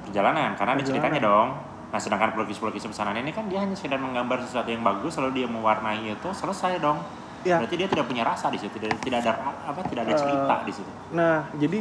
Perjalanan, 0.06 0.54
karena 0.54 0.78
ada 0.78 0.82
Perjalanan. 0.82 0.86
ceritanya 0.86 1.20
dong. 1.22 1.48
Nah 1.88 2.00
sedangkan 2.00 2.36
pelukis-pelukis 2.36 2.84
pesanan 2.84 3.16
ini 3.16 3.32
kan 3.32 3.48
dia 3.48 3.64
hanya 3.64 3.72
sekedar 3.72 3.98
menggambar 3.98 4.44
sesuatu 4.44 4.68
yang 4.70 4.84
bagus, 4.84 5.16
lalu 5.18 5.42
dia 5.42 5.48
mewarnai 5.48 6.04
itu, 6.04 6.28
selesai 6.30 6.78
dong. 6.78 7.00
Ya. 7.46 7.62
Berarti 7.62 7.76
dia 7.78 7.88
tidak 7.88 8.06
punya 8.10 8.26
rasa 8.26 8.50
di 8.50 8.58
situ, 8.58 8.74
tidak, 8.82 8.98
tidak 8.98 9.18
ada 9.22 9.32
apa, 9.62 9.80
tidak 9.86 10.02
ada 10.10 10.14
cerita 10.18 10.54
di 10.66 10.72
situ. 10.74 10.90
Nah, 11.14 11.46
jadi 11.54 11.78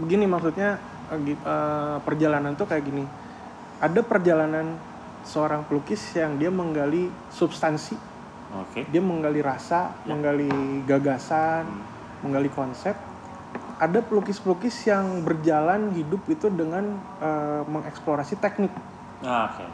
begini 0.00 0.24
maksudnya 0.24 0.80
eh, 1.12 1.20
eh, 1.36 1.96
perjalanan 2.00 2.56
tuh 2.56 2.64
kayak 2.64 2.84
gini. 2.88 3.04
Ada 3.84 4.00
perjalanan 4.00 4.80
seorang 5.24 5.68
pelukis 5.68 6.00
yang 6.16 6.40
dia 6.40 6.48
menggali 6.48 7.12
substansi, 7.28 7.96
Oke. 8.56 8.88
dia 8.88 9.02
menggali 9.04 9.44
rasa, 9.44 9.92
Ya. 10.04 10.12
menggali 10.16 10.48
gagasan, 10.88 11.68
Hmm. 11.68 11.84
menggali 12.24 12.48
konsep. 12.48 12.96
Ada 13.76 14.00
pelukis-pelukis 14.00 14.86
yang 14.88 15.20
berjalan 15.20 15.92
hidup 15.92 16.24
itu 16.32 16.48
dengan 16.48 16.96
eh, 17.20 17.62
mengeksplorasi 17.68 18.40
teknik. 18.40 18.72
Ah, 19.20 19.52
Oke. 19.52 19.68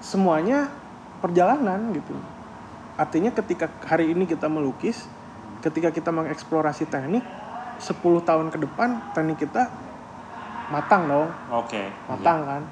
Semuanya 0.00 0.66
perjalanan 1.20 1.92
gitu. 1.94 2.16
Artinya 3.00 3.32
ketika 3.32 3.72
hari 3.88 4.12
ini 4.12 4.28
kita 4.28 4.44
melukis, 4.52 5.08
ketika 5.64 5.88
kita 5.88 6.12
mengeksplorasi 6.12 6.84
teknik, 6.84 7.24
10 7.80 7.96
tahun 8.20 8.52
ke 8.52 8.60
depan 8.60 9.00
teknik 9.16 9.48
kita 9.48 9.72
matang 10.68 11.08
dong, 11.08 11.32
Oke. 11.48 11.88
matang 12.04 12.44
kan. 12.44 12.62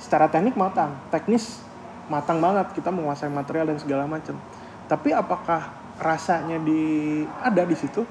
Secara 0.00 0.32
teknik 0.32 0.56
matang, 0.56 0.96
teknis 1.12 1.60
matang 2.08 2.40
banget 2.40 2.72
kita 2.72 2.88
menguasai 2.88 3.28
material 3.28 3.68
dan 3.68 3.76
segala 3.76 4.08
macam. 4.08 4.40
Tapi 4.88 5.12
apakah 5.12 5.76
rasanya 6.00 6.56
di 6.56 6.80
ada 7.44 7.68
di 7.68 7.76
situ? 7.76 8.08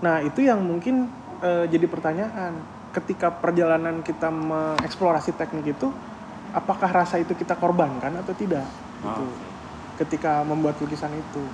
Nah, 0.00 0.24
itu 0.24 0.40
yang 0.48 0.64
mungkin 0.64 1.12
eh, 1.44 1.68
jadi 1.68 1.84
pertanyaan. 1.84 2.80
Ketika 2.92 3.32
perjalanan 3.32 4.04
kita 4.04 4.28
mengeksplorasi 4.28 5.36
teknik 5.36 5.76
itu, 5.76 5.88
apakah 6.56 6.88
rasa 6.88 7.20
itu 7.20 7.32
kita 7.36 7.56
korbankan 7.56 8.16
atau 8.20 8.32
tidak? 8.32 8.64
Ah, 9.04 9.16
Gitu. 9.20 9.51
Ketika 9.94 10.42
membuat 10.42 10.80
lukisan 10.80 11.12
itu. 11.14 11.44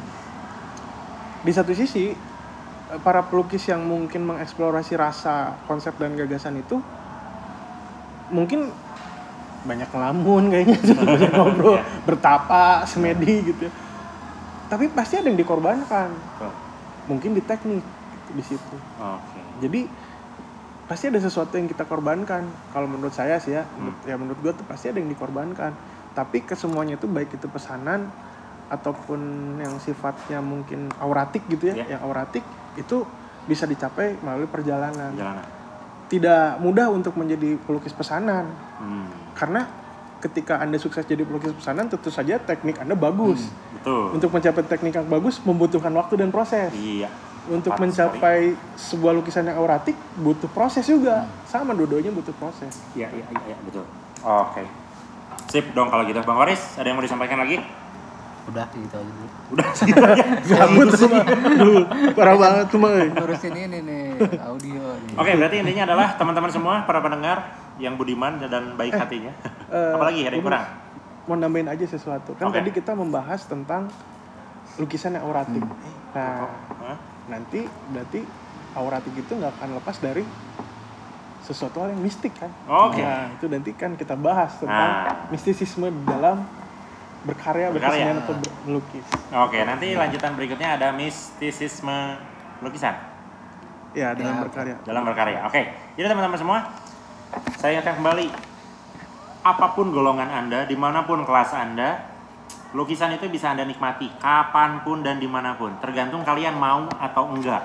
Di 1.39 1.53
satu 1.53 1.71
sisi, 1.73 2.11
eh, 2.11 3.01
para 3.01 3.27
pelukis 3.27 3.67
yang 3.67 3.83
mungkin 3.85 4.25
mengeksplorasi 4.25 4.95
rasa, 4.95 5.59
konsep 5.65 5.95
dan 5.97 6.15
gagasan 6.15 6.59
itu 6.59 6.79
mungkin 8.29 8.69
banyak 9.65 9.89
ngelamun 9.89 10.53
kayaknya 10.53 10.77
banyak 11.17 11.33
ngobrol 11.33 11.81
Iya. 11.81 11.83
bertapa 12.05 12.85
semedi 12.85 13.53
gitu 13.53 13.67
tapi 14.69 14.93
pasti 14.93 15.17
ada 15.17 15.33
yang 15.33 15.41
dikorbankan 15.41 16.21
Tuh. 16.37 16.53
mungkin 17.09 17.33
di 17.33 17.41
teknik 17.41 17.89
di 18.29 18.45
situ 18.45 18.77
jadi 19.57 19.89
pasti 20.85 21.09
ada 21.09 21.17
sesuatu 21.19 21.57
yang 21.57 21.65
kita 21.65 21.85
korbankan 21.85 22.53
kalau 22.69 22.85
menurut 22.85 23.13
saya 23.13 23.41
sih 23.41 23.57
ya 23.57 23.65
Hmm. 23.73 23.97
ya 24.05 24.21
menurut 24.21 24.39
gue 24.39 24.53
tuh 24.55 24.67
pasti 24.69 24.93
ada 24.93 25.01
yang 25.01 25.09
dikorbankan 25.09 25.73
tapi 26.13 26.45
kesemuanya 26.45 27.01
itu 27.01 27.09
baik 27.09 27.33
itu 27.33 27.49
pesanan 27.49 28.13
ataupun 28.69 29.21
yang 29.57 29.75
sifatnya 29.79 30.39
mungkin 30.39 30.93
auratik 30.99 31.45
gitu 31.47 31.69
ya 31.69 31.75
Ya. 31.79 31.97
yang 31.97 32.05
auratik 32.05 32.45
itu 32.75 33.05
bisa 33.45 33.65
dicapai 33.65 34.17
melalui 34.19 34.45
perjalanan 34.45 35.11
Perjalanan. 35.11 35.47
tidak 36.07 36.57
mudah 36.59 36.89
untuk 36.89 37.13
menjadi 37.15 37.57
pelukis 37.59 37.93
pesanan 37.93 38.49
Hmm. 38.77 39.09
karena 39.33 39.65
ketika 40.19 40.59
anda 40.59 40.77
sukses 40.77 41.03
jadi 41.03 41.23
pelukis 41.23 41.53
pesanan 41.53 41.87
tentu 41.87 42.09
saja 42.09 42.37
teknik 42.37 42.77
anda 42.77 42.93
bagus 42.93 43.49
Betul. 43.73 44.13
untuk 44.13 44.31
mencapai 44.31 44.63
teknik 44.63 44.93
yang 44.95 45.07
bagus 45.07 45.41
membutuhkan 45.41 45.91
waktu 45.93 46.15
dan 46.17 46.29
proses 46.29 46.69
Iya. 46.71 47.09
untuk 47.47 47.73
Tepat 47.73 47.83
mencapai 47.83 48.39
sebuah 48.77 49.13
lukisan 49.15 49.47
yang 49.47 49.57
auratik 49.57 49.97
butuh 50.15 50.49
proses 50.49 50.85
juga 50.85 51.25
sama 51.45 51.73
dua-duanya 51.73 52.11
butuh 52.11 52.35
proses 52.35 52.77
Iya, 52.93 53.09
iya, 53.11 53.25
iya, 53.27 53.43
iya, 53.49 53.57
betul. 53.63 53.87
Oke. 54.21 54.67
Sip 55.49 55.73
dong 55.73 55.89
kalau 55.89 56.05
gitu. 56.05 56.21
Bang 56.21 56.37
Waris, 56.37 56.77
ada 56.77 56.85
yang 56.85 56.99
mau 56.99 57.01
disampaikan 57.01 57.39
lagi? 57.39 57.57
Udah 58.49 58.67
gitu 58.73 58.95
aja 58.95 59.05
dulu 59.07 59.27
Udah 59.49 59.69
sih. 59.73 59.93
gabut 60.47 60.89
tuh 60.91 61.07
mah 61.07 61.25
Duh, 61.55 61.85
parah 62.13 62.35
banget 62.35 62.67
tuh 62.69 62.79
mah 62.79 62.93
eh. 62.95 63.09
ngurusin 63.11 63.55
ini 63.55 63.79
nih 63.81 64.05
audio 64.41 64.83
nih 64.99 65.15
Oke, 65.15 65.33
berarti 65.35 65.57
intinya 65.59 65.83
adalah 65.87 66.09
teman-teman 66.15 66.49
semua 66.49 66.75
para 66.83 66.99
pendengar 66.99 67.39
yang 67.77 67.95
budiman 67.95 68.41
dan 68.41 68.75
baik 68.75 68.91
hatinya. 68.93 69.31
eh, 69.69 69.93
Apalagi 69.93 70.21
ada 70.23 70.35
yang 70.35 70.43
kurang? 70.43 70.67
mau 71.25 71.37
nambahin 71.37 71.69
aja 71.69 71.85
sesuatu 71.87 72.33
kan 72.33 72.49
tadi 72.49 72.69
kita 72.71 72.93
membahas 72.93 73.45
tentang 73.45 73.93
lukisan 74.77 75.13
yang 75.13 75.25
auratik 75.25 75.61
nah 76.11 76.49
Hah? 76.81 76.97
nanti 77.29 77.63
berarti 77.87 78.25
auratik 78.73 79.13
itu 79.15 79.33
nggak 79.35 79.53
akan 79.55 79.77
lepas 79.77 79.97
dari 79.99 80.25
sesuatu 81.39 81.79
hal 81.79 81.93
yang 81.93 82.01
mistik 82.01 82.33
kan 82.33 82.49
Oke. 82.65 83.01
nah 83.01 83.29
itu 83.31 83.45
nanti 83.45 83.71
kan 83.73 83.93
kita 83.93 84.13
bahas 84.15 84.57
tentang 84.57 84.89
Nah. 85.05 85.29
mistisisme 85.29 85.87
di 85.87 86.03
dalam 86.03 86.49
berkarya, 87.25 87.75
Berkarya. 87.75 88.15
berkesenian 88.15 88.19
atau 88.23 88.35
ber- 88.37 88.57
melukis 88.63 89.05
Oke, 89.35 89.59
nanti 89.63 89.87
lanjutan 89.93 90.33
berikutnya 90.35 90.79
ada 90.79 90.95
mistisisme 90.95 92.15
lukisan. 92.61 92.95
Ya 93.97 94.15
dengan 94.15 94.39
Ya, 94.39 94.43
berkarya. 94.45 94.77
Dalam 94.85 95.03
berkarya. 95.03 95.39
Oke, 95.47 95.63
jadi 95.97 96.07
teman-teman 96.07 96.39
semua, 96.39 96.59
saya 97.57 97.79
ingatkan 97.79 97.99
kembali, 97.99 98.27
apa 99.43 99.67
pun 99.73 99.91
golongan 99.91 100.29
Anda, 100.29 100.65
di 100.65 100.77
mana 100.77 101.03
pun 101.03 101.25
kelas 101.25 101.51
Anda, 101.55 102.07
lukisan 102.71 103.17
itu 103.17 103.27
bisa 103.27 103.51
Anda 103.51 103.65
nikmati 103.65 104.13
kapan 104.21 104.85
pun 104.85 105.01
dan 105.03 105.19
di 105.19 105.27
mana 105.27 105.57
pun, 105.57 105.75
tergantung 105.81 106.23
kalian 106.23 106.55
mau 106.55 106.87
atau 107.01 107.33
enggak. 107.33 107.65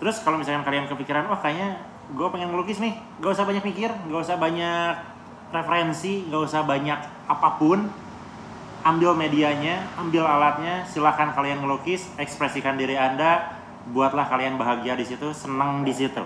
Terus 0.00 0.24
kalau 0.24 0.40
misalkan 0.40 0.64
kalian 0.64 0.88
kepikiran, 0.88 1.28
wah 1.28 1.36
kayaknya 1.36 1.76
gue 2.10 2.26
pengen 2.32 2.50
ngelukis 2.50 2.80
nih. 2.80 2.96
Gak 3.20 3.36
usah 3.36 3.44
banyak 3.46 3.62
mikir 3.62 3.92
gak 4.08 4.22
usah 4.24 4.34
banyak 4.34 4.94
referensi 5.50 6.26
gak 6.26 6.42
usah 6.42 6.62
banyak 6.62 6.98
apa 7.26 7.48
pun 7.58 7.86
ambil 8.86 9.12
medianya 9.12 9.84
ambil 10.00 10.24
alatnya 10.24 10.88
silahkan 10.88 11.36
kalian 11.36 11.60
ngelukis 11.60 12.08
ekspresikan 12.16 12.80
diri 12.80 12.96
anda 12.96 13.56
buatlah 13.92 14.28
kalian 14.28 14.56
bahagia 14.56 14.96
di 14.96 15.04
situ 15.04 15.32
senang 15.32 15.84
di 15.84 15.92
situ. 15.92 16.22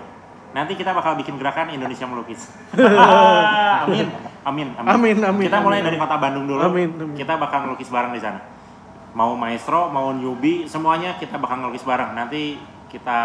Nanti 0.55 0.79
kita 0.79 0.95
bakal 0.95 1.19
bikin 1.19 1.35
gerakan 1.35 1.71
Indonesia 1.75 2.07
melukis. 2.07 2.47
Amin 3.85 4.07
amin 4.45 4.67
Amin, 4.77 5.17
amin, 5.17 5.45
kita 5.49 5.59
mulai 5.59 5.81
amin, 5.81 5.87
dari 5.89 5.97
kota 5.97 6.15
Bandung 6.21 6.45
dulu. 6.45 6.61
Amin, 6.61 6.89
amin. 6.93 7.17
kita 7.17 7.33
bakal 7.41 7.65
ngelukis 7.65 7.89
bareng 7.89 8.13
di 8.13 8.21
sana. 8.21 8.39
Mau 9.17 9.33
maestro 9.33 9.89
mau 9.89 10.13
newbie 10.13 10.69
semuanya 10.69 11.17
kita 11.17 11.41
bakal 11.41 11.65
ngelukis 11.65 11.81
bareng. 11.81 12.13
Nanti 12.13 12.61
kita 12.85 13.19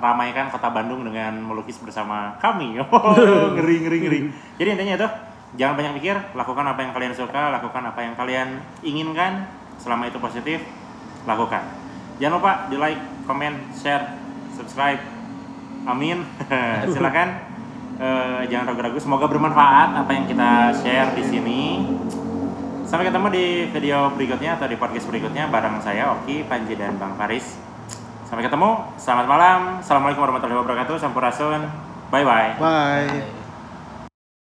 ramaikan 0.00 0.48
kota 0.48 0.72
Bandung 0.72 1.04
dengan 1.04 1.36
melukis 1.44 1.76
bersama 1.76 2.40
kami. 2.40 2.80
Ngeri 3.60 3.76
ngeri 3.84 3.98
ngeri. 4.00 4.20
Jadi 4.56 4.68
intinya 4.72 4.94
itu 4.96 5.08
jangan 5.54 5.74
banyak 5.78 5.92
pikir 6.02 6.16
lakukan 6.34 6.64
apa 6.66 6.80
yang 6.82 6.92
kalian 6.92 7.14
suka 7.14 7.54
lakukan 7.54 7.82
apa 7.86 8.00
yang 8.02 8.14
kalian 8.18 8.48
inginkan 8.82 9.46
selama 9.78 10.10
itu 10.10 10.18
positif 10.18 10.62
lakukan 11.24 11.62
jangan 12.18 12.34
lupa 12.38 12.52
di 12.70 12.76
like 12.78 13.00
comment 13.26 13.56
share 13.74 14.14
subscribe 14.54 15.00
amin 15.86 16.22
silakan 16.92 17.54
Eh, 17.94 18.42
jangan 18.50 18.74
ragu-ragu 18.74 18.98
semoga 18.98 19.30
bermanfaat 19.30 19.94
apa 19.94 20.10
yang 20.10 20.26
kita 20.26 20.74
share 20.82 21.14
di 21.14 21.22
sini 21.22 21.60
Sampai 22.82 23.06
ketemu 23.06 23.26
di 23.30 23.46
video 23.70 24.10
berikutnya 24.18 24.58
atau 24.58 24.66
di 24.66 24.74
podcast 24.74 25.06
berikutnya 25.06 25.46
bareng 25.46 25.78
saya 25.82 26.14
Oki, 26.14 26.46
Panji 26.46 26.78
dan 26.78 26.94
Bang 26.94 27.16
Faris. 27.18 27.58
Sampai 28.28 28.46
ketemu. 28.46 28.86
Selamat 29.00 29.26
malam. 29.26 29.60
Assalamualaikum 29.82 30.22
warahmatullahi 30.22 30.62
wabarakatuh. 30.62 30.96
Sampurasun. 31.00 31.64
Bye 32.12 32.22
bye. 32.22 32.54
Bye. 32.60 33.33